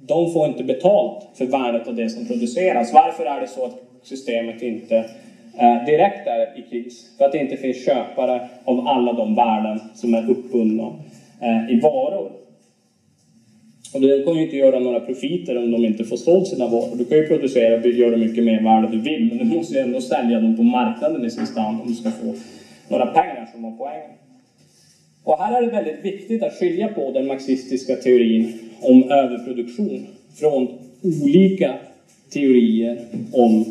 De 0.06 0.32
får 0.32 0.46
inte 0.46 0.64
betalt 0.64 1.26
för 1.34 1.46
värdet 1.46 1.88
av 1.88 1.94
det 1.94 2.08
som 2.08 2.26
produceras. 2.26 2.92
Varför 2.92 3.24
är 3.24 3.40
det 3.40 3.46
så 3.46 3.64
att 3.64 3.82
systemet 4.02 4.62
inte 4.62 4.96
eh, 5.58 5.84
direkt 5.86 6.26
är 6.26 6.58
i 6.58 6.62
kris? 6.70 7.14
För 7.18 7.24
att 7.24 7.32
det 7.32 7.38
inte 7.38 7.56
finns 7.56 7.84
köpare 7.84 8.48
av 8.64 8.88
alla 8.88 9.12
de 9.12 9.34
värden 9.34 9.80
som 9.94 10.14
är 10.14 10.30
uppbundna 10.30 10.92
eh, 11.40 11.70
i 11.70 11.80
varor. 11.80 12.30
Och 13.94 14.00
du 14.00 14.24
kommer 14.24 14.38
ju 14.38 14.44
inte 14.44 14.56
göra 14.56 14.78
några 14.78 15.00
profiter 15.00 15.58
om 15.58 15.70
de 15.70 15.84
inte 15.84 16.04
får 16.04 16.16
sålt 16.16 16.48
sina 16.48 16.66
varor. 16.66 16.96
Du 16.96 17.04
kan 17.04 17.18
ju 17.18 17.26
producera 17.26 17.80
och 17.80 17.86
göra 17.86 18.16
mycket 18.16 18.44
mer 18.44 18.62
värde 18.62 18.88
du 18.88 19.00
vill, 19.00 19.28
men 19.28 19.38
du 19.38 19.56
måste 19.56 19.74
ju 19.74 19.80
ändå 19.80 20.00
sälja 20.00 20.40
dem 20.40 20.56
på 20.56 20.62
marknaden 20.62 21.24
i 21.24 21.30
sista 21.30 21.60
hand 21.60 21.80
om 21.80 21.88
du 21.88 21.94
ska 21.94 22.10
få 22.10 22.34
några 22.88 23.06
pengar 23.06 23.48
som 23.52 23.64
har 23.64 23.72
poäng. 23.72 24.10
Och 25.24 25.38
här 25.38 25.62
är 25.62 25.66
det 25.66 25.72
väldigt 25.72 26.04
viktigt 26.04 26.42
att 26.42 26.52
skilja 26.52 26.88
på 26.88 27.12
den 27.12 27.26
marxistiska 27.26 27.96
teorin 27.96 28.52
om 28.80 29.10
överproduktion 29.10 30.06
från 30.34 30.68
olika 31.02 31.74
teorier 32.30 32.98
om 33.32 33.64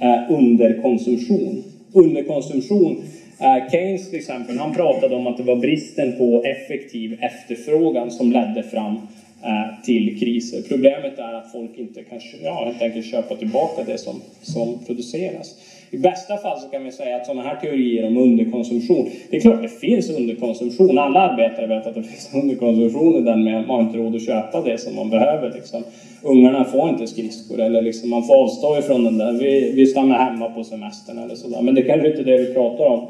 eh, 0.00 0.32
underkonsumtion. 0.32 1.64
Underkonsumtion 1.92 3.02
eh, 3.40 3.70
Keynes 3.70 4.10
till 4.10 4.18
exempel, 4.18 4.58
han 4.58 4.74
pratade 4.74 5.14
om 5.14 5.26
att 5.26 5.36
det 5.36 5.42
var 5.42 5.56
bristen 5.56 6.18
på 6.18 6.42
effektiv 6.42 7.18
efterfrågan 7.20 8.10
som 8.10 8.32
ledde 8.32 8.62
fram 8.62 8.94
eh, 9.42 9.84
till 9.84 10.20
kriser. 10.20 10.62
Problemet 10.68 11.18
är 11.18 11.32
att 11.32 11.52
folk 11.52 11.78
inte 11.78 12.02
kan 12.02 12.20
ja, 12.42 12.64
helt 12.64 12.82
enkelt 12.82 13.06
köpa 13.06 13.36
tillbaka 13.36 13.84
det 13.86 13.98
som, 13.98 14.20
som 14.42 14.78
produceras. 14.86 15.54
I 15.90 15.96
bästa 15.96 16.36
fall 16.36 16.60
så 16.60 16.68
kan 16.68 16.84
vi 16.84 16.92
säga 16.92 17.16
att 17.16 17.26
sådana 17.26 17.42
här 17.42 17.56
teorier 17.56 18.06
om 18.06 18.16
underkonsumtion, 18.16 19.10
det 19.30 19.36
är 19.36 19.40
klart 19.40 19.62
det 19.62 19.68
finns 19.68 20.10
underkonsumtion. 20.10 20.98
Alla 20.98 21.20
arbetare 21.20 21.66
vet 21.66 21.86
att 21.86 21.94
det 21.94 22.02
finns 22.02 22.30
underkonsumtion 22.42 23.16
i 23.16 23.20
den 23.20 23.44
med 23.44 23.60
att 23.60 23.66
man 23.66 23.80
inte 23.80 23.98
råd 23.98 24.14
att 24.14 24.26
köpa 24.26 24.60
det 24.60 24.78
som 24.78 24.94
man 24.94 25.10
behöver. 25.10 25.52
Liksom. 25.54 25.82
Ungarna 26.22 26.64
får 26.64 26.88
inte 26.88 27.06
skridskor 27.06 27.60
eller 27.60 27.82
liksom, 27.82 28.10
man 28.10 28.24
får 28.24 28.42
avstå 28.42 28.78
ifrån 28.78 29.04
den 29.04 29.18
där. 29.18 29.32
Vi, 29.32 29.72
vi 29.72 29.86
stannar 29.86 30.18
hemma 30.18 30.48
på 30.48 30.64
semestern 30.64 31.18
eller 31.18 31.34
sådär. 31.34 31.62
Men 31.62 31.74
det 31.74 31.82
kanske 31.82 32.08
inte 32.08 32.20
är 32.20 32.24
det 32.24 32.38
vi 32.38 32.54
pratar 32.54 32.84
om. 32.84 33.06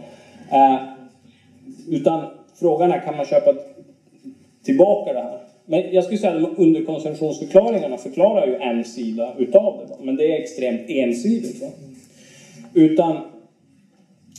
Eh, 0.50 0.76
utan 1.90 2.24
frågan 2.60 2.92
är, 2.92 3.00
kan 3.00 3.16
man 3.16 3.26
köpa 3.26 3.54
tillbaka 4.64 5.12
det 5.12 5.20
här? 5.20 5.38
Men 5.66 5.82
jag 5.92 6.04
skulle 6.04 6.18
säga 6.18 6.36
att 6.36 6.58
underkonsumtionsförklaringarna 6.58 7.96
förklarar 7.96 8.46
ju 8.46 8.54
en 8.54 8.84
sida 8.84 9.34
utav 9.38 9.86
det. 9.88 10.04
Men 10.04 10.16
det 10.16 10.32
är 10.32 10.40
extremt 10.40 10.80
ensidigt. 10.88 11.62
Va? 11.62 11.68
Utan 12.74 13.16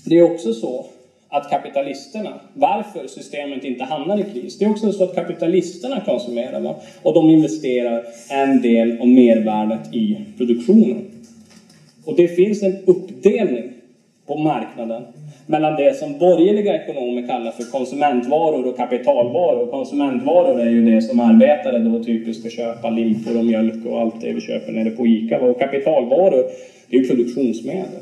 det 0.06 0.18
är 0.18 0.34
också 0.34 0.54
så 0.54 0.86
att 1.30 1.50
kapitalisterna, 1.50 2.40
varför 2.54 3.08
systemet 3.08 3.64
inte 3.64 3.84
hamnar 3.84 4.20
i 4.20 4.24
kris, 4.24 4.58
det 4.58 4.66
är 4.66 4.70
också 4.70 4.92
så 4.92 5.04
att 5.04 5.16
kapitalisterna 5.16 6.02
konsumerar 6.06 6.62
va? 6.62 6.76
och 7.04 7.14
de 7.14 7.30
investerar 7.30 8.04
en 8.32 8.62
del 8.62 9.02
av 9.02 9.08
mervärdet 9.08 9.94
i 9.94 10.18
produktionen. 10.38 11.06
Och 12.06 12.16
det 12.16 12.28
finns 12.28 12.64
en 12.64 12.78
uppdelning 12.86 13.72
på 14.26 14.36
marknaden 14.36 15.04
mellan 15.46 15.76
det 15.76 15.98
som 15.98 16.18
borgerliga 16.18 16.84
ekonomer 16.84 17.28
kallar 17.28 17.52
för 17.52 17.64
konsumentvaror 17.64 18.68
och 18.68 18.78
kapitalvaror. 18.78 19.72
Konsumentvaror 19.72 20.62
är 20.62 20.70
ju 20.70 20.86
det 20.86 21.02
som 21.02 21.20
arbetare 21.20 21.80
då 21.80 22.04
typiskt 22.04 22.42
ska 22.42 22.50
köpa, 22.50 22.90
limpor 22.90 23.38
och 23.38 23.46
mjölk 23.46 23.86
och 23.86 24.00
allt 24.00 24.22
det 24.22 24.34
vi 24.34 24.42
köper 24.42 24.72
nere 24.72 24.90
på 24.90 25.08
ICA. 25.08 25.40
Och 25.40 25.60
kapitalvaror, 25.60 26.44
det 26.90 26.98
är 26.98 27.02
ju 27.02 27.08
produktionsmedel. 27.08 28.02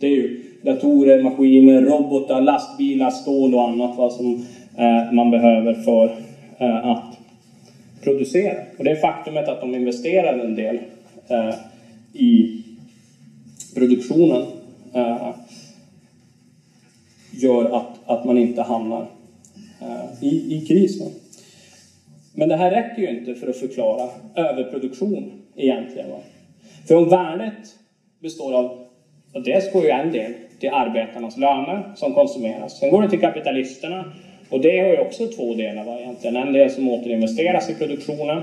Det 0.00 0.06
är 0.06 0.10
ju 0.10 0.42
datorer, 0.62 1.22
maskiner, 1.22 1.82
robotar, 1.82 2.40
lastbilar, 2.40 3.10
stål 3.10 3.54
och 3.54 3.68
annat 3.68 3.98
va, 3.98 4.10
som 4.10 4.46
eh, 4.78 5.12
man 5.12 5.30
behöver 5.30 5.74
för 5.74 6.16
eh, 6.58 6.86
att 6.86 7.18
producera. 8.04 8.54
Och 8.78 8.84
det 8.84 8.90
är 8.90 8.96
faktumet 8.96 9.48
att 9.48 9.60
de 9.60 9.74
investerar 9.74 10.38
en 10.38 10.54
del 10.54 10.78
eh, 11.28 11.54
i 12.12 12.62
produktionen 13.74 14.42
eh, 14.94 15.28
gör 17.30 17.64
att, 17.64 18.00
att 18.06 18.24
man 18.24 18.38
inte 18.38 18.62
hamnar 18.62 19.06
eh, 19.80 20.24
i, 20.24 20.56
i 20.56 20.66
kris. 20.66 21.02
Men 22.34 22.48
det 22.48 22.56
här 22.56 22.70
räcker 22.70 23.02
ju 23.02 23.18
inte 23.18 23.34
för 23.34 23.50
att 23.50 23.56
förklara 23.56 24.08
överproduktion 24.34 25.32
egentligen. 25.56 26.10
Va? 26.10 26.18
För 26.88 26.96
om 26.96 27.08
värdet 27.08 27.76
består 28.20 28.52
av, 28.52 28.89
och 29.34 29.42
dels 29.42 29.72
går 29.72 29.84
ju 29.84 29.90
en 29.90 30.12
del 30.12 30.32
till 30.60 30.68
arbetarnas 30.68 31.36
löner 31.36 31.82
som 31.94 32.14
konsumeras. 32.14 32.78
Sen 32.78 32.90
går 32.90 33.02
det 33.02 33.10
till 33.10 33.20
kapitalisterna 33.20 34.04
och 34.50 34.60
det 34.60 34.80
har 34.80 34.88
ju 34.88 34.98
också 34.98 35.26
två 35.26 35.54
delar 35.54 35.84
va, 35.84 36.00
egentligen. 36.00 36.36
En 36.36 36.52
del 36.52 36.70
som 36.70 36.88
återinvesteras 36.88 37.70
i 37.70 37.74
produktionen 37.74 38.42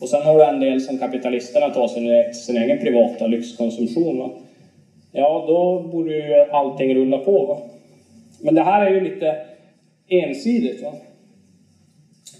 och 0.00 0.08
sen 0.08 0.22
har 0.22 0.38
du 0.38 0.44
en 0.44 0.60
del 0.60 0.80
som 0.80 0.98
kapitalisterna 0.98 1.70
tar 1.70 1.88
sin, 1.88 2.34
sin 2.34 2.56
egen 2.56 2.78
privata 2.78 3.26
lyxkonsumtion. 3.26 4.18
Va? 4.18 4.30
Ja, 5.12 5.44
då 5.46 5.88
borde 5.88 6.12
ju 6.12 6.34
allting 6.50 6.94
rulla 6.94 7.18
på. 7.18 7.44
Va? 7.44 7.58
Men 8.40 8.54
det 8.54 8.62
här 8.62 8.86
är 8.86 8.94
ju 8.94 9.00
lite 9.00 9.36
ensidigt. 10.08 10.82
Va? 10.82 10.92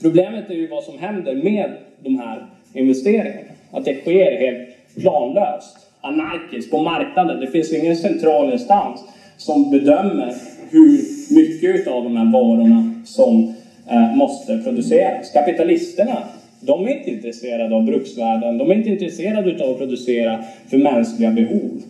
Problemet 0.03 0.51
är 0.51 0.55
ju 0.55 0.67
vad 0.67 0.85
som 0.85 0.99
händer 0.99 1.35
med 1.35 1.71
de 2.03 2.19
här 2.19 2.47
investeringarna. 2.75 3.51
Att 3.71 3.85
det 3.85 3.95
sker 3.95 4.37
helt 4.37 4.69
planlöst, 5.01 5.90
anarkiskt, 6.01 6.71
på 6.71 6.83
marknaden. 6.83 7.41
Det 7.41 7.47
finns 7.47 7.73
ingen 7.73 7.97
central 7.97 8.53
instans 8.53 9.05
som 9.37 9.71
bedömer 9.71 10.35
hur 10.71 11.01
mycket 11.35 11.89
av 11.89 12.05
de 12.05 12.17
här 12.17 12.33
varorna 12.33 12.95
som 13.05 13.55
eh, 13.91 14.15
måste 14.15 14.59
produceras. 14.59 15.31
Kapitalisterna, 15.31 16.17
de 16.61 16.87
är 16.87 16.99
inte 16.99 17.11
intresserade 17.11 17.75
av 17.75 17.85
bruksvärden. 17.85 18.59
De 18.59 18.71
är 18.71 18.75
inte 18.75 18.91
intresserade 18.91 19.65
av 19.65 19.71
att 19.71 19.79
producera 19.79 20.45
för 20.69 20.79
mänskliga 20.79 21.31
behov. 21.31 21.83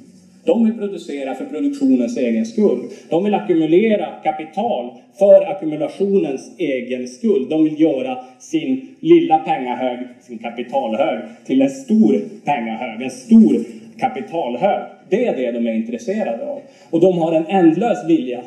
De 0.45 0.65
vill 0.65 0.73
producera 0.73 1.35
för 1.35 1.45
produktionens 1.45 2.17
egen 2.17 2.47
skull. 2.47 2.79
De 3.09 3.25
vill 3.25 3.35
ackumulera 3.35 4.07
kapital 4.23 4.91
för 5.19 5.51
ackumulationens 5.51 6.51
egen 6.59 7.09
skull. 7.09 7.47
De 7.49 7.65
vill 7.65 7.81
göra 7.81 8.19
sin 8.39 8.89
lilla 9.01 9.39
pengahög, 9.39 9.99
sin 10.21 10.39
kapitalhög, 10.39 11.19
till 11.47 11.63
en 11.63 11.71
stor 11.71 12.21
pengahög, 12.45 13.03
en 13.03 13.11
stor 13.11 13.65
kapitalhög. 14.01 14.83
Det 15.09 15.27
är 15.27 15.37
det 15.37 15.51
de 15.51 15.67
är 15.67 15.73
intresserade 15.73 16.47
av. 16.47 16.61
Och 16.91 17.01
de 17.01 17.19
har 17.19 17.33
en 17.33 17.47
ändlös 17.47 18.05
vilja 18.09 18.41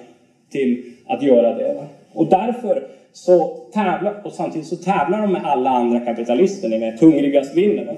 till 0.51 0.83
att 1.07 1.23
göra 1.23 1.53
det. 1.53 1.87
Och 2.13 2.27
därför 2.29 2.83
så 3.13 3.47
tävlar, 3.73 4.21
och 4.25 4.31
samtidigt 4.31 4.67
så 4.67 4.75
tävlar 4.75 5.21
de 5.21 5.31
med 5.31 5.45
alla 5.45 5.69
andra 5.69 5.99
kapitalister, 5.99 6.69
ni 6.69 6.77
vet, 6.77 6.99
hungrigast 6.99 7.57
vinner. 7.57 7.97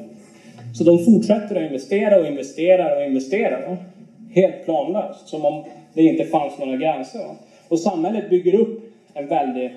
Så 0.74 0.84
de 0.84 1.06
fortsätter 1.06 1.56
att 1.56 1.64
investera 1.64 2.20
och 2.20 2.28
investera 2.28 2.98
och 2.98 3.04
investera. 3.04 3.78
Helt 4.34 4.66
planlöst, 4.66 5.28
som 5.28 5.46
om 5.46 5.64
det 5.94 6.02
inte 6.02 6.26
fanns 6.26 6.60
några 6.60 6.76
gränser. 6.76 7.22
Och 7.68 7.80
samhället 7.80 8.30
bygger 8.30 8.56
upp 8.56 8.84
en 9.14 9.28
väldig 9.28 9.72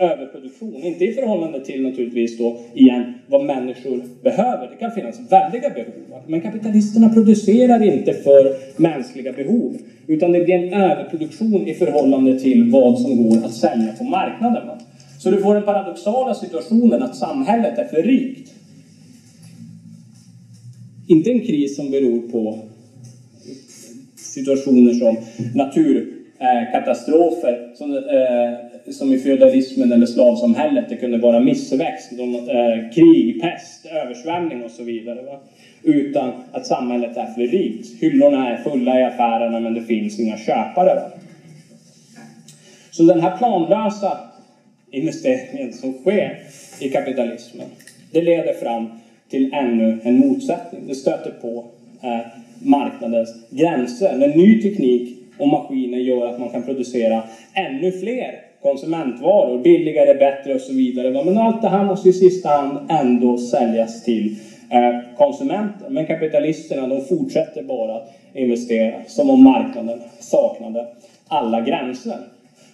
överproduktion. 0.00 0.82
Inte 0.82 1.04
i 1.04 1.12
förhållande 1.12 1.64
till 1.64 1.82
naturligtvis 1.82 2.38
då 2.38 2.58
igen 2.74 3.14
vad 3.26 3.44
människor 3.44 4.02
behöver. 4.22 4.68
Det 4.70 4.76
kan 4.76 4.92
finnas 4.92 5.32
väldiga 5.32 5.70
behov. 5.70 6.22
Men 6.26 6.40
kapitalisterna 6.40 7.08
producerar 7.08 7.82
inte 7.82 8.12
för 8.12 8.56
mänskliga 8.76 9.32
behov. 9.32 9.76
Utan 10.06 10.32
det 10.32 10.40
blir 10.40 10.54
en 10.54 10.72
överproduktion 10.74 11.68
i 11.68 11.74
förhållande 11.74 12.40
till 12.40 12.70
vad 12.70 12.98
som 12.98 13.22
går 13.22 13.36
att 13.36 13.54
sälja 13.54 13.92
på 13.98 14.04
marknaden. 14.04 14.68
Så 15.18 15.30
du 15.30 15.40
får 15.40 15.54
den 15.54 15.62
paradoxala 15.62 16.34
situationen 16.34 17.02
att 17.02 17.16
samhället 17.16 17.78
är 17.78 17.84
för 17.84 18.02
rikt 18.02 18.50
inte 21.10 21.30
en 21.30 21.40
kris 21.40 21.76
som 21.76 21.90
beror 21.90 22.20
på 22.20 22.58
situationer 24.16 24.92
som 24.92 25.16
naturkatastrofer, 25.54 27.52
eh, 27.52 27.58
som, 27.74 27.96
eh, 27.96 28.00
som 28.90 29.12
i 29.12 29.18
feodalismen 29.18 29.92
eller 29.92 30.06
slavsamhället. 30.06 30.88
Det 30.88 30.96
kunde 30.96 31.18
vara 31.18 31.40
missväxt, 31.40 32.12
eh, 32.12 32.92
krig, 32.94 33.40
pest, 33.42 33.86
översvämning 33.86 34.62
och 34.64 34.70
så 34.70 34.82
vidare. 34.82 35.22
Va? 35.22 35.40
Utan 35.82 36.32
att 36.52 36.66
samhället 36.66 37.16
är 37.16 37.26
för 37.26 37.40
rikt. 37.40 38.02
Hyllorna 38.02 38.50
är 38.50 38.56
fulla 38.56 39.00
i 39.00 39.04
affärerna 39.04 39.60
men 39.60 39.74
det 39.74 39.82
finns 39.82 40.20
inga 40.20 40.36
köpare. 40.36 40.94
Va? 40.94 41.10
Så 42.90 43.02
den 43.02 43.20
här 43.20 43.36
planlösa 43.36 44.18
investeringen 44.90 45.72
som 45.72 45.92
sker 45.92 46.38
i 46.80 46.88
kapitalismen, 46.88 47.66
det 48.12 48.22
leder 48.22 48.54
fram 48.54 48.86
till 49.30 49.54
ännu 49.54 49.98
en 50.02 50.18
motsättning. 50.18 50.80
Det 50.88 50.94
stöter 50.94 51.30
på 51.30 51.64
eh, 52.02 52.20
marknadens 52.62 53.34
gränser. 53.50 54.16
När 54.16 54.28
ny 54.28 54.62
teknik 54.62 55.18
och 55.38 55.48
maskiner 55.48 55.98
gör 55.98 56.26
att 56.26 56.40
man 56.40 56.48
kan 56.48 56.62
producera 56.62 57.22
ännu 57.54 57.92
fler 57.92 58.49
konsumentvaror, 58.62 59.58
billigare, 59.58 60.14
bättre 60.14 60.54
och 60.54 60.60
så 60.60 60.72
vidare. 60.72 61.10
Men 61.24 61.38
allt 61.38 61.62
det 61.62 61.68
här 61.68 61.84
måste 61.84 62.08
i 62.08 62.12
sista 62.12 62.48
hand 62.48 62.78
ändå 62.88 63.38
säljas 63.38 64.04
till 64.04 64.36
konsumenten. 64.68 65.10
konsumenter. 65.16 65.88
Men 65.88 66.06
kapitalisterna 66.06 66.86
de 66.86 67.00
fortsätter 67.00 67.62
bara 67.62 67.94
att 67.94 68.10
investera 68.32 68.94
som 69.06 69.30
om 69.30 69.44
marknaden 69.44 69.98
saknade 70.18 70.86
alla 71.28 71.60
gränser. 71.60 72.16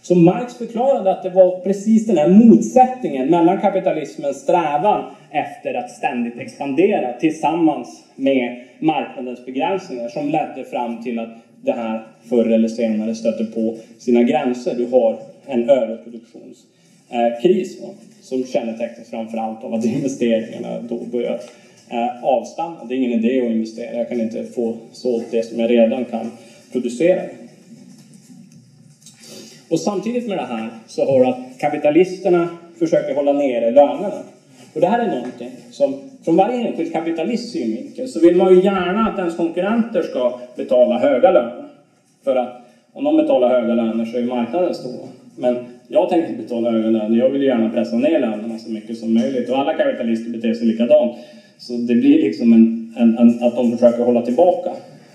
Så 0.03 0.15
Marx 0.15 0.55
förklarade 0.55 1.11
att 1.11 1.23
det 1.23 1.29
var 1.29 1.61
precis 1.61 2.07
den 2.07 2.17
här 2.17 2.29
motsättningen 2.29 3.31
mellan 3.31 3.61
kapitalismens 3.61 4.37
strävan 4.41 5.05
efter 5.31 5.75
att 5.75 5.91
ständigt 5.91 6.39
expandera 6.39 7.13
tillsammans 7.13 8.05
med 8.17 8.61
marknadens 8.79 9.45
begränsningar 9.45 10.09
som 10.09 10.29
ledde 10.31 10.65
fram 10.71 11.03
till 11.03 11.19
att 11.19 11.29
det 11.63 11.73
här 11.73 12.01
förr 12.29 12.49
eller 12.51 12.69
senare 12.69 13.15
stötte 13.15 13.45
på 13.45 13.75
sina 13.99 14.23
gränser. 14.23 14.75
Du 14.75 14.87
har 14.87 15.17
en 15.47 15.71
överproduktionskris 15.71 17.81
eh, 17.81 17.89
som 18.23 18.45
kännetecknas 18.45 19.11
framförallt 19.11 19.65
av 19.65 19.75
att 19.75 19.85
investeringarna 19.85 20.81
då 20.89 20.99
börjar 20.99 21.41
eh, 21.91 22.25
avstanna. 22.25 22.85
Det 22.85 22.95
är 22.95 22.97
ingen 22.97 23.25
idé 23.25 23.41
att 23.41 23.53
investera, 23.53 23.97
jag 23.97 24.09
kan 24.09 24.21
inte 24.21 24.45
få 24.45 24.77
sålt 24.93 25.27
det 25.31 25.43
som 25.43 25.61
jag 25.61 25.71
redan 25.71 26.05
kan 26.05 26.31
producera. 26.73 27.23
Och 29.69 29.81
samtidigt 29.81 30.29
med 30.29 30.39
det 30.39 30.45
här 30.45 30.69
så 30.87 31.05
har 31.05 31.25
att 31.25 31.59
kapitalisterna 31.59 32.49
försöker 32.79 33.15
hålla 33.15 33.33
nere 33.33 33.71
lönerna. 33.71 34.23
Och 34.75 34.81
det 34.81 34.87
här 34.87 34.99
är 34.99 35.17
någonting 35.17 35.51
som, 35.71 35.95
från 36.25 36.37
varje 36.37 36.67
enskild 36.67 36.93
kapitalists 36.93 37.53
synvinkel, 37.53 38.09
så 38.09 38.21
vill 38.21 38.37
man 38.37 38.55
ju 38.55 38.63
gärna 38.63 39.09
att 39.09 39.19
ens 39.19 39.37
konkurrenter 39.37 40.03
ska 40.03 40.41
betala 40.57 40.99
höga 40.99 41.31
löner. 41.31 41.65
För 42.25 42.37
att 42.37 42.63
om 42.93 43.05
de 43.05 43.17
betalar 43.17 43.61
höga 43.61 43.75
löner 43.75 44.05
så 44.05 44.19
är 44.19 44.23
marknaden 44.23 44.75
stor. 44.75 45.09
Men 45.37 45.57
jag 45.89 46.09
tänker 46.09 46.29
inte 46.29 46.43
betala 46.43 46.71
höga 46.71 46.91
löner, 46.91 47.17
jag 47.17 47.31
vill 47.31 47.43
gärna 47.43 47.71
pressa 47.71 47.97
ner 47.97 48.21
lönerna 48.21 48.59
så 48.59 48.71
mycket 48.71 48.99
som 48.99 49.15
möjligt. 49.15 49.51
Och 49.51 49.59
alla 49.59 49.75
kapitalister 49.75 50.31
beter 50.31 50.55
sig 50.55 50.67
likadant. 50.67 51.17
Så 51.59 51.73
det 51.73 51.95
blir 51.95 52.23
liksom 52.23 52.53
en, 52.53 52.95
en, 52.97 53.19
en 53.19 53.43
att 53.43 53.57
de 53.57 53.73
försöker 53.73 54.05
hålla 54.05 54.23
tillbaka 54.23 54.71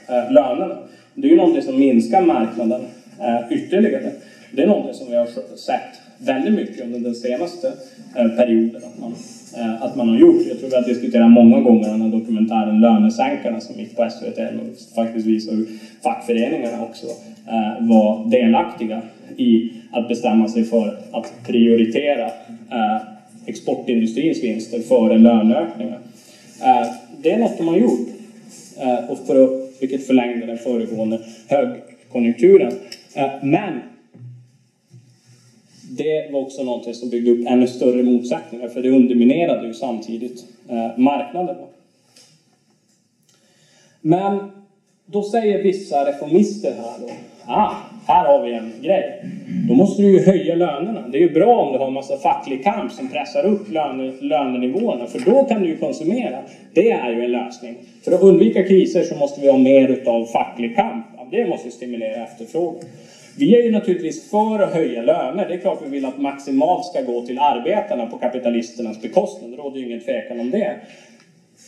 eh, 0.08 0.32
lönerna. 0.32 0.78
Det 1.16 1.28
är 1.28 1.32
ju 1.32 1.38
någonting 1.38 1.62
som 1.62 1.80
minskar 1.80 2.22
marknaden 2.22 2.82
eh, 3.20 3.58
ytterligare. 3.58 4.12
Det 4.52 4.64
är 4.64 4.68
någonting 4.68 4.94
som 4.94 5.08
vi 5.10 5.16
har 5.16 5.28
sett 5.56 6.01
väldigt 6.26 6.54
mycket 6.54 6.82
under 6.82 7.00
den 7.00 7.16
senaste 7.16 7.68
eh, 8.16 8.28
perioden 8.28 8.82
att 8.84 9.00
man, 9.00 9.14
eh, 9.58 9.84
att 9.84 9.96
man 9.96 10.10
har 10.10 10.18
gjort. 10.18 10.42
Jag 10.48 10.60
tror 10.60 10.70
vi 10.70 10.76
har 10.76 10.84
diskuterat 10.84 11.32
många 11.32 11.60
gånger 11.60 11.90
den 11.90 12.02
här 12.02 12.10
dokumentären 12.10 12.80
Lönesänkarna 12.80 13.62
som 13.62 13.80
gick 13.80 13.96
på 13.96 14.10
SVT 14.10 14.38
och 14.38 14.96
faktiskt 14.96 15.28
visar 15.28 15.54
hur 15.54 15.68
fackföreningarna 16.04 16.84
också 16.84 17.08
eh, 17.48 17.88
var 17.88 18.30
delaktiga 18.32 19.02
i 19.38 19.72
att 19.92 20.08
bestämma 20.08 20.48
sig 20.48 20.64
för 20.64 20.98
att 21.12 21.34
prioritera 21.48 22.32
exportindustrins 23.46 24.44
vinster 24.44 24.80
före 24.80 25.18
löneökningar. 25.18 26.00
Det 27.22 27.32
är 27.32 27.40
något 27.40 27.58
de 27.58 27.68
har 27.68 27.78
gjort, 27.78 28.08
och 29.10 29.28
för 29.28 29.44
att, 29.44 29.82
vilket 29.82 30.08
förlängde 30.08 30.46
den 30.46 30.58
föregående 30.58 31.20
högkonjunkturen. 31.48 32.72
Men 33.42 33.80
det 35.98 36.32
var 36.32 36.40
också 36.40 36.64
någonting 36.64 36.94
som 36.94 37.10
byggde 37.10 37.32
upp 37.32 37.48
ännu 37.48 37.68
större 37.68 38.04
motsättningar 38.04 38.68
för 38.68 38.82
det 38.82 38.90
underminerade 38.90 39.68
ju 39.68 39.74
samtidigt 39.74 40.46
eh, 40.70 40.98
marknaden. 40.98 41.56
Men 44.02 44.52
då 45.06 45.24
säger 45.24 45.64
vissa 45.64 46.10
reformister 46.10 46.72
här 46.72 47.08
då, 47.08 47.14
ah, 47.46 47.76
här 48.08 48.26
har 48.26 48.46
vi 48.46 48.54
en 48.54 48.74
grej. 48.82 49.26
Då 49.70 49.74
måste 49.74 50.02
du 50.02 50.12
ju 50.12 50.26
höja 50.26 50.56
lönerna. 50.56 51.08
Det 51.08 51.18
är 51.18 51.22
ju 51.22 51.34
bra 51.34 51.62
om 51.62 51.74
du 51.74 51.80
har 51.80 51.88
en 51.88 51.94
massa 51.94 52.18
facklig 52.18 52.64
kamp 52.64 52.92
som 52.92 53.08
pressar 53.08 53.46
upp 53.46 53.72
löne, 53.72 54.12
lönenivåerna, 54.22 55.06
för 55.06 55.20
då 55.20 55.44
kan 55.44 55.62
du 55.62 55.68
ju 55.68 55.78
konsumera. 55.78 56.38
Det 56.74 56.92
är 56.92 57.12
ju 57.12 57.24
en 57.24 57.32
lösning. 57.32 57.76
För 58.04 58.12
att 58.12 58.22
undvika 58.22 58.64
kriser 58.64 59.04
så 59.04 59.16
måste 59.16 59.42
vi 59.42 59.52
ha 59.52 59.58
mer 59.58 59.88
utav 59.88 60.26
facklig 60.26 60.76
kamp. 60.76 61.06
Det 61.32 61.48
måste 61.48 61.72
stimulera 61.72 62.24
efterfrågan. 62.24 62.82
Vi 63.38 63.56
är 63.56 63.64
ju 63.64 63.72
naturligtvis 63.72 64.30
för 64.30 64.60
att 64.60 64.74
höja 64.74 65.02
löner. 65.02 65.48
Det 65.48 65.54
är 65.54 65.58
klart 65.58 65.80
vi 65.86 65.90
vill 65.90 66.06
att 66.06 66.20
maximalt 66.20 66.86
ska 66.86 67.02
gå 67.02 67.22
till 67.22 67.38
arbetarna 67.38 68.06
på 68.06 68.18
kapitalisternas 68.18 69.02
bekostnad. 69.02 69.52
Det 69.52 69.58
råder 69.58 69.80
ju 69.80 69.86
ingen 69.86 70.02
tvekan 70.02 70.40
om 70.40 70.52
det. 70.52 70.76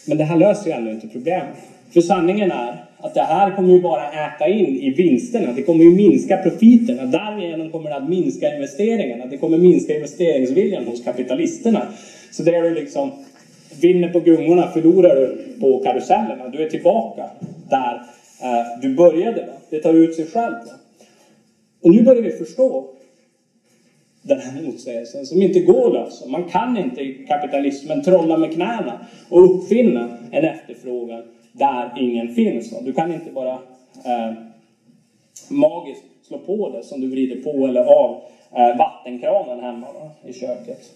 Men 0.07 0.17
det 0.17 0.23
här 0.23 0.37
löser 0.37 0.69
ju 0.69 0.75
ändå 0.75 0.91
inte 0.91 1.07
problemet. 1.07 1.55
För 1.93 2.01
sanningen 2.01 2.51
är 2.51 2.83
att 2.97 3.13
det 3.13 3.21
här 3.21 3.55
kommer 3.55 3.73
ju 3.73 3.79
bara 3.79 4.25
äta 4.25 4.47
in 4.47 4.75
i 4.75 4.89
vinsterna. 4.89 5.51
Det 5.51 5.61
kommer 5.61 5.83
ju 5.83 5.89
minska 5.89 6.37
profiterna. 6.37 7.05
Därigenom 7.05 7.69
kommer 7.69 7.89
det 7.89 7.95
att 7.95 8.09
minska 8.09 8.53
investeringarna. 8.53 9.25
Det 9.25 9.37
kommer 9.37 9.57
minska 9.57 9.95
investeringsviljan 9.95 10.85
hos 10.85 11.03
kapitalisterna. 11.03 11.87
Så 12.31 12.43
det 12.43 12.55
är 12.55 12.63
ju 12.63 12.73
liksom, 12.73 13.11
vinner 13.81 14.07
på 14.07 14.19
gungorna 14.19 14.67
förlorar 14.67 15.15
du 15.15 15.37
på 15.59 15.83
karusellerna. 15.83 16.47
Du 16.47 16.63
är 16.63 16.69
tillbaka 16.69 17.29
där 17.69 18.01
eh, 18.41 18.81
du 18.81 18.95
började. 18.95 19.41
Va? 19.41 19.53
Det 19.69 19.79
tar 19.79 19.93
ut 19.93 20.15
sig 20.15 20.25
själv. 20.25 20.53
Va? 20.53 20.71
Och 21.83 21.91
nu 21.91 22.03
börjar 22.03 22.21
vi 22.21 22.31
förstå 22.31 22.89
den 24.21 24.39
här 24.39 24.61
motsägelsen 24.61 25.25
som 25.25 25.41
inte 25.41 25.59
går 25.59 25.87
att 25.87 25.93
lösa. 25.93 26.27
Man 26.27 26.43
kan 26.43 26.77
inte 26.77 27.01
i 27.01 27.25
kapitalismen 27.27 28.03
trolla 28.03 28.37
med 28.37 28.53
knäna 28.53 29.05
och 29.29 29.55
uppfinna 29.55 30.17
en 30.31 30.45
efterfrågan 30.45 31.23
där 31.51 31.93
ingen 31.99 32.35
finns. 32.35 32.73
Du 32.85 32.93
kan 32.93 33.13
inte 33.13 33.31
bara 33.31 33.53
eh, 34.05 34.33
magiskt 35.49 36.03
slå 36.27 36.37
på 36.37 36.69
det 36.69 36.83
som 36.83 37.01
du 37.01 37.07
vrider 37.07 37.35
på 37.35 37.67
eller 37.67 37.83
av 37.83 38.21
eh, 38.51 38.77
vattenkranen 38.77 39.59
hemma 39.59 39.87
va, 39.91 40.11
i 40.29 40.33
köket. 40.33 40.91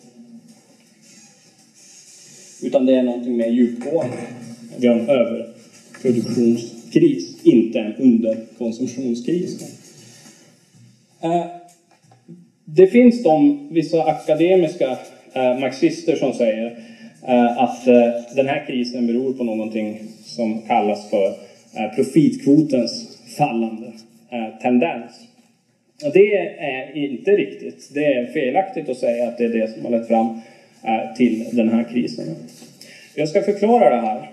Utan 2.63 2.85
det 2.85 2.95
är 2.95 3.03
någonting 3.03 3.37
mer 3.37 3.49
djupgående. 3.49 4.17
Vi 4.79 4.87
har 4.87 4.95
en 4.95 5.09
överproduktionskris, 5.09 7.45
inte 7.45 7.79
en 7.79 7.95
underkonsumtionskris. 7.95 9.76
Eh, 11.27 11.45
det 12.65 12.87
finns 12.87 13.23
de, 13.23 13.67
vissa 13.71 14.03
akademiska 14.03 14.97
eh, 15.33 15.59
marxister 15.59 16.15
som 16.15 16.33
säger 16.33 16.65
eh, 17.27 17.63
att 17.63 17.85
den 18.35 18.47
här 18.47 18.65
krisen 18.67 19.07
beror 19.07 19.33
på 19.33 19.43
någonting 19.43 20.01
som 20.23 20.61
kallas 20.61 21.09
för 21.09 21.33
profitkvotens 21.95 23.17
fallande 23.37 23.91
tendens. 24.61 25.11
Det 26.13 26.35
är 26.59 26.97
inte 26.97 27.31
riktigt. 27.31 27.89
Det 27.93 28.13
är 28.13 28.25
felaktigt 28.25 28.89
att 28.89 28.97
säga 28.97 29.27
att 29.27 29.37
det 29.37 29.43
är 29.43 29.49
det 29.49 29.73
som 29.73 29.85
har 29.85 29.91
lett 29.91 30.07
fram 30.07 30.39
till 31.17 31.45
den 31.51 31.69
här 31.69 31.83
krisen. 31.83 32.25
Jag 33.15 33.29
ska 33.29 33.41
förklara 33.41 33.89
det 33.89 34.01
här. 34.01 34.29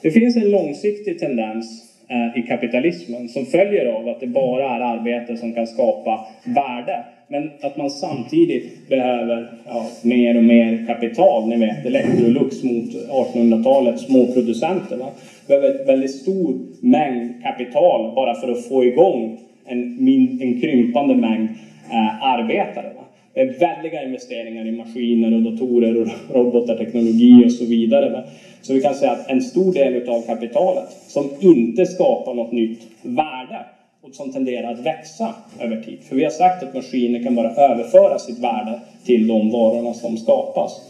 Det 0.00 0.10
finns 0.10 0.36
en 0.36 0.50
långsiktig 0.50 1.18
tendens 1.18 1.85
Eh, 2.08 2.38
i 2.38 2.42
kapitalismen 2.42 3.28
som 3.28 3.46
följer 3.46 3.86
av 3.86 4.08
att 4.08 4.20
det 4.20 4.26
bara 4.26 4.76
är 4.76 4.80
arbete 4.80 5.36
som 5.36 5.52
kan 5.52 5.66
skapa 5.66 6.26
värde. 6.44 7.04
Men 7.28 7.50
att 7.60 7.76
man 7.76 7.90
samtidigt 7.90 8.88
behöver 8.88 9.50
ja, 9.66 9.86
mer 10.02 10.36
och 10.36 10.42
mer 10.42 10.84
kapital. 10.86 11.48
Ni 11.48 11.56
vet 11.56 11.86
Electrolux 11.86 12.62
mot 12.62 12.90
1800-talets 13.10 14.06
småproducenter. 14.06 14.96
Va? 14.96 15.10
Behöver 15.48 15.80
en 15.80 15.86
väldigt 15.86 16.10
stor 16.10 16.54
mängd 16.80 17.42
kapital 17.42 18.14
bara 18.14 18.34
för 18.34 18.52
att 18.52 18.68
få 18.68 18.84
igång 18.84 19.38
en, 19.64 20.04
min, 20.04 20.38
en 20.42 20.60
krympande 20.60 21.14
mängd 21.14 21.48
eh, 21.90 22.22
arbetare. 22.22 22.92
Va? 22.96 23.04
Det 23.34 23.40
är 23.40 23.58
väldiga 23.58 24.02
investeringar 24.02 24.66
i 24.66 24.72
maskiner 24.72 25.34
och 25.34 25.42
datorer 25.42 25.96
och 25.96 26.08
robotar, 26.34 26.76
teknologi 26.76 27.44
och 27.46 27.52
så 27.52 27.64
vidare. 27.64 28.10
Va? 28.10 28.22
Så 28.66 28.72
vi 28.74 28.80
kan 28.80 28.94
säga 28.94 29.12
att 29.12 29.30
en 29.30 29.42
stor 29.42 29.72
del 29.72 30.08
av 30.08 30.22
kapitalet 30.22 30.96
som 31.06 31.30
inte 31.40 31.86
skapar 31.86 32.34
något 32.34 32.52
nytt 32.52 32.80
värde 33.02 33.66
och 34.02 34.14
som 34.14 34.32
tenderar 34.32 34.72
att 34.72 34.86
växa 34.86 35.34
över 35.60 35.76
tid. 35.76 35.98
För 36.08 36.16
vi 36.16 36.24
har 36.24 36.30
sagt 36.30 36.62
att 36.62 36.74
maskiner 36.74 37.22
kan 37.22 37.34
bara 37.34 37.50
överföra 37.50 38.18
sitt 38.18 38.38
värde 38.38 38.80
till 39.04 39.26
de 39.26 39.50
varorna 39.50 39.94
som 39.94 40.16
skapas. 40.16 40.80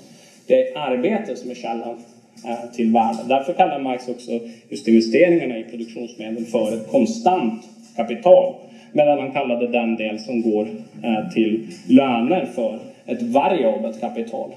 Det 0.47 0.69
är 0.69 0.79
arbete 0.79 1.37
som 1.37 1.51
är 1.51 1.55
källan 1.55 1.97
eh, 2.45 2.75
till 2.75 2.93
värde. 2.93 3.19
Därför 3.29 3.53
kallar 3.53 3.79
Marx 3.79 4.09
också 4.09 4.41
just 4.69 4.89
investeringarna 4.89 5.59
i 5.59 5.63
produktionsmedel 5.63 6.45
för 6.45 6.75
ett 6.75 6.91
konstant 6.91 7.63
kapital. 7.97 8.53
Medan 8.93 9.19
han 9.19 9.31
kallade 9.31 9.67
den 9.67 9.97
del 9.97 10.19
som 10.19 10.43
går 10.43 10.67
eh, 11.03 11.33
till 11.35 11.67
löner 11.89 12.47
för 12.55 12.79
ett 13.07 13.23
variabelt 13.23 14.01
kapital. 14.01 14.51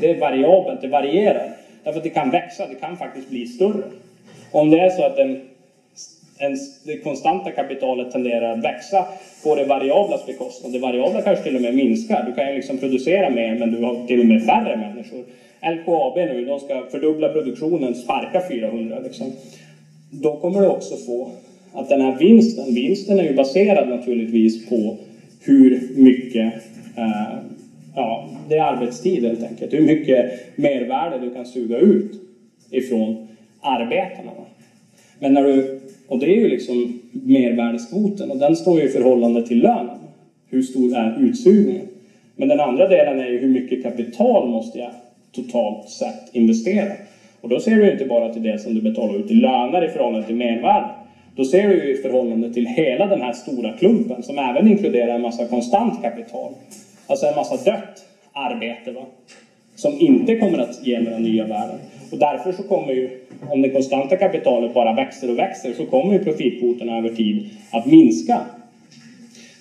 Det 0.00 0.10
är 0.10 0.20
variabelt, 0.20 0.80
det 0.80 0.88
varierar. 0.88 1.61
Därför 1.84 1.98
att 1.98 2.04
det 2.04 2.10
kan 2.10 2.30
växa, 2.30 2.66
det 2.66 2.74
kan 2.74 2.96
faktiskt 2.96 3.28
bli 3.28 3.46
större. 3.46 3.82
Om 4.50 4.70
det 4.70 4.78
är 4.78 4.90
så 4.90 5.02
att 5.02 5.16
den, 5.16 5.40
en, 6.38 6.56
det 6.84 6.96
konstanta 6.96 7.50
kapitalet 7.50 8.12
tenderar 8.12 8.52
att 8.52 8.64
växa 8.64 9.06
på 9.44 9.54
det 9.54 9.64
variablas 9.64 10.26
bekostnad. 10.26 10.72
Det 10.72 10.78
variabla 10.78 11.20
kanske 11.20 11.44
till 11.44 11.56
och 11.56 11.62
med 11.62 11.74
minskar. 11.74 12.24
Du 12.26 12.32
kan 12.32 12.48
ju 12.48 12.54
liksom 12.54 12.78
producera 12.78 13.30
mer 13.30 13.54
men 13.54 13.70
du 13.70 13.78
har 13.78 14.06
till 14.06 14.20
och 14.20 14.26
med 14.26 14.42
färre 14.42 14.76
människor. 14.76 15.24
LKAB 15.62 16.16
nu, 16.16 16.44
de 16.44 16.58
ska 16.58 16.84
fördubbla 16.90 17.28
produktionen, 17.28 17.94
sparka 17.94 18.42
400 18.48 18.98
liksom. 18.98 19.32
Då 20.10 20.36
kommer 20.36 20.60
du 20.60 20.66
också 20.66 20.96
få 20.96 21.30
att 21.72 21.88
den 21.88 22.00
här 22.00 22.18
vinsten, 22.18 22.74
vinsten 22.74 23.18
är 23.18 23.24
ju 23.24 23.34
baserad 23.34 23.88
naturligtvis 23.88 24.68
på 24.68 24.96
hur 25.40 25.88
mycket 25.96 26.52
eh, 26.96 27.38
ja, 27.94 28.28
det 28.48 28.56
är 28.56 28.62
arbetstid 28.62 29.24
helt 29.24 29.42
enkelt. 29.42 29.72
Hur 29.72 29.86
mycket 29.86 30.32
mervärde 30.56 31.18
du 31.18 31.30
kan 31.30 31.46
suga 31.46 31.78
ut 31.78 32.20
ifrån 32.70 33.28
arbetarna. 33.60 34.30
Men 35.18 35.34
när 35.34 35.42
du 35.42 35.80
och 36.12 36.18
det 36.18 36.26
är 36.26 36.40
ju 36.40 36.48
liksom 36.48 37.00
mervärdeskvoten 37.12 38.30
och 38.30 38.36
den 38.36 38.56
står 38.56 38.80
ju 38.80 38.86
i 38.86 38.88
förhållande 38.88 39.46
till 39.46 39.62
lönen. 39.62 39.98
hur 40.50 40.62
stor 40.62 40.96
är 40.96 41.16
utsugningen? 41.20 41.86
Men 42.36 42.48
den 42.48 42.60
andra 42.60 42.88
delen 42.88 43.20
är 43.20 43.26
ju 43.26 43.38
hur 43.38 43.48
mycket 43.48 43.82
kapital 43.82 44.48
måste 44.48 44.78
jag 44.78 44.90
totalt 45.32 45.88
sett 45.88 46.34
investera? 46.34 46.92
Och 47.40 47.48
då 47.48 47.60
ser 47.60 47.76
du 47.76 47.92
inte 47.92 48.04
bara 48.04 48.32
till 48.32 48.42
det 48.42 48.58
som 48.58 48.74
du 48.74 48.80
betalar 48.80 49.18
ut 49.18 49.30
i 49.30 49.34
löner 49.34 49.84
i 49.84 49.88
förhållande 49.88 50.26
till 50.26 50.36
mervärde. 50.36 50.90
Då 51.36 51.44
ser 51.44 51.68
du 51.68 51.74
ju 51.74 51.92
i 51.92 52.02
förhållande 52.02 52.52
till 52.52 52.66
hela 52.66 53.06
den 53.06 53.20
här 53.20 53.32
stora 53.32 53.72
klumpen 53.72 54.22
som 54.22 54.38
även 54.38 54.68
inkluderar 54.68 55.14
en 55.14 55.22
massa 55.22 55.46
konstant 55.46 56.02
kapital. 56.02 56.52
Alltså 57.12 57.26
en 57.26 57.34
massa 57.34 57.56
dött 57.56 58.04
arbete 58.32 58.92
va? 58.92 59.04
som 59.74 60.00
inte 60.00 60.36
kommer 60.36 60.58
att 60.58 60.86
ge 60.86 61.00
några 61.00 61.18
nya 61.18 61.46
värden. 61.46 61.78
Och 62.12 62.18
därför 62.18 62.52
så 62.52 62.62
kommer 62.62 62.92
ju, 62.92 63.20
om 63.50 63.62
det 63.62 63.68
konstanta 63.68 64.16
kapitalet 64.16 64.74
bara 64.74 64.92
växer 64.92 65.30
och 65.30 65.38
växer, 65.38 65.72
så 65.72 65.84
kommer 65.84 66.12
ju 66.12 66.24
profitkvoterna 66.24 66.98
över 66.98 67.08
tid 67.08 67.50
att 67.70 67.86
minska. 67.86 68.40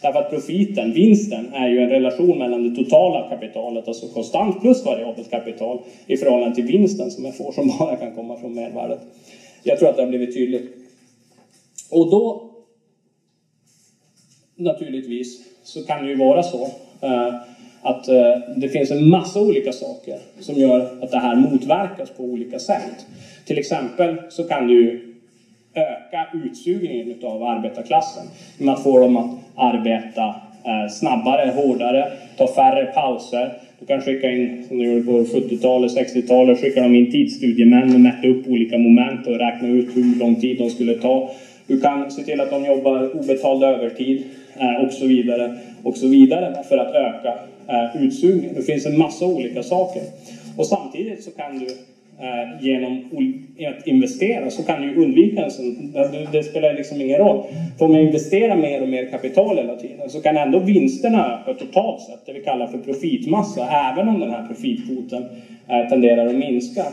Därför 0.02 0.20
att 0.20 0.30
profiten, 0.30 0.94
vinsten, 0.94 1.54
är 1.54 1.68
ju 1.68 1.80
en 1.80 1.90
relation 1.90 2.38
mellan 2.38 2.70
det 2.70 2.84
totala 2.84 3.30
kapitalet, 3.30 3.88
alltså 3.88 4.08
konstant 4.08 4.62
plus 4.62 4.86
variabelt 4.86 5.30
kapital, 5.30 5.80
i 6.08 6.18
förhållande 6.18 6.56
till 6.56 6.66
vinsten 6.66 7.12
som 7.12 7.26
jag 7.26 7.36
får, 7.38 7.52
som 7.52 7.72
bara 7.80 7.96
kan 7.96 8.16
komma 8.16 8.38
från 8.38 8.54
mervärdet. 8.54 9.00
Jag 9.64 9.80
tror 9.80 9.90
att 9.90 9.96
det 9.96 10.02
har 10.02 10.10
blivit 10.10 10.34
tydligt. 10.34 10.72
Och 11.92 12.12
då, 12.12 12.52
naturligtvis, 14.56 15.44
så 15.64 15.84
kan 15.84 16.04
det 16.04 16.10
ju 16.10 16.16
vara 16.16 16.44
så 16.44 16.68
Eh, 17.02 17.34
att 17.82 18.08
eh, 18.08 18.38
det 18.56 18.70
finns 18.70 18.92
en 18.92 19.10
massa 19.10 19.42
olika 19.42 19.72
saker 19.72 20.16
som 20.40 20.56
gör 20.56 20.88
att 21.02 21.12
det 21.12 21.18
här 21.18 21.36
motverkas 21.36 22.10
på 22.10 22.24
olika 22.24 22.60
sätt. 22.60 23.06
Till 23.46 23.58
exempel 23.58 24.16
så 24.30 24.44
kan 24.44 24.68
du 24.68 24.74
ju 24.82 25.00
öka 25.74 26.28
utsugningen 26.34 27.16
av 27.24 27.44
arbetarklassen. 27.44 28.24
Genom 28.58 28.76
att 28.76 28.84
få 28.84 29.00
dem 29.00 29.18
att 29.18 29.32
arbeta 29.56 30.36
eh, 30.66 30.90
snabbare, 30.90 31.52
hårdare, 31.56 32.12
ta 32.38 32.48
färre 32.48 32.86
pauser. 32.86 33.54
Du 33.80 33.86
kan 33.86 34.02
skicka 34.02 34.32
in, 34.32 34.64
som 34.68 34.78
du 34.78 34.86
gjorde 34.86 35.06
på 35.06 35.12
70-talet, 35.12 35.92
60-talet, 35.92 36.62
skicka 36.62 36.82
dem 36.82 36.96
in 36.96 37.12
tidsstudiemän 37.12 37.94
och 37.94 38.00
mäta 38.00 38.28
upp 38.28 38.48
olika 38.48 38.78
moment 38.78 39.28
och 39.28 39.40
räkna 39.40 39.68
ut 39.68 39.96
hur 39.96 40.20
lång 40.20 40.36
tid 40.36 40.58
de 40.58 40.70
skulle 40.70 40.94
ta. 40.94 41.30
Du 41.68 41.80
kan 41.80 42.12
se 42.12 42.24
till 42.24 42.42
att 42.42 42.50
de 42.50 42.66
jobbar 42.66 43.16
obetald 43.16 43.64
övertid 43.64 44.24
och 44.86 44.94
så 44.94 45.06
vidare 45.06 45.58
och 45.84 45.98
så 45.98 46.08
vidare 46.08 46.64
för 46.64 46.78
att 46.78 46.96
öka 46.96 47.34
eh, 47.68 48.04
utsugningen. 48.04 48.56
Det 48.56 48.62
finns 48.62 48.86
en 48.86 48.98
massa 48.98 49.26
olika 49.26 49.64
saker. 49.64 50.02
Och 50.58 50.66
samtidigt 50.66 51.24
så 51.24 51.32
kan 51.32 51.60
du 51.60 51.66
eh, 52.26 52.66
genom 52.66 53.04
att 53.78 53.88
investera 53.88 54.50
så 54.50 54.64
kan 54.64 54.82
du 54.82 54.96
undvika 55.04 55.44
en 55.44 55.52
sån, 55.52 55.94
det 56.32 56.44
spelar 56.44 56.74
liksom 56.74 57.02
ingen 57.02 57.18
roll. 57.18 57.44
För 57.78 57.86
om 57.86 57.96
jag 57.96 58.04
investerar 58.04 58.56
mer 58.56 58.82
och 58.82 58.90
mer 58.90 59.06
kapital 59.06 59.58
hela 59.58 59.76
tiden 59.76 60.10
så 60.10 60.22
kan 60.22 60.38
ändå 60.38 60.60
vinsterna 60.60 61.44
öka 61.48 61.60
totalt 61.60 62.02
sett, 62.02 62.26
det 62.26 62.34
vi 62.34 62.44
kallar 62.44 62.68
för 62.68 62.78
profitmassa, 62.78 63.68
även 63.92 64.10
om 64.10 64.20
den 64.20 64.30
här 64.30 64.48
profitkvoten 64.48 65.24
eh, 65.70 65.90
tenderar 65.90 66.28
att 66.28 66.36
minska. 66.36 66.84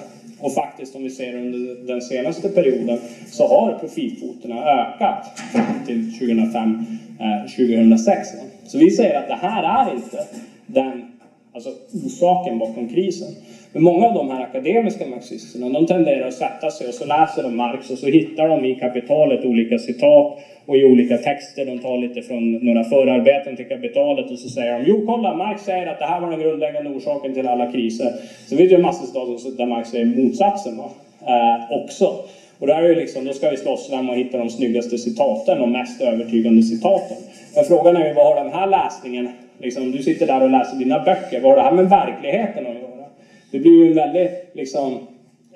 Och 0.40 0.52
faktiskt 0.54 0.96
om 0.96 1.02
vi 1.02 1.10
ser 1.10 1.36
under 1.36 1.86
den 1.86 2.02
senaste 2.02 2.48
perioden 2.48 2.98
så 3.30 3.46
har 3.46 3.78
profitkvoterna 3.78 4.64
ökat 4.64 5.40
fram 5.52 5.86
till 5.86 6.18
2005, 6.18 6.86
eh, 7.20 7.50
2006. 7.50 8.28
Så 8.66 8.78
vi 8.78 8.90
säger 8.90 9.18
att 9.18 9.28
det 9.28 9.38
här 9.48 9.86
är 9.86 9.94
inte 9.94 10.26
den 10.66 11.04
alltså 11.52 11.70
orsaken 12.06 12.58
bakom 12.58 12.88
krisen. 12.88 13.28
Men 13.72 13.82
många 13.82 14.06
av 14.06 14.14
de 14.14 14.30
här 14.30 14.42
akademiska 14.42 15.06
marxisterna, 15.06 15.68
de 15.68 15.86
tenderar 15.86 16.28
att 16.28 16.34
sätta 16.34 16.70
sig 16.70 16.88
och 16.88 16.94
så 16.94 17.06
läser 17.06 17.42
de 17.42 17.56
Marx 17.56 17.90
och 17.90 17.98
så 17.98 18.06
hittar 18.06 18.48
de 18.48 18.64
i 18.64 18.74
kapitalet 18.74 19.44
olika 19.44 19.78
citat 19.78 20.38
och 20.66 20.76
i 20.76 20.84
olika 20.84 21.16
texter. 21.16 21.64
De 21.64 21.78
tar 21.78 21.98
lite 21.98 22.22
från 22.22 22.52
några 22.52 22.84
förarbeten 22.84 23.56
till 23.56 23.68
kapitalet 23.68 24.30
och 24.30 24.38
så 24.38 24.48
säger 24.48 24.78
de 24.78 24.84
Jo, 24.86 25.02
kolla, 25.06 25.34
Marx 25.34 25.62
säger 25.64 25.86
att 25.86 25.98
det 25.98 26.04
här 26.04 26.20
var 26.20 26.30
den 26.30 26.40
grundläggande 26.40 26.90
orsaken 26.90 27.34
till 27.34 27.46
alla 27.46 27.72
kriser. 27.72 28.12
Så 28.46 28.56
finns 28.56 28.68
det 28.68 28.74
ju 28.74 28.74
en 28.74 28.82
massa 28.82 29.24
där 29.56 29.66
Marx 29.66 29.90
säger 29.90 30.04
motsatsen 30.04 30.76
va? 30.76 30.90
Eh, 31.26 31.82
också. 31.82 32.14
Och 32.58 32.66
där 32.66 32.82
är 32.82 32.96
liksom, 32.96 33.24
då 33.24 33.32
ska 33.32 33.50
vi 33.50 33.56
slåss 33.56 33.88
vem 33.92 34.10
och 34.10 34.16
hitta 34.16 34.38
de 34.38 34.50
snyggaste 34.50 34.98
citaten 34.98 35.60
och 35.60 35.68
mest 35.68 36.00
övertygande 36.00 36.62
citaten. 36.62 37.16
Men 37.54 37.64
frågan 37.64 37.96
är 37.96 38.08
ju 38.08 38.14
vad 38.14 38.26
har 38.26 38.44
den 38.44 38.52
här 38.52 38.66
läsningen, 38.66 39.28
liksom, 39.58 39.92
du 39.92 40.02
sitter 40.02 40.26
där 40.26 40.42
och 40.42 40.50
läser 40.50 40.76
dina 40.76 40.98
böcker, 40.98 41.40
vad 41.40 41.50
har 41.50 41.56
det 41.56 41.62
här 41.62 41.72
med 41.72 41.88
verkligheten 41.88 42.66
att 42.66 42.74
göra? 42.74 42.87
Det 43.50 43.58
blir 43.58 43.72
ju 43.72 43.88
en 43.88 43.94
väldigt, 43.94 44.30
liksom, 44.52 44.98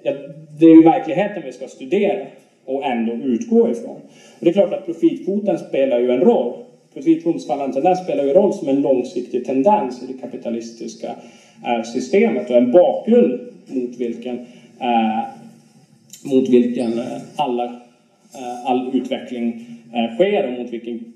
ja, 0.03 0.13
det 0.61 0.67
är 0.67 0.75
ju 0.75 0.83
verkligheten 0.83 1.43
vi 1.47 1.53
ska 1.53 1.69
studera 1.69 2.27
och 2.65 2.85
ändå 2.85 3.13
utgå 3.13 3.71
ifrån. 3.71 3.97
Och 4.39 4.45
det 4.45 4.49
är 4.49 4.53
klart 4.53 4.73
att 4.73 4.87
profitkvoten 4.87 5.59
spelar 5.59 6.01
ju 6.01 6.11
en 6.11 6.21
roll. 6.21 6.53
Profitkvotens 6.95 7.47
fallande 7.47 7.75
tendens 7.75 8.05
spelar 8.05 8.25
ju 8.25 8.33
roll 8.33 8.53
som 8.53 8.69
en 8.69 8.83
långsiktig 8.83 9.45
tendens 9.45 10.03
i 10.03 10.13
det 10.13 10.21
kapitalistiska 10.21 11.15
eh, 11.67 11.83
systemet 11.83 12.51
och 12.51 12.57
en 12.57 12.73
bakgrund 12.73 13.41
mot 13.67 13.97
vilken, 13.97 14.39
eh, 14.81 15.21
mot 16.25 16.49
vilken 16.49 16.99
eh, 16.99 17.19
alla, 17.37 17.65
eh, 18.35 18.67
all 18.67 18.91
utveckling 18.95 19.67
eh, 19.95 20.15
sker 20.15 20.47
och 20.47 20.53
mot 20.53 20.73
vilken 20.73 21.13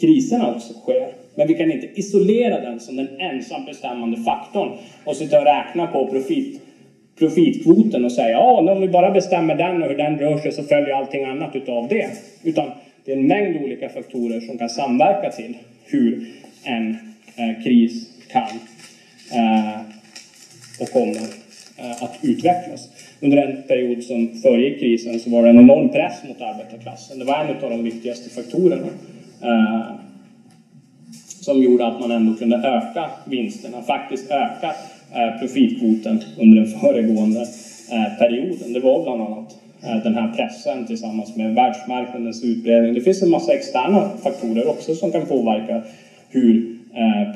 kriserna 0.00 0.54
också 0.54 0.72
sker. 0.72 1.19
Men 1.34 1.46
vi 1.46 1.54
kan 1.54 1.70
inte 1.70 1.86
isolera 1.86 2.60
den 2.60 2.80
som 2.80 2.96
den 2.96 3.08
ensam 3.18 3.64
bestämmande 3.64 4.16
faktorn 4.16 4.70
och 5.04 5.16
sitta 5.16 5.38
och 5.38 5.44
räkna 5.44 5.86
på 5.86 6.06
profit, 6.06 6.60
profitkvoten 7.18 8.04
och 8.04 8.12
säga 8.12 8.30
ja, 8.30 8.72
om 8.72 8.80
vi 8.80 8.88
bara 8.88 9.10
bestämmer 9.10 9.54
den 9.54 9.82
och 9.82 9.88
hur 9.88 9.96
den 9.96 10.18
rör 10.18 10.38
sig 10.38 10.52
så 10.52 10.62
följer 10.62 10.94
allting 10.94 11.24
annat 11.24 11.56
utav 11.56 11.88
det. 11.88 12.10
Utan 12.42 12.70
det 13.04 13.12
är 13.12 13.16
en 13.16 13.26
mängd 13.26 13.56
olika 13.64 13.88
faktorer 13.88 14.40
som 14.40 14.58
kan 14.58 14.68
samverka 14.68 15.30
till 15.30 15.54
hur 15.84 16.26
en 16.64 16.90
eh, 17.36 17.62
kris 17.64 18.06
kan 18.32 18.48
eh, 19.38 19.80
och 20.80 20.90
kommer 20.90 21.20
eh, 21.78 22.02
att 22.02 22.18
utvecklas. 22.22 22.88
Under 23.20 23.36
den 23.36 23.62
period 23.68 24.02
som 24.02 24.28
föregick 24.42 24.80
krisen 24.80 25.20
så 25.20 25.30
var 25.30 25.42
det 25.42 25.48
en 25.48 25.58
enorm 25.58 25.88
press 25.88 26.14
mot 26.28 26.40
arbetarklassen. 26.40 27.18
Det 27.18 27.24
var 27.24 27.44
en 27.44 27.64
av 27.64 27.70
de 27.70 27.84
viktigaste 27.84 28.30
faktorerna. 28.30 28.86
Eh, 29.42 29.99
som 31.50 31.62
gjorde 31.62 31.86
att 31.86 32.00
man 32.00 32.10
ändå 32.10 32.34
kunde 32.34 32.56
öka 32.56 33.10
vinsterna, 33.24 33.82
faktiskt 33.82 34.30
öka 34.30 34.74
eh, 35.14 35.40
profitkvoten 35.40 36.22
under 36.40 36.56
den 36.56 36.66
föregående 36.80 37.40
eh, 37.92 38.18
perioden. 38.18 38.72
Det 38.72 38.80
var 38.80 39.02
bland 39.02 39.20
annat 39.22 39.56
eh, 39.82 40.02
den 40.02 40.14
här 40.14 40.32
pressen 40.36 40.86
tillsammans 40.86 41.36
med 41.36 41.54
världsmarknadens 41.54 42.44
utbredning. 42.44 42.94
Det 42.94 43.00
finns 43.00 43.22
en 43.22 43.30
massa 43.30 43.52
externa 43.52 44.10
faktorer 44.22 44.68
också 44.68 44.94
som 44.94 45.12
kan 45.12 45.26
påverka 45.26 45.82
hur 46.28 46.76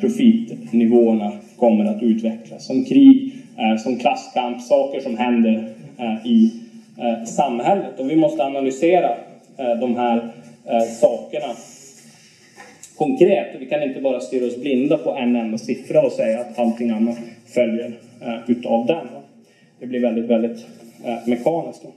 profitnivåerna 0.00 1.32
kommer 1.56 1.84
att 1.84 2.02
utvecklas. 2.02 2.66
Som 2.66 2.84
krig, 2.84 3.32
som 3.78 3.96
klasskamp, 3.96 4.62
saker 4.62 5.00
som 5.00 5.16
händer 5.16 5.68
i 6.24 6.50
samhället. 7.26 8.00
Och 8.00 8.10
vi 8.10 8.16
måste 8.16 8.44
analysera 8.44 9.10
de 9.80 9.96
här 9.96 10.30
sakerna 11.00 11.54
konkret. 12.96 13.56
Vi 13.60 13.66
kan 13.66 13.82
inte 13.82 14.00
bara 14.00 14.20
stirra 14.20 14.46
oss 14.46 14.56
blinda 14.56 14.98
på 14.98 15.10
en 15.10 15.36
enda 15.36 15.58
siffra 15.58 16.02
och 16.02 16.12
säga 16.12 16.40
att 16.40 16.58
allting 16.58 16.90
annat 16.90 17.18
följer 17.46 17.92
eh, 18.22 18.50
utav 18.50 18.86
den. 18.86 19.06
Det 19.80 19.86
blir 19.86 20.00
väldigt, 20.00 20.24
väldigt 20.24 20.66
eh, 21.04 21.28
mekaniskt. 21.28 21.82
Då. 21.82 21.92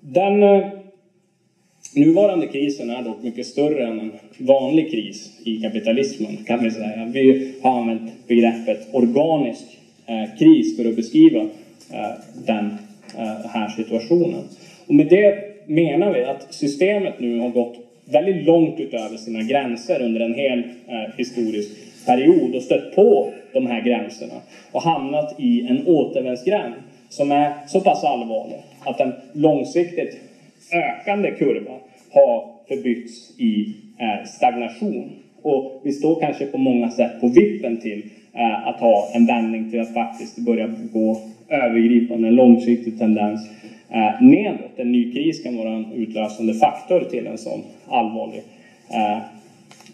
Den 0.00 0.42
eh, 0.42 0.68
nuvarande 1.94 2.46
krisen 2.46 2.90
är 2.90 3.02
dock 3.02 3.22
mycket 3.22 3.46
större 3.46 3.86
än 3.86 4.00
en 4.00 4.12
vanlig 4.38 4.90
kris 4.90 5.40
i 5.44 5.60
kapitalismen 5.60 6.36
kan 6.36 6.64
vi 6.64 6.70
säga. 6.70 7.10
Vi 7.12 7.54
har 7.62 7.80
använt 7.80 8.12
begreppet 8.28 8.94
organisk 8.94 9.78
eh, 10.06 10.38
kris 10.38 10.76
för 10.76 10.88
att 10.88 10.96
beskriva 10.96 11.40
eh, 11.92 12.10
den 12.46 12.66
eh, 13.18 13.50
här 13.50 13.68
situationen. 13.68 14.44
Och 14.86 14.94
med 14.94 15.06
det 15.08 15.47
menar 15.68 16.12
vi 16.12 16.24
att 16.24 16.54
systemet 16.54 17.20
nu 17.20 17.38
har 17.38 17.48
gått 17.48 17.76
väldigt 18.04 18.46
långt 18.46 18.80
utöver 18.80 19.16
sina 19.16 19.42
gränser 19.42 20.02
under 20.02 20.20
en 20.20 20.34
hel 20.34 20.58
eh, 20.58 21.16
historisk 21.16 21.70
period 22.06 22.54
och 22.54 22.62
stött 22.62 22.94
på 22.94 23.32
de 23.52 23.66
här 23.66 23.80
gränserna 23.80 24.34
och 24.72 24.82
hamnat 24.82 25.40
i 25.40 25.66
en 25.66 25.86
återvändsgränd 25.86 26.74
som 27.08 27.32
är 27.32 27.52
så 27.66 27.80
pass 27.80 28.04
allvarlig 28.04 28.56
att 28.80 29.00
en 29.00 29.12
långsiktigt 29.32 30.20
ökande 30.72 31.30
kurva 31.30 31.72
har 32.10 32.44
förbytts 32.68 33.40
i 33.40 33.74
eh, 33.98 34.26
stagnation. 34.26 35.10
Och 35.42 35.80
vi 35.84 35.92
står 35.92 36.20
kanske 36.20 36.46
på 36.46 36.58
många 36.58 36.90
sätt 36.90 37.20
på 37.20 37.28
vippen 37.28 37.80
till 37.80 38.02
eh, 38.34 38.68
att 38.68 38.80
ha 38.80 39.08
en 39.14 39.26
vändning 39.26 39.70
till 39.70 39.80
att 39.80 39.94
faktiskt 39.94 40.38
börja 40.38 40.66
gå 40.92 41.20
övergripande, 41.48 42.28
en 42.28 42.34
långsiktig 42.34 42.98
tendens 42.98 43.48
eh, 43.90 44.22
nedåt. 44.22 44.70
En 44.76 44.92
ny 44.92 45.12
kris 45.12 45.42
kan 45.42 45.56
vara 45.56 45.70
en 45.70 45.92
utlösande 45.92 46.54
faktor 46.54 47.00
till 47.00 47.26
en 47.26 47.38
sån 47.38 47.60
allvarlig 47.88 48.42
eh, 48.90 49.18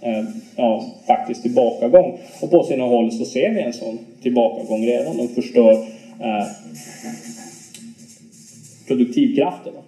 eh, 0.01 0.25
ja, 0.57 0.85
faktiskt 1.07 1.43
tillbakagång. 1.43 2.19
Och 2.43 2.51
på 2.51 2.63
sina 2.63 2.85
håll 2.85 3.13
så 3.13 3.25
ser 3.25 3.55
vi 3.55 3.61
en 3.61 3.73
sån 3.73 3.99
tillbakagång 4.23 4.87
redan. 4.87 5.17
De 5.17 5.29
förstör 5.29 5.73
eh, 6.21 6.47
produktivkrafterna. 8.89 9.79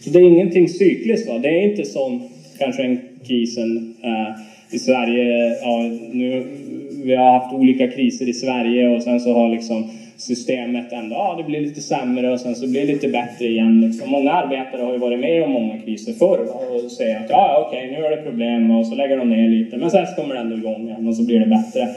Så 0.00 0.10
det 0.10 0.18
är 0.18 0.22
ingenting 0.22 0.68
cykliskt. 0.68 1.28
Va? 1.28 1.38
Det 1.38 1.48
är 1.48 1.70
inte 1.70 1.84
som 1.84 2.28
kanske 2.58 2.82
en 2.82 3.00
krisen 3.26 3.94
eh, 4.02 4.40
i 4.70 4.78
Sverige. 4.78 5.56
Ja, 5.62 5.82
nu, 6.12 6.46
vi 7.04 7.14
har 7.14 7.38
haft 7.38 7.54
olika 7.54 7.88
kriser 7.88 8.28
i 8.28 8.32
Sverige 8.32 8.88
och 8.88 9.02
sen 9.02 9.20
så 9.20 9.32
har 9.32 9.48
liksom 9.48 9.90
systemet 10.24 10.92
ändå, 10.92 11.16
ja 11.16 11.34
det 11.38 11.44
blir 11.44 11.60
lite 11.60 11.80
sämre 11.80 12.32
och 12.32 12.40
sen 12.40 12.54
så 12.56 12.66
blir 12.66 12.80
det 12.80 12.92
lite 12.92 13.08
bättre 13.08 13.44
igen. 13.46 13.80
Liksom. 13.80 14.10
Många 14.10 14.32
arbetare 14.32 14.82
har 14.82 14.92
ju 14.92 14.98
varit 14.98 15.20
med 15.20 15.42
om 15.42 15.50
många 15.50 15.78
kriser 15.78 16.12
förr 16.12 16.38
va? 16.38 16.84
och 16.84 16.90
säger 16.90 17.16
att 17.16 17.30
ja 17.30 17.66
okej 17.68 17.90
nu 17.90 18.04
är 18.04 18.10
det 18.10 18.22
problem 18.22 18.70
och 18.70 18.86
så 18.86 18.94
lägger 18.94 19.16
de 19.16 19.30
ner 19.30 19.48
lite 19.48 19.76
men 19.76 19.90
sen 19.90 20.06
kommer 20.16 20.34
det 20.34 20.40
ändå 20.40 20.56
igång 20.56 20.88
igen 20.88 21.08
och 21.08 21.16
så 21.16 21.22
blir 21.22 21.40
det 21.40 21.46
bättre. 21.46 21.88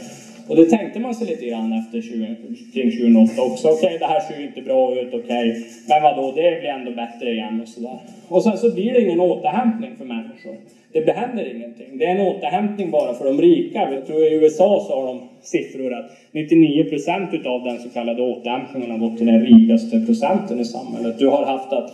Och 0.48 0.56
det 0.56 0.66
tänkte 0.66 1.00
man 1.00 1.16
sig 1.16 1.28
lite 1.28 1.46
grann 1.46 1.74
efter 1.74 2.02
20, 2.02 2.36
kring 2.74 2.92
2008 2.92 3.42
också. 3.42 3.68
Okej, 3.68 3.86
okay, 3.86 3.98
det 3.98 4.06
här 4.06 4.20
ser 4.20 4.40
ju 4.40 4.48
inte 4.48 4.62
bra 4.62 5.00
ut, 5.00 5.08
okej. 5.08 5.20
Okay. 5.20 5.64
Men 5.90 6.04
vadå, 6.04 6.32
det 6.36 6.60
blir 6.60 6.70
ändå 6.70 6.92
bättre 6.92 7.32
igen 7.32 7.62
och 7.62 7.68
sådär. 7.68 8.00
Och 8.28 8.44
sen 8.44 8.58
så 8.58 8.74
blir 8.74 8.94
det 8.94 9.02
ingen 9.02 9.20
återhämtning 9.20 9.96
för 9.98 10.06
människor. 10.06 10.56
Det 10.94 11.12
händer 11.12 11.56
ingenting. 11.56 11.98
Det 11.98 12.06
är 12.06 12.16
en 12.16 12.28
återhämtning 12.28 12.92
bara 12.92 13.14
för 13.14 13.26
de 13.26 13.42
rika. 13.42 13.94
Jag 13.94 14.08
tror 14.08 14.24
i 14.24 14.34
USA 14.34 14.86
så 14.88 14.96
har 14.96 15.08
de 15.08 15.20
siffror 15.42 15.94
att 15.94 16.12
99 16.32 16.84
procent 16.84 17.34
utav 17.34 17.64
den 17.64 17.80
så 17.80 17.90
kallade 17.90 18.22
återhämtningen 18.22 18.92
har 18.92 18.98
gått 18.98 19.18
till 19.18 19.28
den 19.28 19.46
rikaste 19.46 20.00
procenten 20.06 20.60
i 20.60 20.66
samhället. 20.66 21.20
Du 21.20 21.28
har 21.28 21.46
haft 21.46 21.74
att 21.74 21.90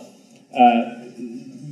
eh, 0.52 0.88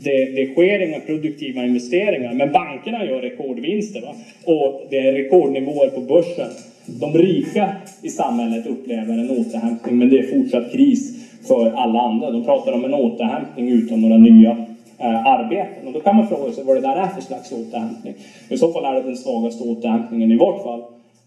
det, 0.04 0.24
det 0.24 0.52
sker 0.52 0.88
inga 0.88 1.00
produktiva 1.00 1.64
investeringar, 1.64 2.32
men 2.32 2.52
bankerna 2.52 3.04
gör 3.04 3.20
rekordvinster. 3.20 4.00
Va? 4.00 4.14
Och 4.44 4.86
det 4.90 4.98
är 4.98 5.12
rekordnivåer 5.12 5.88
på 5.88 6.00
börsen. 6.00 6.50
De 6.86 7.12
rika 7.12 7.72
i 8.02 8.08
samhället 8.08 8.66
upplever 8.66 9.18
en 9.18 9.30
återhämtning, 9.30 9.98
men 9.98 10.10
det 10.10 10.18
är 10.18 10.42
fortsatt 10.42 10.72
kris 10.72 11.22
för 11.48 11.70
alla 11.70 12.00
andra. 12.00 12.30
De 12.30 12.44
pratar 12.44 12.72
om 12.72 12.84
en 12.84 12.94
återhämtning 12.94 13.68
utan 13.68 14.00
några 14.00 14.16
nya 14.16 14.50
eh, 14.98 15.26
arbeten. 15.26 15.86
Och 15.86 15.92
då 15.92 16.00
kan 16.00 16.16
man 16.16 16.28
fråga 16.28 16.52
sig 16.52 16.64
vad 16.64 16.76
det 16.76 16.80
där 16.80 16.96
är 16.96 17.08
för 17.08 17.20
slags 17.20 17.52
återhämtning. 17.52 18.14
I 18.48 18.56
så 18.56 18.72
fall 18.72 18.84
är 18.84 18.94
det 18.94 19.02
den 19.02 19.16
svagaste 19.16 19.64
återhämtningen 19.64 20.32
i 20.32 20.36
vart 20.36 20.62
fall 20.62 20.80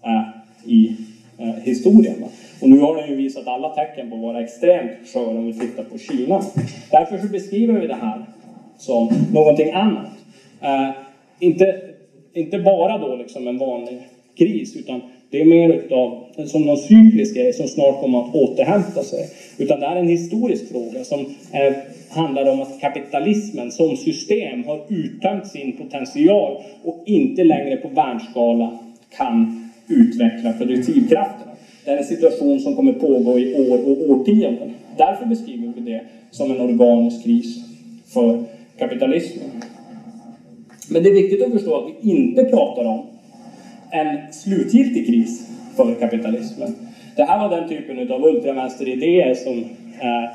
eh, 0.03 0.22
i 0.66 0.95
eh, 1.38 1.64
historien. 1.64 2.16
Va? 2.22 2.28
Och 2.62 2.70
nu 2.70 2.80
har 2.80 2.95
den 2.95 3.10
ju 3.10 3.16
visat 3.16 3.47
alla 3.47 3.70
tecken 3.70 4.10
på 4.10 4.16
att 4.16 4.22
vara 4.22 4.43
extremt 4.43 4.91
skör 5.14 5.38
om 5.38 5.45
vi 5.45 5.53
tittar 5.53 5.84
på 5.84 5.97
Kina. 5.97 6.41
Därför 6.91 7.18
så 7.18 7.28
beskriver 7.28 7.80
vi 7.80 7.88
det 7.88 7.97
här 8.01 8.26
som 8.78 9.10
någonting 9.34 9.72
annat. 9.72 10.12
Eh, 10.62 10.89
inte, 11.39 11.82
inte 12.34 12.60
bara 12.60 12.97
då 12.97 13.16
liksom 13.16 13.47
en 13.47 13.58
vanlig 13.58 13.99
kris, 14.38 14.76
utan 14.76 15.01
det 15.36 15.41
är 15.41 15.45
mer 15.45 15.69
utav, 15.69 16.17
som 16.45 16.65
någon 16.65 16.77
cyklisk 16.77 17.36
grej 17.36 17.53
som 17.53 17.67
snart 17.67 17.99
kommer 17.99 18.19
att 18.19 18.36
återhämta 18.36 19.03
sig. 19.03 19.29
Utan 19.57 19.79
det 19.79 19.86
är 19.86 19.95
en 19.95 20.07
historisk 20.07 20.71
fråga 20.71 21.03
som 21.03 21.25
är, 21.51 21.73
handlar 22.09 22.51
om 22.51 22.61
att 22.61 22.79
kapitalismen 22.81 23.71
som 23.71 23.95
system 23.95 24.63
har 24.63 24.81
uttömt 24.89 25.47
sin 25.47 25.77
potential 25.77 26.57
och 26.83 27.03
inte 27.05 27.43
längre 27.43 27.75
på 27.75 27.88
världsskala 27.88 28.79
kan 29.17 29.69
utveckla 29.88 30.53
produktivkrafterna. 30.53 31.51
Det 31.86 31.91
är 31.91 31.97
en 31.97 32.03
situation 32.03 32.59
som 32.59 32.75
kommer 32.75 32.91
pågå 32.91 33.39
i 33.39 33.69
år 33.69 33.77
och 33.86 34.09
årtionden. 34.09 34.69
Därför 34.97 35.25
beskriver 35.25 35.73
vi 35.75 35.91
det 35.91 36.01
som 36.31 36.51
en 36.51 36.61
organisk 36.61 37.23
kris 37.23 37.59
för 38.07 38.39
kapitalismen. 38.77 39.49
Men 40.89 41.03
det 41.03 41.09
är 41.09 41.13
viktigt 41.13 41.41
att 41.41 41.51
förstå 41.51 41.75
att 41.75 41.89
vi 41.89 42.09
inte 42.09 42.43
pratar 42.43 42.86
om 42.86 43.14
en 43.96 44.34
slutgiltig 44.34 45.08
kris 45.08 45.50
för 45.76 45.96
kapitalismen. 45.96 46.76
Det 47.16 47.24
här 47.24 47.39
var 47.39 47.60
den 47.60 47.70
typen 47.70 48.12
av 48.12 48.24
ultravänsteridéer 48.24 49.34
som 49.34 49.58
eh, 50.00 50.30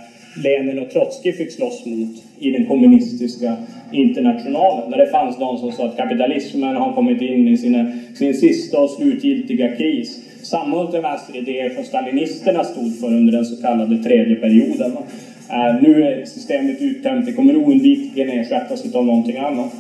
Lenin 0.45 0.79
och 0.79 0.91
Trotskij 0.91 1.33
fick 1.33 1.53
slåss 1.53 1.87
mot 1.87 2.23
i 2.39 2.51
den 2.51 2.67
kommunistiska 2.67 3.57
internationalen. 3.93 4.91
Där 4.91 4.99
det 4.99 5.07
fanns 5.07 5.39
de 5.39 5.59
som 5.59 5.73
sa 5.73 5.87
att 5.87 5.97
kapitalismen 5.97 6.77
har 6.77 6.93
kommit 6.93 7.23
in 7.23 7.49
i 7.49 7.57
sina, 7.57 7.93
sin 8.15 8.35
sista 8.35 8.81
och 8.81 8.91
slutgiltiga 8.91 9.77
kris. 9.77 10.21
Samma 10.43 10.83
ultravänsteridéer 10.83 11.71
som 11.71 11.85
stalinisterna 11.85 12.65
stod 12.65 13.01
för 13.01 13.07
under 13.07 13.33
den 13.33 13.45
så 13.45 13.63
kallade 13.63 14.03
tredje 14.03 14.37
perioden. 14.37 14.93
Eh, 15.51 15.83
nu 15.83 16.05
är 16.05 16.25
systemet 16.25 16.81
uttömt, 16.81 17.27
det 17.27 17.33
kommer 17.33 17.57
oundvikligen 17.57 18.31
ersättas 18.31 18.95
av 18.95 19.07
någonting 19.07 19.37
annat. 19.37 19.73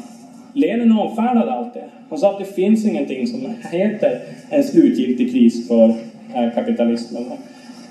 Lenin 0.52 0.92
avfärdade 0.92 1.52
allt 1.52 1.74
det. 1.74 1.84
Han 2.10 2.18
sa 2.18 2.30
att 2.30 2.38
det 2.38 2.44
finns 2.44 2.86
ingenting 2.86 3.26
som 3.26 3.54
heter 3.72 4.20
en 4.50 4.64
slutgiltig 4.64 5.32
kris 5.32 5.68
för 5.68 5.88
eh, 6.34 6.54
kapitalismen. 6.54 7.22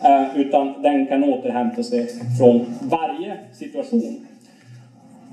Eh, 0.03 0.39
utan 0.39 0.82
den 0.82 1.05
kan 1.05 1.24
återhämta 1.24 1.84
sig 1.84 2.07
från 2.39 2.66
varje 2.82 3.38
situation. 3.53 4.26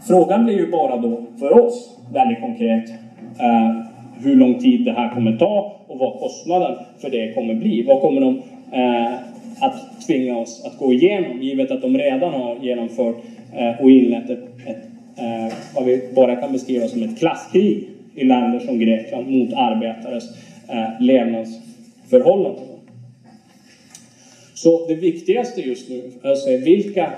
Frågan 0.09 0.45
blir 0.45 0.55
ju 0.55 0.71
bara 0.71 0.97
då 0.97 1.23
för 1.39 1.65
oss, 1.65 1.99
väldigt 2.13 2.41
konkret, 2.41 2.91
eh, 3.41 3.77
hur 4.23 4.37
lång 4.37 4.55
tid 4.55 4.85
det 4.85 4.93
här 4.93 5.15
kommer 5.15 5.37
ta 5.37 5.77
och 5.87 5.99
vad 5.99 6.21
kostnaden 6.21 6.77
för 6.99 7.11
det 7.11 7.35
kommer 7.35 7.55
bli. 7.55 7.83
Vad 7.83 8.01
kommer 8.01 8.21
de 8.21 8.43
att 9.61 10.07
tvinga 10.07 10.37
oss 10.37 10.65
att 10.67 10.79
gå 10.79 10.93
igenom, 10.93 11.43
givet 11.43 11.71
att 11.71 11.83
de 11.83 11.99
redan 11.99 12.35
har 12.35 12.57
genomfört 12.63 13.17
och 13.81 13.91
inlett 13.91 14.31
ett 14.31 14.96
eh, 15.17 15.55
vad 15.75 15.85
vi 15.85 16.09
bara 16.15 16.37
kan 16.37 16.53
beskriva 16.53 16.89
som 16.89 17.03
ett 17.03 17.19
klasskrig 17.19 17.89
i 18.15 18.25
länder 18.25 18.61
som 18.61 18.79
Grekland 18.79 19.31
mot 19.31 19.53
arbetares 19.53 20.25
eh, 20.69 21.01
levnadsförhållanden. 21.01 22.65
Så 24.55 24.87
det 24.87 24.95
viktigaste 24.95 25.61
just 25.61 25.89
nu 25.89 26.13
är 26.23 26.33
att 26.33 26.39
se 26.39 26.57
vilka 26.57 27.13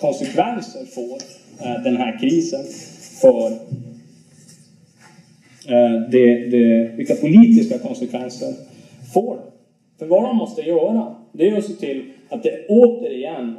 konsekvenser 0.00 0.84
får 0.84 1.18
eh, 1.66 1.82
den 1.82 1.96
här 1.96 2.18
krisen 2.20 2.64
för 3.20 3.46
eh, 5.68 6.00
det, 6.10 6.48
det, 6.48 6.90
vilka 6.96 7.14
politiska 7.14 7.78
konsekvenser 7.78 8.54
får? 9.14 9.38
För 9.98 10.06
vad 10.06 10.22
de 10.22 10.36
måste 10.36 10.62
göra, 10.62 11.14
det 11.32 11.48
är 11.48 11.56
att 11.56 11.64
se 11.64 11.72
till 11.72 12.02
att 12.28 12.42
det 12.42 12.66
återigen, 12.68 13.58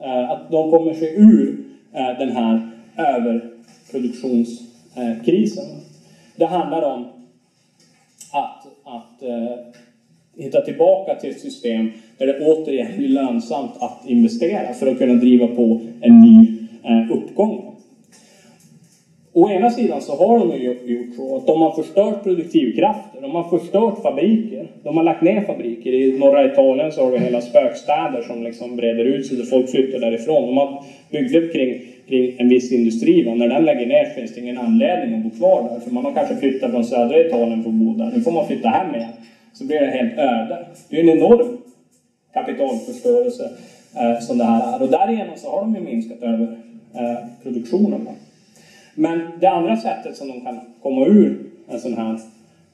eh, 0.00 0.30
att 0.30 0.50
de 0.50 0.70
kommer 0.70 0.94
sig 0.94 1.14
ur 1.16 1.58
eh, 1.92 2.18
den 2.18 2.30
här 2.30 2.65
överproduktionskrisen. 2.98 5.64
Eh, 5.64 5.70
det 6.36 6.46
handlar 6.46 6.82
om 6.82 7.04
att, 8.32 8.66
att 8.84 9.22
eh, 9.22 9.56
hitta 10.36 10.60
tillbaka 10.60 11.14
till 11.14 11.30
ett 11.30 11.40
system 11.40 11.90
där 12.18 12.26
det 12.26 12.46
återigen 12.46 12.96
blir 12.96 13.08
lönsamt 13.08 13.70
att 13.78 14.02
investera 14.06 14.74
för 14.74 14.86
att 14.86 14.98
kunna 14.98 15.14
driva 15.14 15.46
på 15.46 15.80
en 16.00 16.20
ny 16.20 16.58
eh, 16.84 17.12
uppgång. 17.12 17.72
Å 19.32 19.50
ena 19.50 19.70
sidan 19.70 20.00
så 20.00 20.16
har 20.16 20.38
de 20.38 20.56
ju 20.56 20.78
gjort 20.84 21.16
så 21.16 21.36
att 21.36 21.46
de 21.46 21.62
har 21.62 21.70
förstört 21.70 22.22
produktivkrafter, 22.22 23.20
de 23.20 23.30
har 23.30 23.58
förstört 23.58 24.02
fabriker, 24.02 24.66
de 24.82 24.96
har 24.96 25.04
lagt 25.04 25.22
ner 25.22 25.40
fabriker. 25.40 25.92
I 25.92 26.18
norra 26.18 26.52
Italien 26.52 26.92
så 26.92 27.04
har 27.04 27.12
du 27.12 27.18
hela 27.18 27.40
spökstäder 27.40 28.22
som 28.22 28.42
liksom 28.42 28.76
breder 28.76 29.04
ut 29.04 29.26
sig, 29.26 29.36
där 29.36 29.44
folk 29.44 29.70
flyttar 29.70 29.98
därifrån. 29.98 30.46
De 30.46 30.56
har 30.56 30.84
byggt 31.10 31.52
kring, 31.52 31.82
kring 32.08 32.34
en 32.38 32.48
viss 32.48 32.72
industri 32.72 33.22
Va? 33.22 33.34
när 33.34 33.48
den 33.48 33.64
lägger 33.64 33.86
ner 33.86 34.04
finns 34.04 34.34
det 34.34 34.40
ingen 34.40 34.58
anledning 34.58 35.18
att 35.18 35.24
bo 35.24 35.30
kvar 35.30 35.68
där. 35.70 35.80
För 35.80 35.90
man 35.90 36.04
har 36.04 36.12
kanske 36.12 36.36
flyttat 36.36 36.70
från 36.70 36.84
södra 36.84 37.20
Italien 37.20 37.62
för 37.62 37.70
att 37.70 37.74
bo 37.74 37.94
där. 37.94 38.10
Nu 38.14 38.20
får 38.20 38.32
man 38.32 38.46
flytta 38.46 38.68
hem 38.68 38.94
igen. 38.94 39.12
Så 39.52 39.64
blir 39.64 39.80
det 39.80 39.86
helt 39.86 40.18
öde. 40.18 40.66
Det 40.88 40.96
är 40.96 41.02
en 41.02 41.18
enorm 41.18 41.58
kapitalförstörelse 42.34 43.50
eh, 43.96 44.20
som 44.20 44.38
det 44.38 44.44
här 44.44 44.74
är. 44.74 44.82
Och 44.82 44.90
därigenom 44.90 45.36
så 45.36 45.50
har 45.50 45.60
de 45.60 45.74
ju 45.74 45.80
minskat 45.80 46.22
över 46.22 46.56
eh, 46.94 47.16
produktionen. 47.42 48.08
Men 48.94 49.20
det 49.40 49.46
andra 49.46 49.76
sättet 49.76 50.16
som 50.16 50.28
de 50.28 50.40
kan 50.40 50.60
komma 50.82 51.06
ur 51.06 51.38
en 51.68 51.80
sån 51.80 51.94
här 51.94 52.18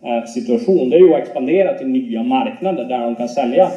eh, 0.03 0.25
situation, 0.25 0.91
det 0.91 0.97
är 0.97 1.01
ju 1.01 1.15
att 1.15 1.21
expandera 1.21 1.79
till 1.79 1.87
nya 1.87 2.23
marknader 2.23 2.85
där 2.85 3.01
de 3.01 3.15
kan 3.15 3.29
sälja 3.29 3.71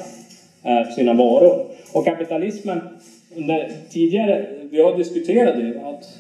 eh, 0.64 0.90
sina 0.96 1.14
varor. 1.14 1.66
Och 1.94 2.06
kapitalismen, 2.06 2.80
under 3.36 3.72
tidigare, 3.90 4.46
vi 4.72 4.82
har 4.82 4.98
diskuterat 4.98 5.56
det, 5.56 5.80
att 5.80 6.20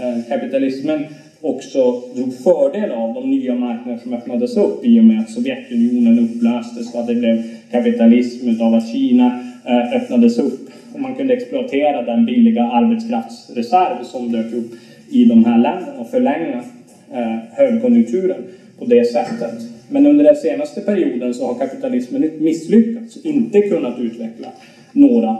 eh, 0.00 0.28
kapitalismen 0.28 1.04
också 1.40 2.02
drog 2.14 2.34
fördel 2.34 2.90
av 2.90 3.14
de 3.14 3.30
nya 3.30 3.54
marknader 3.54 3.98
som 4.02 4.12
öppnades 4.12 4.56
upp 4.56 4.84
i 4.84 5.00
och 5.00 5.04
med 5.04 5.20
att 5.20 5.30
Sovjetunionen 5.30 6.18
upplöstes 6.18 6.94
och 6.94 7.00
att 7.00 7.06
det 7.06 7.14
blev 7.14 7.42
kapitalism 7.70 8.48
utav 8.48 8.74
att 8.74 8.88
Kina 8.88 9.40
eh, 9.66 9.96
öppnades 9.96 10.38
upp 10.38 10.70
och 10.94 11.00
man 11.00 11.14
kunde 11.14 11.34
exploatera 11.34 12.02
den 12.02 12.26
billiga 12.26 12.62
arbetskraftsreserv 12.62 14.04
som 14.04 14.32
dök 14.32 14.52
upp 14.52 14.72
i 15.10 15.24
de 15.24 15.44
här 15.44 15.58
länderna 15.58 16.00
och 16.00 16.10
förlänga 16.10 16.64
eh, 17.12 17.38
högkonjunkturen 17.50 18.44
på 18.78 18.84
det 18.84 19.04
sättet. 19.04 19.54
Men 19.88 20.06
under 20.06 20.24
den 20.24 20.36
senaste 20.36 20.80
perioden 20.80 21.34
så 21.34 21.46
har 21.46 21.54
kapitalismen 21.54 22.30
misslyckats, 22.38 23.16
inte 23.24 23.60
kunnat 23.60 23.98
utveckla 23.98 24.48
några 24.92 25.36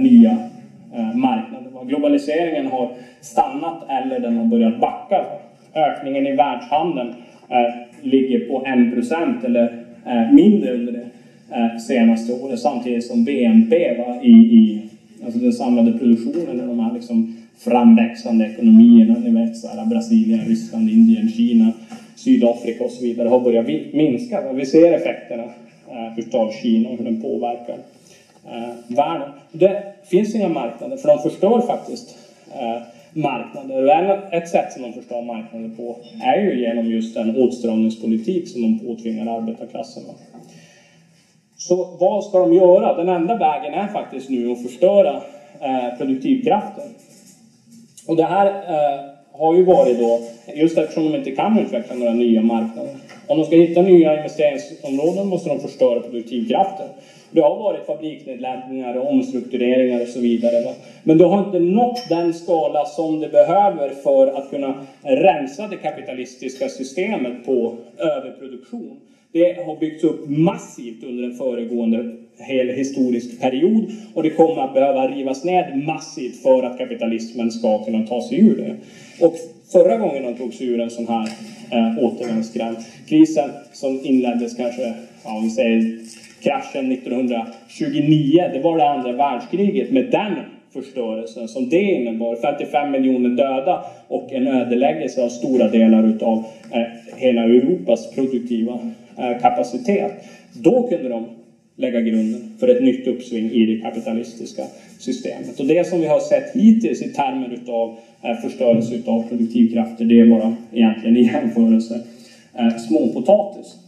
nya 0.00 0.38
Eh, 0.96 1.16
marknader. 1.16 1.84
Globaliseringen 1.84 2.66
har 2.66 2.90
stannat 3.20 3.84
eller 3.88 4.20
den 4.20 4.36
har 4.36 4.44
börjat 4.44 4.80
backa. 4.80 5.24
Ökningen 5.74 6.26
i 6.26 6.32
världshandeln 6.32 7.14
eh, 7.48 7.74
ligger 8.02 8.48
på 8.48 8.64
1% 8.64 9.44
eller 9.44 9.84
eh, 10.06 10.32
mindre 10.32 10.74
under 10.74 10.92
det 10.92 11.80
senaste 11.80 12.32
året 12.32 12.60
samtidigt 12.60 13.06
som 13.06 13.24
BNP 13.24 13.98
va, 13.98 14.22
i, 14.22 14.30
i 14.30 14.82
alltså 15.24 15.40
den 15.40 15.52
samlade 15.52 15.92
produktionen, 15.92 16.56
i 16.56 16.66
de 16.66 16.80
här 16.80 16.94
liksom 16.94 17.36
framväxande 17.58 18.46
ekonomierna, 18.46 19.14
ni 19.18 19.30
vet 19.30 19.56
så 19.56 19.68
här, 19.68 19.86
Brasilien, 19.86 20.40
Ryssland, 20.48 20.90
Indien, 20.90 21.28
Kina, 21.28 21.72
Sydafrika 22.14 22.84
och 22.84 22.90
så 22.90 23.04
vidare 23.04 23.28
har 23.28 23.40
börjat 23.40 23.66
minska. 23.92 24.52
Vi 24.52 24.66
ser 24.66 24.92
effekterna 24.92 25.44
eh, 25.90 26.18
utav 26.18 26.50
Kina 26.62 26.88
och 26.88 26.98
hur 26.98 27.04
den 27.04 27.22
påverkar 27.22 27.76
eh, 28.48 28.96
världen. 28.96 29.30
Det 29.52 29.82
finns 30.04 30.34
inga 30.34 30.48
marknader, 30.48 30.96
för 30.96 31.08
de 31.08 31.18
förstör 31.18 31.60
faktiskt 31.60 32.16
eh, 32.54 32.82
marknader. 33.12 34.28
Ett 34.32 34.48
sätt 34.48 34.72
som 34.72 34.82
de 34.82 34.92
förstör 34.92 35.22
marknader 35.22 35.70
på 35.76 35.96
är 36.22 36.40
ju 36.40 36.60
genom 36.60 36.90
just 36.90 37.14
den 37.14 37.36
åtstramningspolitik 37.36 38.48
som 38.48 38.62
de 38.62 38.78
påtvingar 38.78 39.36
arbetarklassen. 39.36 40.02
Så 41.56 41.96
vad 42.00 42.24
ska 42.24 42.38
de 42.38 42.52
göra? 42.54 42.96
Den 42.96 43.08
enda 43.08 43.36
vägen 43.36 43.74
är 43.74 43.88
faktiskt 43.88 44.30
nu 44.30 44.52
att 44.52 44.62
förstöra 44.62 45.20
eh, 45.60 45.98
produktivkraften. 45.98 46.84
Och 48.08 48.16
det 48.16 48.24
här 48.24 48.46
eh, 48.46 49.00
har 49.32 49.54
ju 49.54 49.64
varit 49.64 49.98
då, 49.98 50.20
just 50.54 50.78
eftersom 50.78 51.04
de 51.04 51.18
inte 51.18 51.30
kan 51.30 51.58
utveckla 51.58 51.94
några 51.94 52.12
nya 52.12 52.42
marknader. 52.42 52.92
Om 53.26 53.38
de 53.38 53.44
ska 53.44 53.56
hitta 53.56 53.82
nya 53.82 54.16
investeringsområden 54.16 55.28
måste 55.28 55.48
de 55.48 55.60
förstöra 55.60 56.00
produktivkraften. 56.00 56.86
Det 57.30 57.40
har 57.40 57.58
varit 57.58 57.86
fabriksnedläggningar 57.86 58.94
och 58.94 59.10
omstruktureringar 59.10 60.02
och 60.02 60.08
så 60.08 60.20
vidare. 60.20 60.64
Va? 60.64 60.72
Men 61.02 61.18
det 61.18 61.24
har 61.24 61.46
inte 61.46 61.58
nått 61.58 62.08
den 62.08 62.34
skala 62.34 62.84
som 62.84 63.20
det 63.20 63.28
behöver 63.28 63.88
för 63.88 64.26
att 64.26 64.50
kunna 64.50 64.86
rensa 65.02 65.66
det 65.66 65.76
kapitalistiska 65.76 66.68
systemet 66.68 67.46
på 67.46 67.74
överproduktion. 67.98 68.96
Det 69.32 69.66
har 69.66 69.76
byggts 69.76 70.04
upp 70.04 70.28
massivt 70.28 71.04
under 71.04 71.24
en 71.24 71.34
föregående 71.34 72.16
hel 72.38 72.68
historisk 72.68 73.40
period 73.40 73.84
och 74.14 74.22
det 74.22 74.30
kommer 74.30 74.62
att 74.62 74.74
behöva 74.74 75.08
rivas 75.08 75.44
ned 75.44 75.82
massivt 75.86 76.42
för 76.42 76.62
att 76.62 76.78
kapitalismen 76.78 77.50
ska 77.50 77.84
kunna 77.84 78.06
ta 78.06 78.22
sig 78.22 78.40
ur 78.40 78.56
det. 78.56 78.76
Och 79.26 79.34
förra 79.72 79.96
gången 79.96 80.22
de 80.22 80.34
tog 80.34 80.54
sig 80.54 80.66
ur 80.66 80.80
en 80.80 80.90
sån 80.90 81.08
här 81.08 81.28
eh, 81.72 82.04
återvändsgränd, 82.04 82.76
krisen 83.08 83.50
som 83.72 84.00
inleddes 84.04 84.56
kanske, 84.56 84.92
ja, 85.24 85.40
vi 85.42 85.50
säger 85.50 85.98
kraschen 86.46 86.92
1929, 86.92 88.50
det 88.52 88.58
var 88.58 88.76
det 88.76 88.88
andra 88.88 89.12
världskriget 89.12 89.90
med 89.90 90.10
den 90.10 90.34
förstörelsen 90.72 91.48
som 91.48 91.68
det 91.68 91.82
innebar. 91.82 92.36
55 92.36 92.90
miljoner 92.90 93.30
döda 93.30 93.84
och 94.08 94.32
en 94.32 94.46
ödeläggelse 94.46 95.22
av 95.22 95.28
stora 95.28 95.68
delar 95.68 96.06
utav 96.06 96.44
eh, 96.72 96.82
hela 97.16 97.42
Europas 97.42 98.10
produktiva 98.14 98.78
eh, 99.18 99.38
kapacitet. 99.40 100.12
Då 100.52 100.88
kunde 100.88 101.08
de 101.08 101.24
lägga 101.76 102.00
grunden 102.00 102.40
för 102.58 102.68
ett 102.68 102.82
nytt 102.82 103.06
uppsving 103.06 103.50
i 103.50 103.66
det 103.66 103.80
kapitalistiska 103.80 104.62
systemet. 104.98 105.60
Och 105.60 105.66
det 105.66 105.86
som 105.86 106.00
vi 106.00 106.06
har 106.06 106.20
sett 106.20 106.56
hittills 106.56 107.02
i 107.02 107.08
termer 107.08 107.54
utav 107.62 107.96
eh, 108.22 108.34
förstörelse 108.34 108.94
utav 108.94 109.28
produktivkrafter, 109.28 110.04
det 110.04 110.20
är 110.20 110.26
bara 110.26 110.56
egentligen 110.72 111.16
i 111.16 111.22
jämförelse 111.22 112.00
småpotatis. 112.88 113.85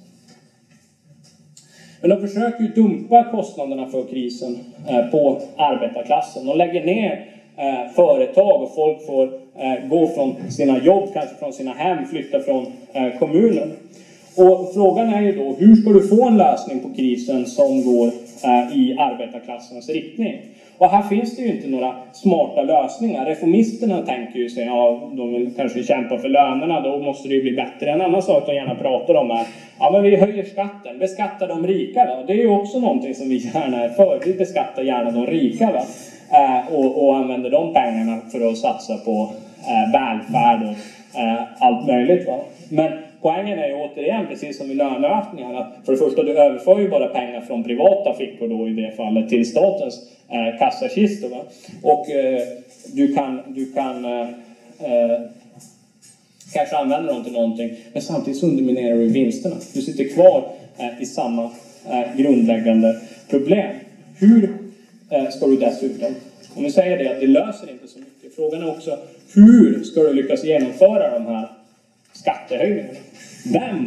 Men 2.01 2.11
de 2.11 2.21
försöker 2.21 2.65
ju 2.65 2.69
dumpa 2.69 3.25
kostnaderna 3.31 3.87
för 3.87 4.05
krisen 4.05 4.59
eh, 4.89 5.11
på 5.11 5.41
arbetarklassen. 5.57 6.47
De 6.47 6.59
lägger 6.59 6.85
ner 6.85 7.25
eh, 7.57 7.93
företag 7.95 8.63
och 8.63 8.75
folk 8.75 9.07
får 9.07 9.25
eh, 9.59 9.89
gå 9.89 10.07
från 10.07 10.51
sina 10.51 10.85
jobb, 10.85 11.09
kanske 11.13 11.37
från 11.37 11.53
sina 11.53 11.73
hem, 11.73 12.07
flytta 12.07 12.41
från 12.41 12.67
kommunen. 13.19 13.73
Och 14.37 14.75
frågan 14.75 15.09
är 15.09 15.23
ju 15.23 15.33
då, 15.33 15.55
hur 15.59 15.77
ska 15.77 15.91
du 15.91 16.09
få 16.09 16.29
en 16.29 16.37
lösning 16.37 16.81
på 16.81 16.89
krisen 16.97 17.47
som 17.47 17.85
går 17.85 18.11
i 18.75 18.97
arbetarklassens 18.99 19.89
riktning? 19.89 20.41
Och 20.79 20.89
här 20.89 21.03
finns 21.03 21.37
det 21.37 21.43
ju 21.43 21.49
inte 21.49 21.69
några 21.69 21.95
smarta 22.13 22.63
lösningar. 22.63 23.27
Reformisterna 23.27 24.03
tänker 24.03 24.39
ju 24.39 24.49
sig, 24.49 24.65
ja, 24.65 25.11
de 25.13 25.33
vill 25.33 25.51
kanske 25.57 25.83
kämpa 25.83 26.19
för 26.19 26.29
lönerna, 26.29 26.81
då 26.81 26.99
måste 26.99 27.29
det 27.29 27.35
ju 27.35 27.43
bli 27.43 27.53
bättre. 27.53 27.91
En 27.91 28.01
annan 28.01 28.23
sak 28.23 28.47
de 28.47 28.55
gärna 28.55 28.75
pratar 28.75 29.15
om 29.15 29.31
är, 29.31 29.47
ja 29.79 29.91
men 29.91 30.03
vi 30.03 30.17
höjer 30.17 30.45
skatten, 30.45 30.99
beskatta 30.99 31.47
de 31.47 31.67
rika 31.67 32.07
va. 32.07 32.23
Det 32.27 32.33
är 32.33 32.37
ju 32.37 32.49
också 32.49 32.79
någonting 32.79 33.15
som 33.15 33.29
vi 33.29 33.37
gärna 33.37 33.85
är 33.85 33.89
för. 33.89 34.21
Vi 34.25 34.35
beskattar 34.35 34.83
gärna 34.83 35.11
de 35.11 35.27
rika 35.27 35.71
va. 35.73 35.83
Eh, 36.33 36.75
och, 36.75 37.05
och 37.05 37.17
använder 37.17 37.51
de 37.51 37.73
pengarna 37.75 38.21
för 38.33 38.51
att 38.51 38.59
satsa 38.59 38.97
på 38.97 39.31
eh, 39.69 39.93
välfärd 39.93 40.63
och 40.63 41.21
eh, 41.21 41.43
allt 41.59 41.87
möjligt 41.87 42.27
va. 42.27 42.39
Men 42.69 42.93
poängen 43.23 43.59
är 43.59 43.69
ju 43.69 43.75
återigen, 43.75 44.27
precis 44.27 44.59
som 44.59 44.71
i 44.71 44.75
löneökningar, 44.75 45.55
att 45.55 45.87
för 45.87 45.93
det 45.93 45.99
första, 45.99 46.23
du 46.23 46.39
överför 46.39 46.81
ju 46.81 46.89
bara 46.89 47.07
pengar 47.07 47.41
från 47.41 47.65
privata 47.65 48.15
fickor 48.15 48.49
då 48.49 48.69
i 48.69 48.73
det 48.73 48.93
fallet 48.97 49.29
till 49.29 49.51
statens 49.51 50.11
eh, 50.29 50.59
kassakistor. 50.59 51.29
Va? 51.29 51.43
Och 51.83 52.11
eh, 52.11 52.43
du 52.93 53.15
kan, 53.15 53.41
du 53.47 53.73
kan 53.73 54.05
eh, 54.05 54.29
eh, 54.81 55.21
kanske 56.53 56.77
använda 56.77 57.13
dem 57.13 57.25
till 57.25 57.33
någonting, 57.33 57.77
men 57.93 58.03
samtidigt 58.03 58.43
underminerar 58.43 58.97
du 58.97 59.09
vinsterna. 59.09 59.57
Du 59.75 59.83
sitter 59.83 60.09
kvar 60.15 60.51
eh, 60.79 61.03
i 61.03 61.07
samma 61.07 61.51
eh, 61.91 62.17
grundläggande 62.17 63.01
problem. 63.31 63.77
Hur 64.19 64.51
eh, 65.11 65.29
ska 65.29 65.47
du 65.47 65.57
dessutom, 65.57 66.15
om 66.55 66.65
vi 66.65 66.71
säger 66.71 66.99
det 66.99 67.11
att 67.11 67.21
det 67.21 67.27
löser 67.27 67.71
inte 67.71 67.89
så 67.89 67.99
mycket, 67.99 68.35
frågan 68.37 68.63
är 68.63 68.71
också 68.71 68.99
hur 69.35 69.83
ska 69.83 70.01
du 70.01 70.13
lyckas 70.13 70.45
genomföra 70.45 71.19
de 71.19 71.27
här 71.27 71.49
skattehöjningarna? 72.13 72.99
Vem 73.53 73.87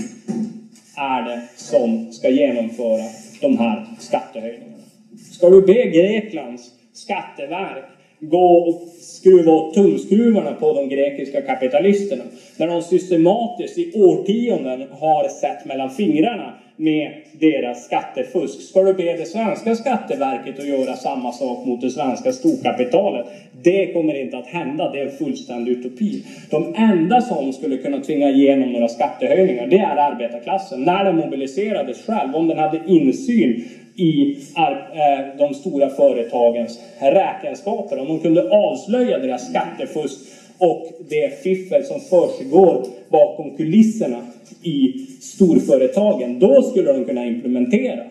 är 0.97 1.23
det 1.23 1.41
som 1.55 2.11
ska 2.11 2.29
genomföra 2.29 3.03
de 3.41 3.57
här 3.57 3.85
skattehöjningarna? 3.99 4.83
Ska 5.31 5.49
du 5.49 5.61
be 5.61 5.85
Greklands 5.85 6.71
skatteverk 6.93 7.83
gå 8.21 8.53
och 8.53 8.81
skruva 9.01 9.51
åt 9.51 9.73
tumskruvarna 9.73 10.53
på 10.53 10.73
de 10.73 10.89
grekiska 10.89 11.41
kapitalisterna. 11.41 12.23
När 12.57 12.67
de 12.67 12.81
systematiskt 12.81 13.77
i 13.77 13.91
årtionden 13.93 14.83
har 14.99 15.27
sett 15.27 15.65
mellan 15.65 15.89
fingrarna 15.89 16.53
med 16.81 17.11
deras 17.39 17.85
skattefusk. 17.85 18.61
Ska 18.61 18.83
du 18.83 18.93
be 18.93 19.13
det 19.13 19.25
svenska 19.25 19.75
skatteverket 19.75 20.59
att 20.59 20.67
göra 20.67 20.95
samma 20.95 21.31
sak 21.31 21.65
mot 21.65 21.81
det 21.81 21.89
svenska 21.89 22.31
storkapitalet? 22.31 23.25
Det 23.63 23.93
kommer 23.93 24.21
inte 24.21 24.37
att 24.37 24.47
hända, 24.47 24.91
det 24.91 24.99
är 24.99 25.05
en 25.05 25.11
fullständig 25.11 25.71
utopi. 25.71 26.23
De 26.49 26.75
enda 26.75 27.21
som 27.21 27.53
skulle 27.53 27.77
kunna 27.77 27.99
tvinga 27.99 28.29
igenom 28.29 28.71
några 28.71 28.87
skattehöjningar, 28.87 29.67
det 29.67 29.77
är 29.77 29.95
arbetarklassen. 29.95 30.83
När 30.83 31.03
den 31.03 31.15
mobiliserades 31.15 32.05
själv, 32.05 32.35
om 32.35 32.47
den 32.47 32.57
hade 32.57 32.81
insyn 32.87 33.63
i 33.95 34.37
eh, 34.57 35.37
de 35.37 35.53
stora 35.53 35.89
företagens 35.89 36.79
räkenskaper. 36.99 37.99
Om 37.99 38.07
de 38.07 38.19
kunde 38.19 38.49
avslöja 38.49 39.17
deras 39.17 39.49
skattefusk 39.49 40.19
och 40.61 40.87
det 41.09 41.43
fiffel 41.43 41.83
som 41.83 41.99
försiggår 41.99 42.85
bakom 43.09 43.57
kulisserna 43.57 44.17
i 44.63 45.05
storföretagen, 45.21 46.39
då 46.39 46.61
skulle 46.61 46.93
de 46.93 47.05
kunna 47.05 47.25
implementera 47.25 48.03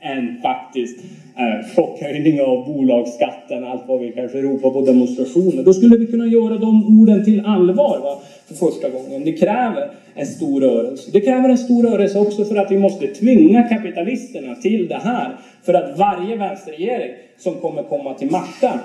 en 0.00 0.36
faktisk 0.42 0.98
eh, 1.36 1.74
chockhöjning 1.76 2.40
av 2.40 2.66
bolagsskatten, 2.66 3.64
allt 3.64 3.82
vad 3.88 4.00
vi 4.00 4.12
kanske 4.12 4.38
ropar 4.38 4.70
på 4.70 4.80
demonstrationer. 4.80 5.62
Då 5.62 5.72
skulle 5.72 5.96
vi 5.96 6.06
kunna 6.06 6.26
göra 6.26 6.58
de 6.58 7.00
orden 7.00 7.24
till 7.24 7.46
allvar 7.46 8.00
va? 8.02 8.18
för 8.46 8.54
första 8.54 8.88
gången. 8.90 9.24
Det 9.24 9.32
kräver 9.32 9.90
en 10.14 10.26
stor 10.26 10.60
rörelse. 10.60 11.10
Det 11.12 11.20
kräver 11.20 11.48
en 11.48 11.58
stor 11.58 11.82
rörelse 11.82 12.18
också 12.18 12.44
för 12.44 12.56
att 12.56 12.70
vi 12.70 12.78
måste 12.78 13.06
tvinga 13.06 13.62
kapitalisterna 13.62 14.54
till 14.54 14.88
det 14.88 15.00
här. 15.04 15.36
För 15.62 15.74
att 15.74 15.98
varje 15.98 16.36
vänsterregering 16.36 17.10
som 17.38 17.54
kommer 17.54 17.82
komma 17.82 18.14
till 18.14 18.30
makten 18.30 18.78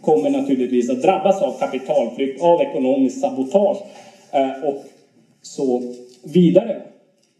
kommer 0.00 0.30
naturligtvis 0.30 0.90
att 0.90 1.02
drabbas 1.02 1.42
av 1.42 1.58
kapitalflykt, 1.58 2.42
av 2.42 2.60
ekonomiskt 2.60 3.20
sabotage 3.20 3.78
eh, 4.32 4.68
och 4.68 4.84
så 5.42 5.82
vidare. 6.24 6.76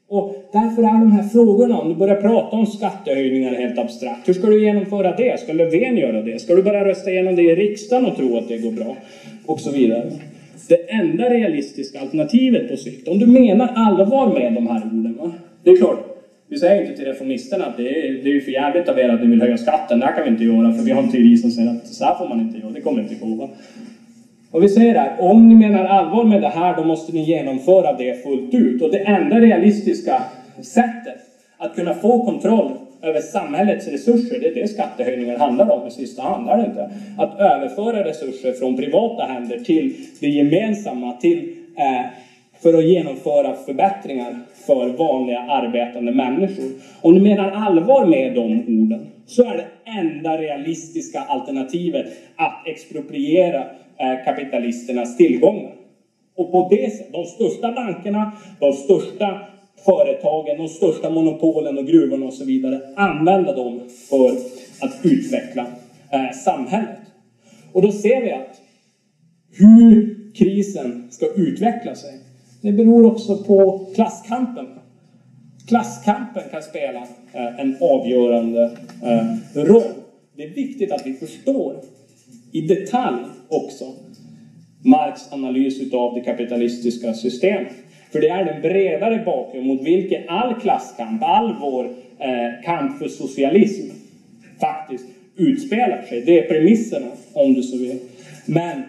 Och 0.09 0.35
därför 0.53 0.83
är 0.83 1.01
de 1.01 1.13
här 1.13 1.29
frågorna, 1.29 1.79
om 1.79 1.89
du 1.89 1.95
börjar 1.95 2.21
prata 2.21 2.57
om 2.57 2.67
skattehöjningar 2.67 3.55
helt 3.55 3.79
abstrakt. 3.79 4.29
Hur 4.29 4.35
ska 4.35 4.47
du 4.47 4.65
genomföra 4.65 5.17
det? 5.17 5.41
Ska 5.41 5.53
Löfven 5.53 5.97
göra 5.97 6.23
det? 6.23 6.39
Ska 6.39 6.55
du 6.55 6.63
bara 6.63 6.85
rösta 6.85 7.11
igenom 7.11 7.37
det 7.37 7.43
i 7.43 7.55
riksdagen 7.55 8.07
och 8.07 8.17
tro 8.17 8.39
att 8.39 8.49
det 8.49 8.59
går 8.59 8.73
bra? 8.73 8.97
Och 9.47 9.61
så 9.61 9.71
vidare. 9.71 10.11
Det 10.69 10.91
enda 10.91 11.31
realistiska 11.31 12.01
alternativet 12.01 12.71
på 12.71 12.77
sikt, 12.77 13.09
om 13.09 13.19
du 13.19 13.27
menar 13.27 13.73
allvar 13.75 14.27
med 14.35 14.55
de 14.55 14.67
här 14.67 14.87
orden. 14.87 15.19
Va? 15.21 15.33
Det 15.63 15.71
är 15.71 15.77
klart, 15.77 16.18
vi 16.49 16.59
säger 16.59 16.83
inte 16.83 16.97
till 16.97 17.05
reformisterna 17.05 17.65
att 17.65 17.77
det 17.77 18.07
är, 18.07 18.13
det 18.13 18.37
är 18.37 18.41
för 18.41 18.51
jävligt 18.51 18.89
av 18.89 18.99
er 18.99 19.09
att 19.09 19.21
ni 19.21 19.27
vill 19.27 19.41
höja 19.41 19.57
skatten. 19.57 20.01
Det 20.01 20.07
här 20.07 20.15
kan 20.15 20.25
vi 20.25 20.31
inte 20.31 20.45
göra 20.45 20.73
för 20.73 20.83
vi 20.83 20.91
har 20.91 21.03
en 21.03 21.11
teori 21.11 21.37
som 21.37 21.51
säger 21.51 21.71
att 21.71 21.87
så 21.87 22.05
här 22.05 22.15
får 22.15 22.29
man 22.29 22.41
inte 22.41 22.59
göra. 22.59 22.71
Det 22.71 22.81
kommer 22.81 23.03
inte 23.03 23.15
gå. 23.15 23.27
Va? 23.27 23.49
Och 24.51 24.63
vi 24.63 24.69
säger 24.69 24.95
här, 24.95 25.21
om 25.21 25.49
ni 25.49 25.55
menar 25.55 25.85
allvar 25.85 26.25
med 26.25 26.43
det 26.43 26.49
här, 26.49 26.77
då 26.77 26.85
måste 26.85 27.13
ni 27.13 27.25
genomföra 27.25 27.93
det 27.93 28.23
fullt 28.23 28.55
ut. 28.55 28.83
Och 28.83 28.91
det 28.91 28.99
enda 28.99 29.41
realistiska 29.41 30.23
sättet 30.63 31.19
att 31.59 31.75
kunna 31.75 31.95
få 31.95 32.25
kontroll 32.25 32.73
över 33.03 33.21
samhällets 33.21 33.89
resurser, 33.89 34.41
det 34.41 34.47
är 34.49 34.55
det 34.55 34.69
skattehöjningar 34.69 35.39
handlar 35.39 35.71
om 35.71 35.89
i 35.89 35.91
sista 35.91 36.23
hand, 36.23 36.49
är 36.49 36.57
det 36.57 36.67
inte? 36.67 36.91
Att 37.19 37.41
överföra 37.41 38.05
resurser 38.05 38.53
från 38.53 38.77
privata 38.77 39.23
händer 39.23 39.59
till 39.59 39.95
det 40.21 40.29
gemensamma, 40.29 41.13
till 41.13 41.55
eh, 41.77 42.07
för 42.61 42.79
att 42.79 42.85
genomföra 42.85 43.55
förbättringar 43.55 44.37
för 44.69 44.89
vanliga 44.89 45.39
arbetande 45.39 46.13
människor. 46.13 46.71
Om 47.01 47.15
du 47.15 47.21
menar 47.21 47.51
allvar 47.51 48.07
med 48.07 48.35
de 48.35 48.43
orden 48.83 49.07
så 49.27 49.43
är 49.43 49.57
det 49.57 49.91
enda 50.01 50.39
realistiska 50.39 51.21
alternativet 51.21 52.07
att 52.37 52.67
expropriera 52.67 53.61
eh, 53.97 54.25
kapitalisternas 54.25 55.17
tillgångar. 55.17 55.75
Och 56.37 56.53
på 56.53 56.69
det 56.71 56.93
sättet, 56.93 57.13
de 57.13 57.25
största 57.25 57.73
bankerna, 57.73 58.33
de 58.61 58.73
största 58.73 59.41
företagen, 59.85 60.57
de 60.59 60.69
största 60.69 61.11
monopolen 61.11 61.79
och 61.79 61.87
gruvorna 61.87 62.27
och 62.27 62.35
så 62.35 62.45
vidare, 62.45 62.81
använda 62.97 63.53
dem 63.53 63.81
för 64.09 64.31
att 64.81 65.01
utveckla 65.05 65.67
eh, 66.11 66.31
samhället. 66.45 66.99
Och 67.73 67.83
då 67.83 67.93
ser 67.93 68.23
vi 68.23 68.33
att 68.33 68.61
hur 69.59 70.17
krisen 70.35 71.09
ska 71.11 71.27
utveckla 71.27 71.95
sig, 71.95 72.11
det 72.61 72.73
beror 72.73 73.07
också 73.07 73.37
på 73.37 73.87
klasskampen. 73.95 74.67
Klasskampen 75.69 76.43
kan 76.51 76.63
spela 76.63 77.01
eh, 77.33 77.61
en 77.61 77.77
avgörande 77.81 78.71
eh, 79.03 79.63
roll. 79.63 79.93
Det 80.37 80.43
är 80.43 80.51
viktigt 80.51 80.93
att 80.93 81.07
vi 81.07 81.15
förstår 81.15 81.77
i 82.53 82.61
detalj 82.61 83.25
också 83.49 83.85
Marx 84.85 85.33
analys 85.33 85.81
utav 85.81 86.15
det 86.15 86.21
kapitalistiska 86.21 87.15
systemet. 87.15 87.73
För 88.13 88.21
det 88.21 88.29
är 88.29 88.45
den 88.45 88.63
bredare 88.63 89.23
bakgrund 89.25 89.67
mot 89.67 89.83
vilken 89.83 90.29
all 90.29 90.61
klasskamp, 90.61 91.23
all 91.23 91.55
vår 91.61 91.85
eh, 92.19 92.65
kamp 92.65 92.99
för 92.99 93.09
socialism 93.09 93.91
faktiskt 94.61 95.05
utspelar 95.37 96.03
sig. 96.03 96.23
Det 96.27 96.39
är 96.39 96.49
premisserna, 96.49 97.07
om 97.33 97.55
du 97.55 97.63
så 97.63 97.77
vill. 97.77 97.99
Men 98.47 98.83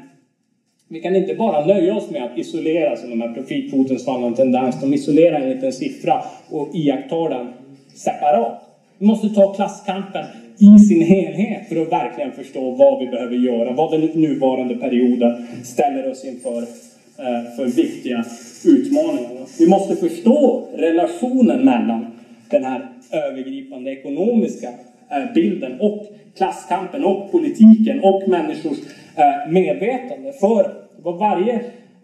vi 0.91 0.99
kan 0.99 1.15
inte 1.15 1.33
bara 1.33 1.65
nöja 1.65 1.95
oss 1.95 2.11
med 2.11 2.23
att 2.23 2.37
isolera, 2.37 2.95
som 2.95 3.09
de 3.09 3.21
här 3.21 3.33
profitkvotens 3.33 4.05
fallande 4.05 4.37
tendens, 4.37 4.81
de 4.81 4.93
isolerar 4.93 5.39
en 5.39 5.49
liten 5.49 5.73
siffra 5.73 6.23
och 6.49 6.69
iakttar 6.73 7.29
den 7.29 7.47
separat. 7.93 8.61
Vi 8.97 9.05
måste 9.05 9.29
ta 9.29 9.53
klasskampen 9.53 10.25
i 10.57 10.79
sin 10.79 11.01
helhet 11.01 11.69
för 11.69 11.81
att 11.81 11.91
verkligen 11.91 12.31
förstå 12.31 12.71
vad 12.71 12.99
vi 12.99 13.07
behöver 13.07 13.35
göra, 13.35 13.73
vad 13.73 13.91
den 13.91 14.01
nuvarande 14.01 14.75
perioden 14.75 15.47
ställer 15.63 16.11
oss 16.11 16.25
inför 16.25 16.57
eh, 16.57 17.55
för 17.55 17.65
viktiga 17.65 18.25
utmaningar. 18.65 19.31
Vi 19.59 19.69
måste 19.69 19.95
förstå 19.95 20.67
relationen 20.75 21.65
mellan 21.65 22.05
den 22.49 22.63
här 22.63 22.87
övergripande 23.11 23.91
ekonomiska 23.91 24.67
eh, 25.09 25.33
bilden 25.33 25.79
och 25.79 26.05
klasskampen 26.37 27.03
och 27.05 27.31
politiken 27.31 27.99
och 28.03 28.27
människors 28.27 28.77
eh, 29.15 29.51
medvetande. 29.51 30.33
För 30.33 30.78
vad 31.03 31.17
varje 31.17 31.53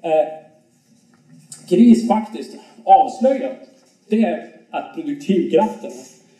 eh, 0.01 0.27
kris 1.69 2.07
faktiskt 2.07 2.57
avslöjat, 2.83 3.57
det 4.09 4.23
är 4.23 4.45
att 4.69 4.95
produktivkrafterna 4.95 5.93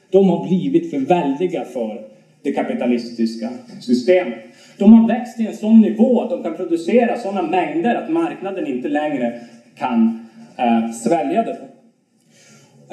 de 0.10 0.30
har 0.30 0.48
blivit 0.48 0.92
för 0.92 1.00
väldiga 1.00 1.66
för 1.66 2.02
det 2.42 2.52
kapitalistiska 2.52 3.50
systemet. 3.82 4.40
De 4.78 4.94
har 4.94 5.08
växt 5.08 5.38
till 5.38 5.48
en 5.48 5.56
sån 5.56 5.82
nivå 5.82 6.22
att 6.22 6.30
de 6.30 6.44
kan 6.44 6.56
producera 6.56 7.18
sådana 7.18 7.42
mängder 7.42 7.96
att 7.96 8.10
marknaden 8.10 8.68
inte 8.68 8.88
längre 8.88 9.40
kan 9.78 10.28
eh, 10.58 10.92
svälja 10.92 11.44
det. 11.44 11.58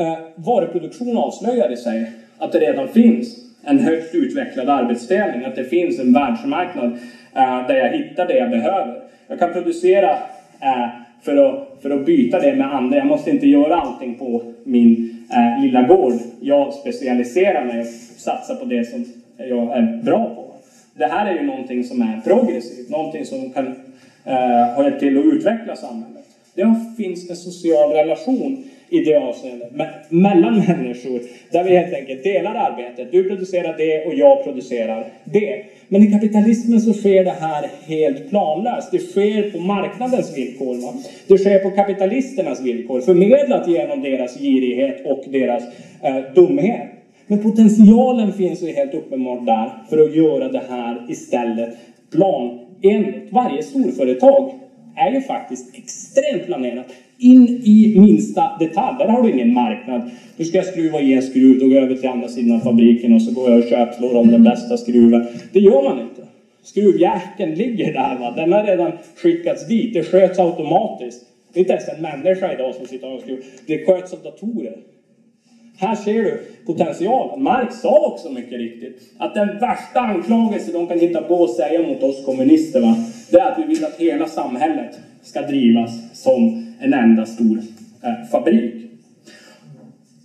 Eh, 0.03 0.19
varuproduktion 0.37 1.17
avslöjar 1.17 1.73
i 1.73 1.77
sig 1.77 2.11
att 2.39 2.53
det 2.53 2.59
redan 2.59 2.89
finns 2.89 3.37
en 3.65 3.79
högt 3.79 4.15
utvecklad 4.15 4.69
arbetsdelning, 4.69 5.45
att 5.45 5.57
det 5.57 5.65
finns 5.65 5.99
en 5.99 6.13
världsmarknad 6.13 6.93
eh, 7.35 7.67
där 7.67 7.75
jag 7.75 7.93
hittar 7.93 8.27
det 8.27 8.37
jag 8.37 8.51
behöver. 8.51 9.02
Jag 9.29 9.39
kan 9.39 9.53
producera 9.53 10.11
eh, 10.61 10.87
för, 11.23 11.37
att, 11.37 11.83
för 11.83 11.91
att 11.91 12.07
byta 12.07 12.41
det 12.41 12.55
med 12.55 12.75
andra. 12.75 12.97
Jag 12.97 13.07
måste 13.07 13.31
inte 13.31 13.47
göra 13.47 13.77
allting 13.77 14.15
på 14.15 14.43
min 14.65 15.19
eh, 15.31 15.63
lilla 15.63 15.83
gård. 15.83 16.13
Jag 16.41 16.75
specialiserar 16.75 17.65
mig 17.65 17.81
och 17.81 17.87
satsar 18.17 18.55
på 18.55 18.65
det 18.65 18.85
som 18.85 19.05
jag 19.37 19.77
är 19.79 20.01
bra 20.03 20.35
på. 20.35 20.55
Det 20.95 21.07
här 21.07 21.27
är 21.27 21.41
ju 21.41 21.47
någonting 21.47 21.85
som 21.85 22.03
är 22.03 22.21
progressivt, 22.25 22.91
någonting 22.91 23.25
som 23.25 23.51
kan 23.51 23.67
eh, 24.25 24.75
ha 24.75 24.83
hjälpt 24.85 25.01
till 25.01 25.19
att 25.19 25.25
utveckla 25.25 25.77
samhället. 25.77 26.25
Det 26.55 26.75
finns 26.97 27.31
en 27.31 27.37
social 27.37 27.93
relation 27.93 28.65
i 28.93 29.05
det 29.05 29.17
avseendet 29.17 29.71
mellan 30.09 30.59
människor 30.59 31.21
där 31.51 31.65
vi 31.65 31.77
helt 31.77 31.95
enkelt 31.95 32.23
delar 32.23 32.55
arbetet. 32.55 33.13
Du 33.13 33.29
producerar 33.29 33.77
det 33.79 34.07
och 34.07 34.15
jag 34.15 34.45
producerar 34.45 35.07
det. 35.25 35.65
Men 35.89 36.03
i 36.03 36.13
kapitalismen 36.13 36.81
så 36.81 36.93
sker 36.93 37.25
det 37.25 37.35
här 37.41 37.71
helt 37.87 38.31
planlöst. 38.31 38.93
Det 38.93 38.99
sker 38.99 39.51
på 39.51 39.59
marknadens 39.59 40.39
villkor. 40.39 40.75
Va? 40.75 40.95
Det 41.27 41.39
sker 41.39 41.59
på 41.59 41.71
kapitalisternas 41.71 42.63
villkor, 42.63 43.01
förmedlat 43.01 43.69
genom 43.69 44.03
deras 44.03 44.39
girighet 44.39 45.07
och 45.07 45.25
deras 45.33 45.63
eh, 46.03 46.17
dumhet. 46.35 46.89
Men 47.27 47.43
potentialen 47.43 48.33
finns 48.33 48.63
ju 48.63 48.73
helt 48.73 48.95
uppenbart 48.95 49.47
där 49.47 49.71
för 49.91 49.99
att 49.99 50.15
göra 50.15 50.49
det 50.49 50.63
här 50.69 51.07
istället 51.09 51.71
planenligt. 52.13 53.33
Varje 53.33 53.63
storföretag 53.63 54.53
är 54.97 55.13
ju 55.13 55.21
faktiskt 55.21 55.75
extremt 55.75 56.47
planerat. 56.47 56.87
In 57.19 57.49
i 57.65 57.95
minsta 57.99 58.57
detalj. 58.59 58.97
Där 58.99 59.09
har 59.09 59.23
du 59.23 59.31
ingen 59.31 59.55
marknad. 59.55 60.11
Nu 60.37 60.45
ska 60.45 60.57
jag 60.57 60.67
skruva 60.67 61.01
i 61.01 61.13
en 61.13 61.23
skruv, 61.23 61.59
då 61.59 61.67
går 61.67 61.75
jag 61.75 61.85
över 61.85 61.97
till 61.97 62.09
andra 62.09 62.29
sidan 62.29 62.57
av 62.57 62.61
fabriken 62.61 63.15
och 63.15 63.23
så 63.23 63.33
går 63.33 63.51
jag 63.51 63.59
och 63.59 63.69
köpslår 63.69 64.17
om 64.17 64.29
den 64.29 64.45
bästa 64.45 64.77
skruven. 64.77 65.27
Det 65.53 65.61
gör 65.61 65.83
man 65.83 66.01
inte. 66.01 66.23
Skruvjäkeln 66.63 67.55
ligger 67.55 67.93
där. 67.93 68.19
Va? 68.19 68.33
Den 68.37 68.53
har 68.53 68.65
redan 68.65 68.93
skickats 69.17 69.69
dit. 69.69 69.95
Det 69.95 70.03
sköts 70.03 70.39
automatiskt. 70.39 71.25
Det 71.53 71.61
är 71.61 71.61
inte 71.61 71.73
ens 71.73 71.89
en 71.89 72.03
människa 72.03 72.53
idag 72.53 72.75
som 72.75 72.87
sitter 72.87 73.15
och 73.15 73.21
skruvar. 73.21 73.43
Det 73.67 73.87
sköts 73.87 74.13
av 74.13 74.19
datorer. 74.23 74.77
Här 75.79 75.95
ser 75.95 76.23
du 76.23 76.41
potentialen. 76.67 77.43
Marx 77.43 77.81
sa 77.81 78.07
också 78.07 78.31
mycket 78.31 78.59
riktigt 78.59 79.13
att 79.19 79.35
den 79.35 79.49
värsta 79.49 80.01
anklagelse 80.01 80.73
de 80.73 80.87
kan 80.87 80.99
hitta 80.99 81.23
på 81.23 81.45
att 81.45 81.55
säga 81.55 81.83
mot 81.83 82.03
oss 82.03 82.25
kommunister, 82.25 82.81
va, 82.81 82.97
det 83.31 83.39
är 83.39 83.53
att 83.53 83.59
vi 83.59 83.75
vill 83.75 83.85
att 83.85 83.97
hela 83.97 84.27
samhället 84.27 84.99
ska 85.23 85.43
drivas 85.43 86.23
som 86.23 86.67
en 86.81 86.95
enda 86.95 87.27
stor 87.27 87.59
eh, 88.03 88.29
fabrik. 88.31 88.75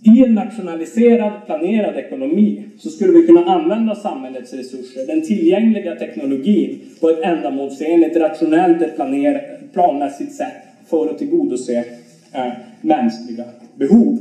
I 0.02 0.24
en 0.24 0.34
nationaliserad, 0.34 1.32
planerad 1.46 1.96
ekonomi 1.96 2.62
så 2.78 2.90
skulle 2.90 3.12
vi 3.12 3.26
kunna 3.26 3.44
använda 3.44 3.94
samhällets 3.94 4.52
resurser, 4.52 5.06
den 5.06 5.22
tillgängliga 5.22 5.94
teknologin, 5.94 6.78
på 7.00 7.10
ett 7.10 7.20
ändamålsenligt, 7.22 8.16
rationellt, 8.16 8.96
planer, 8.96 9.58
planmässigt 9.72 10.32
sätt 10.32 10.52
för 10.86 11.10
att 11.10 11.18
tillgodose 11.18 11.84
eh, 12.32 12.52
mänskliga 12.80 13.44
behov. 13.74 14.18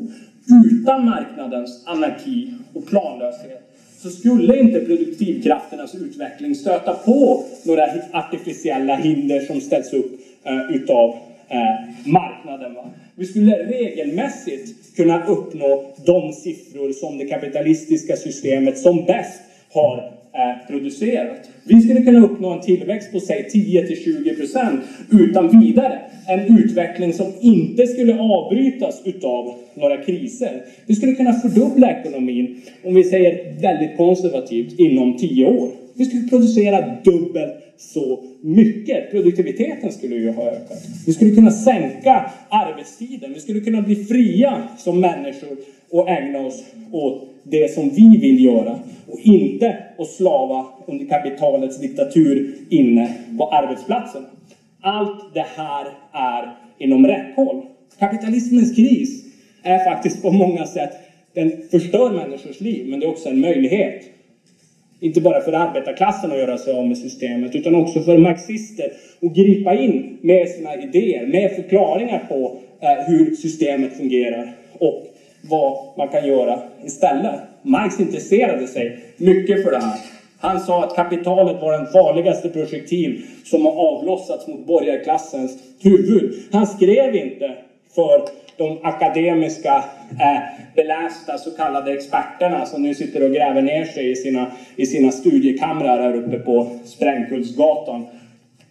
Utan 0.66 1.06
marknadens 1.06 1.84
anarki 1.88 2.54
och 2.74 2.86
planlöshet 2.86 3.68
så 3.98 4.10
skulle 4.10 4.60
inte 4.60 4.80
produktivkrafternas 4.80 5.96
utveckling 5.96 6.56
stöta 6.56 6.94
på 6.94 7.44
några 7.64 7.88
artificiella 8.12 8.96
hinder 8.96 9.40
som 9.40 9.62
ställs 9.62 9.94
upp 9.94 10.20
eh, 10.44 10.76
utav 10.76 11.16
eh, 11.50 12.10
marknaden. 12.12 12.74
Va? 12.74 12.90
Vi 13.16 13.26
skulle 13.26 13.52
regelmässigt 13.52 14.96
kunna 14.96 15.26
uppnå 15.26 15.94
de 16.06 16.34
siffror 16.34 16.92
som 16.92 17.18
det 17.18 17.26
kapitalistiska 17.26 18.16
systemet 18.16 18.78
som 18.78 19.06
bäst 19.06 19.42
har 19.74 20.17
är 20.38 20.68
producerat. 20.68 21.50
Vi 21.64 21.82
skulle 21.82 22.02
kunna 22.02 22.20
uppnå 22.20 22.50
en 22.50 22.62
tillväxt 22.62 23.12
på 23.12 23.20
säg 23.20 23.50
10 23.50 23.96
20 23.96 24.36
procent 24.36 24.82
utan 25.12 25.60
vidare. 25.62 26.00
En 26.28 26.58
utveckling 26.60 27.14
som 27.14 27.34
inte 27.42 27.88
skulle 27.88 28.20
avbrytas 28.20 29.02
utav 29.06 29.54
några 29.76 29.98
kriser. 29.98 30.62
Vi 30.86 30.96
skulle 30.96 31.14
kunna 31.14 31.34
fördubbla 31.34 32.00
ekonomin, 32.00 32.56
om 32.84 32.96
vi 32.96 33.04
säger 33.04 33.62
väldigt 33.62 33.98
konservativt, 33.98 34.80
inom 34.80 35.18
10 35.18 35.46
år. 35.46 35.70
Vi 35.94 36.06
skulle 36.06 36.28
producera 36.28 36.96
dubbelt 37.04 37.54
så 37.78 38.24
mycket. 38.42 39.12
Produktiviteten 39.12 39.92
skulle 39.92 40.16
ju 40.16 40.32
ha 40.32 40.48
ökat. 40.48 40.78
Vi 41.06 41.14
skulle 41.14 41.32
kunna 41.32 41.52
sänka 41.52 42.32
arbetstiden. 42.50 43.34
Vi 43.34 43.40
skulle 43.40 43.60
kunna 43.60 43.82
bli 43.82 43.96
fria 43.96 44.64
som 44.78 45.00
människor 45.00 45.58
och 45.90 46.10
ägna 46.10 46.40
oss 46.40 46.64
åt 46.92 47.28
det 47.44 47.74
som 47.74 47.90
vi 47.90 48.18
vill 48.18 48.44
göra 48.44 48.80
och 49.08 49.20
inte 49.20 49.78
att 49.98 50.08
slava 50.08 50.66
under 50.88 51.06
kapitalets 51.06 51.80
diktatur 51.80 52.56
inne 52.70 53.14
på 53.38 53.46
arbetsplatsen. 53.46 54.22
Allt 54.82 55.34
det 55.34 55.46
här 55.56 55.94
är 56.12 56.56
inom 56.78 57.08
räckhåll. 57.08 57.62
Kapitalismens 58.00 58.76
kris 58.76 59.24
är 59.64 59.84
faktiskt 59.84 60.22
på 60.22 60.32
många 60.32 60.66
sätt, 60.66 60.92
den 61.34 61.52
förstör 61.72 62.12
människors 62.12 62.62
liv, 62.62 62.86
men 62.88 63.00
det 63.00 63.06
är 63.06 63.10
också 63.10 63.30
en 63.30 63.40
möjlighet. 63.40 64.17
Inte 65.00 65.22
bara 65.22 65.42
för 65.42 65.54
arbetarklassen 65.54 66.32
att 66.32 66.38
göra 66.38 66.58
sig 66.58 66.74
av 66.74 66.86
med 66.88 66.98
systemet, 66.98 67.56
utan 67.56 67.76
också 67.76 68.02
för 68.02 68.18
marxister 68.18 68.92
att 69.22 69.36
gripa 69.36 69.74
in 69.76 70.18
med 70.22 70.50
sina 70.50 70.76
idéer, 70.76 71.26
med 71.26 71.52
förklaringar 71.56 72.26
på 72.30 72.58
eh, 72.80 72.90
hur 73.08 73.34
systemet 73.34 73.98
fungerar 73.98 74.54
och 74.80 75.08
vad 75.50 75.78
man 75.98 76.08
kan 76.08 76.26
göra 76.26 76.60
istället. 76.86 77.40
Marx 77.62 78.00
intresserade 78.00 78.68
sig 78.68 78.98
mycket 79.18 79.64
för 79.64 79.72
det 79.72 79.78
här. 79.78 80.00
Han 80.38 80.60
sa 80.60 80.84
att 80.84 80.96
kapitalet 80.96 81.62
var 81.62 81.72
den 81.72 81.88
farligaste 81.88 82.50
projektil 82.50 83.22
som 83.44 83.66
har 83.66 83.72
avlossats 83.72 84.48
mot 84.48 84.66
borgarklassens 84.66 85.58
huvud. 85.80 86.34
Han 86.52 86.68
skrev 86.68 87.16
inte 87.16 87.56
för 87.96 88.22
de 88.58 88.78
akademiska 88.84 89.84
belästa 90.76 91.38
så 91.38 91.52
kallade 91.52 91.94
experterna 91.94 92.66
som 92.66 92.82
nu 92.82 92.94
sitter 92.94 93.24
och 93.24 93.32
gräver 93.32 93.62
ner 93.62 93.86
sig 93.86 94.12
i 94.12 94.16
sina, 94.16 94.52
i 94.76 94.86
sina 94.86 95.12
studiekamrar 95.12 96.00
här 96.00 96.16
uppe 96.16 96.40
på 96.40 96.68
Sprängkullsgatan. 96.86 98.06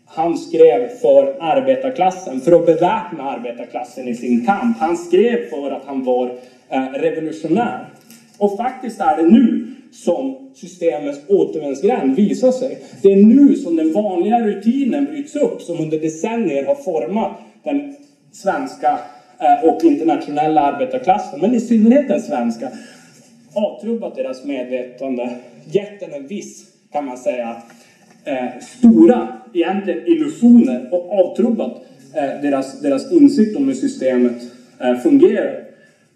Han 0.07 0.39
skrev 0.39 0.89
för 0.89 1.37
arbetarklassen, 1.41 2.41
för 2.41 2.53
att 2.53 2.66
beväpna 2.66 3.22
arbetarklassen 3.22 4.09
i 4.09 4.14
sin 4.14 4.47
kamp. 4.47 4.78
Han 4.78 4.97
skrev 4.97 5.51
för 5.51 5.70
att 5.70 5.84
han 5.87 6.05
var 6.05 6.30
eh, 6.68 6.82
revolutionär. 6.82 7.87
Och 8.39 8.57
faktiskt 8.57 9.01
är 9.01 9.16
det 9.16 9.28
nu 9.28 9.66
som 9.93 10.51
systemets 10.55 11.18
återvändsgränd 11.28 12.16
visar 12.16 12.53
sig. 12.53 12.78
Det 13.03 13.12
är 13.12 13.16
nu 13.16 13.57
som 13.57 13.76
den 13.76 13.93
vanliga 13.93 14.41
rutinen 14.47 15.05
bryts 15.05 15.37
upp 15.37 15.62
som 15.62 15.80
under 15.80 15.99
decennier 15.99 16.64
har 16.64 16.74
format 16.74 17.32
den 17.62 17.97
svenska 18.32 18.99
Eh, 19.39 19.68
och 19.68 19.84
internationella 19.84 20.61
arbetarklassen, 20.61 21.41
men 21.41 21.55
i 21.55 21.61
synnerhet 21.61 22.09
den 22.09 22.20
svenska, 22.20 22.68
avtrubbat 23.55 24.16
deras 24.16 24.45
medvetande, 24.45 25.37
gett 25.70 26.01
den 26.01 26.12
en 26.12 26.26
viss, 26.26 26.64
kan 26.93 27.05
man 27.05 27.18
säga, 27.18 27.57
eh, 28.24 28.61
stora, 28.61 29.28
egentligen 29.53 30.07
illusioner 30.07 30.89
och 30.93 31.12
avtrubbat 31.12 31.82
eh, 32.14 32.43
deras, 32.43 32.80
deras 32.80 33.12
insikt 33.12 33.57
om 33.57 33.68
hur 33.68 33.74
systemet 33.74 34.43
fungerar. 35.03 35.64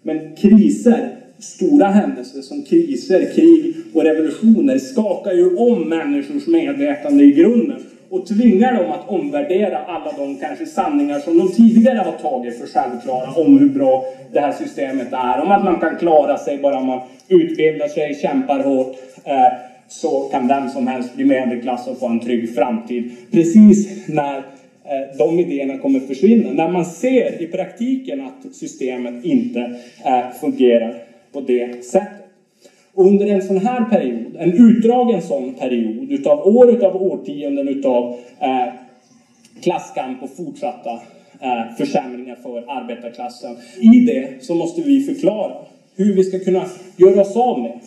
Men 0.01 0.35
kriser 0.35 1.09
stora 1.39 1.85
händelser 1.85 2.41
som 2.41 2.63
kriser, 2.63 3.33
krig 3.35 3.75
och 3.93 4.03
revolutioner 4.03 4.77
skakar 4.77 5.33
ju 5.33 5.55
om 5.55 5.89
människors 5.89 6.47
medvetande 6.47 7.23
i 7.23 7.31
grunden 7.31 7.79
och 8.11 8.27
tvingar 8.27 8.73
dem 8.73 8.91
att 8.91 9.09
omvärdera 9.09 9.77
alla 9.77 10.11
de 10.17 10.37
kanske 10.37 10.65
sanningar 10.65 11.19
som 11.19 11.37
de 11.39 11.51
tidigare 11.51 11.97
har 11.97 12.11
tagit 12.11 12.59
för 12.59 12.67
självklara 12.67 13.31
om 13.31 13.59
hur 13.59 13.69
bra 13.69 14.05
det 14.33 14.39
här 14.39 14.51
systemet 14.51 15.07
är. 15.11 15.41
Om 15.41 15.51
att 15.51 15.63
man 15.63 15.79
kan 15.79 15.97
klara 15.97 16.37
sig 16.37 16.57
bara 16.57 16.79
man 16.79 16.99
utbildar 17.27 17.87
sig, 17.87 18.15
kämpar 18.15 18.59
hårt, 18.59 18.95
eh, 19.25 19.53
så 19.87 20.19
kan 20.19 20.47
vem 20.47 20.69
som 20.69 20.87
helst 20.87 21.15
bli 21.15 21.25
medelklass 21.25 21.87
och 21.87 21.99
få 21.99 22.07
en 22.07 22.19
trygg 22.19 22.55
framtid. 22.55 23.11
Precis 23.31 24.07
när 24.07 24.37
eh, 24.37 25.17
de 25.17 25.39
idéerna 25.39 25.77
kommer 25.77 25.99
försvinna. 25.99 26.51
När 26.51 26.67
man 26.67 26.85
ser 26.85 27.41
i 27.41 27.47
praktiken 27.47 28.21
att 28.21 28.55
systemet 28.55 29.25
inte 29.25 29.59
eh, 30.05 30.39
fungerar 30.41 30.95
på 31.31 31.41
det 31.41 31.85
sättet. 31.85 32.20
Och 32.93 33.05
under 33.05 33.27
en 33.27 33.41
sån 33.41 33.57
här 33.57 33.85
period, 33.85 34.35
en 34.39 34.53
utdragen 34.53 35.21
sån 35.21 35.53
period 35.53 36.11
utav 36.11 36.47
år 36.47 36.69
utav 36.71 36.95
årtionden 36.95 37.67
utav 37.67 38.15
eh, 38.39 38.73
klasskamp 39.61 40.23
och 40.23 40.29
fortsatta 40.29 40.93
eh, 41.39 41.75
försämringar 41.77 42.35
för 42.35 42.57
arbetarklassen. 42.67 43.55
I 43.79 44.05
det 44.05 44.43
så 44.43 44.55
måste 44.55 44.81
vi 44.81 45.03
förklara 45.03 45.53
hur 45.95 46.15
vi 46.15 46.23
ska 46.23 46.39
kunna 46.39 46.65
göra 46.97 47.21
oss 47.21 47.35
av 47.35 47.59
med, 47.59 47.79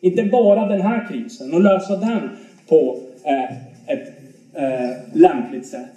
inte 0.00 0.22
bara 0.22 0.66
den 0.66 0.80
här 0.80 1.08
krisen 1.08 1.54
och 1.54 1.60
lösa 1.60 1.96
den 1.96 2.30
på 2.68 2.98
eh, 3.24 3.52
ett 3.94 4.08
eh, 4.54 4.96
lämpligt 5.12 5.66
sätt, 5.66 5.94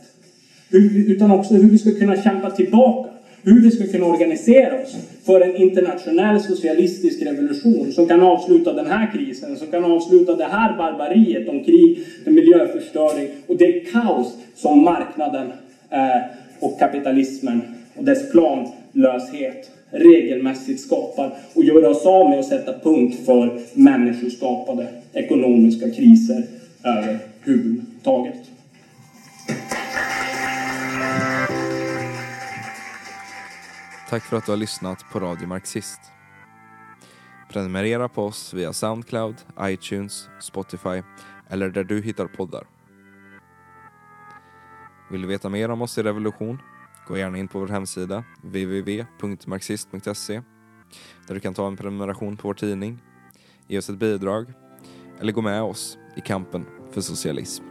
utan 1.08 1.32
också 1.32 1.54
hur 1.54 1.70
vi 1.70 1.78
ska 1.78 1.92
kunna 1.92 2.22
kämpa 2.22 2.52
tillbaka 2.52 3.11
hur 3.44 3.62
vi 3.62 3.72
ska 3.72 3.88
kunna 3.88 4.06
organisera 4.06 4.82
oss 4.82 4.96
för 5.26 5.42
en 5.42 5.56
internationell 5.56 6.42
socialistisk 6.42 7.22
revolution 7.22 7.92
som 7.92 8.08
kan 8.08 8.22
avsluta 8.22 8.74
den 8.74 8.86
här 8.86 9.12
krisen, 9.14 9.58
som 9.58 9.68
kan 9.68 9.86
avsluta 9.86 10.36
det 10.36 10.44
här 10.44 10.78
barbariet 10.78 11.50
om 11.50 11.64
krig, 11.64 12.00
miljöförstöring 12.26 13.28
och 13.48 13.58
det 13.58 13.92
kaos 13.92 14.38
som 14.56 14.84
marknaden 14.84 15.52
eh, 15.90 16.22
och 16.60 16.80
kapitalismen 16.80 17.62
och 17.96 18.04
dess 18.04 18.32
planlöshet 18.32 19.72
regelmässigt 19.92 20.82
skapar 20.82 21.34
och 21.54 21.64
göra 21.64 21.90
oss 21.90 22.06
av 22.06 22.30
med 22.30 22.40
att 22.40 22.46
sätta 22.46 22.80
punkt 22.80 23.26
för 23.26 23.60
människoskapade 23.74 24.88
ekonomiska 25.14 25.90
kriser 25.90 26.44
överhuvudtaget. 26.84 28.51
Tack 34.12 34.24
för 34.24 34.38
att 34.38 34.46
du 34.46 34.52
har 34.52 34.58
lyssnat 34.58 35.06
på 35.12 35.20
Radio 35.20 35.48
Marxist. 35.48 36.00
Prenumerera 37.50 38.10
på 38.10 38.26
oss 38.26 38.54
via 38.54 38.74
Soundcloud, 38.74 39.36
iTunes, 39.62 40.30
Spotify 40.40 41.04
eller 41.50 41.70
där 41.70 41.84
du 41.84 42.02
hittar 42.02 42.28
poddar. 42.28 42.68
Vill 45.12 45.22
du 45.22 45.28
veta 45.28 45.50
mer 45.50 45.70
om 45.70 45.82
oss 45.82 45.98
i 45.98 46.04
Revolution? 46.04 46.62
Gå 47.08 47.18
gärna 47.18 47.38
in 47.38 47.48
på 47.48 47.60
vår 47.60 47.68
hemsida 47.68 48.24
www.marxist.se 48.42 50.42
där 51.28 51.34
du 51.34 51.40
kan 51.40 51.54
ta 51.54 51.68
en 51.68 51.78
prenumeration 51.78 52.38
på 52.38 52.48
vår 52.48 52.54
tidning, 52.54 53.02
ge 53.68 53.78
oss 53.78 53.90
ett 53.90 54.00
bidrag 54.00 54.54
eller 55.20 55.32
gå 55.32 55.42
med 55.42 55.62
oss 55.62 55.98
i 56.16 56.22
kampen 56.22 56.66
för 56.92 57.02
socialism. 57.02 57.71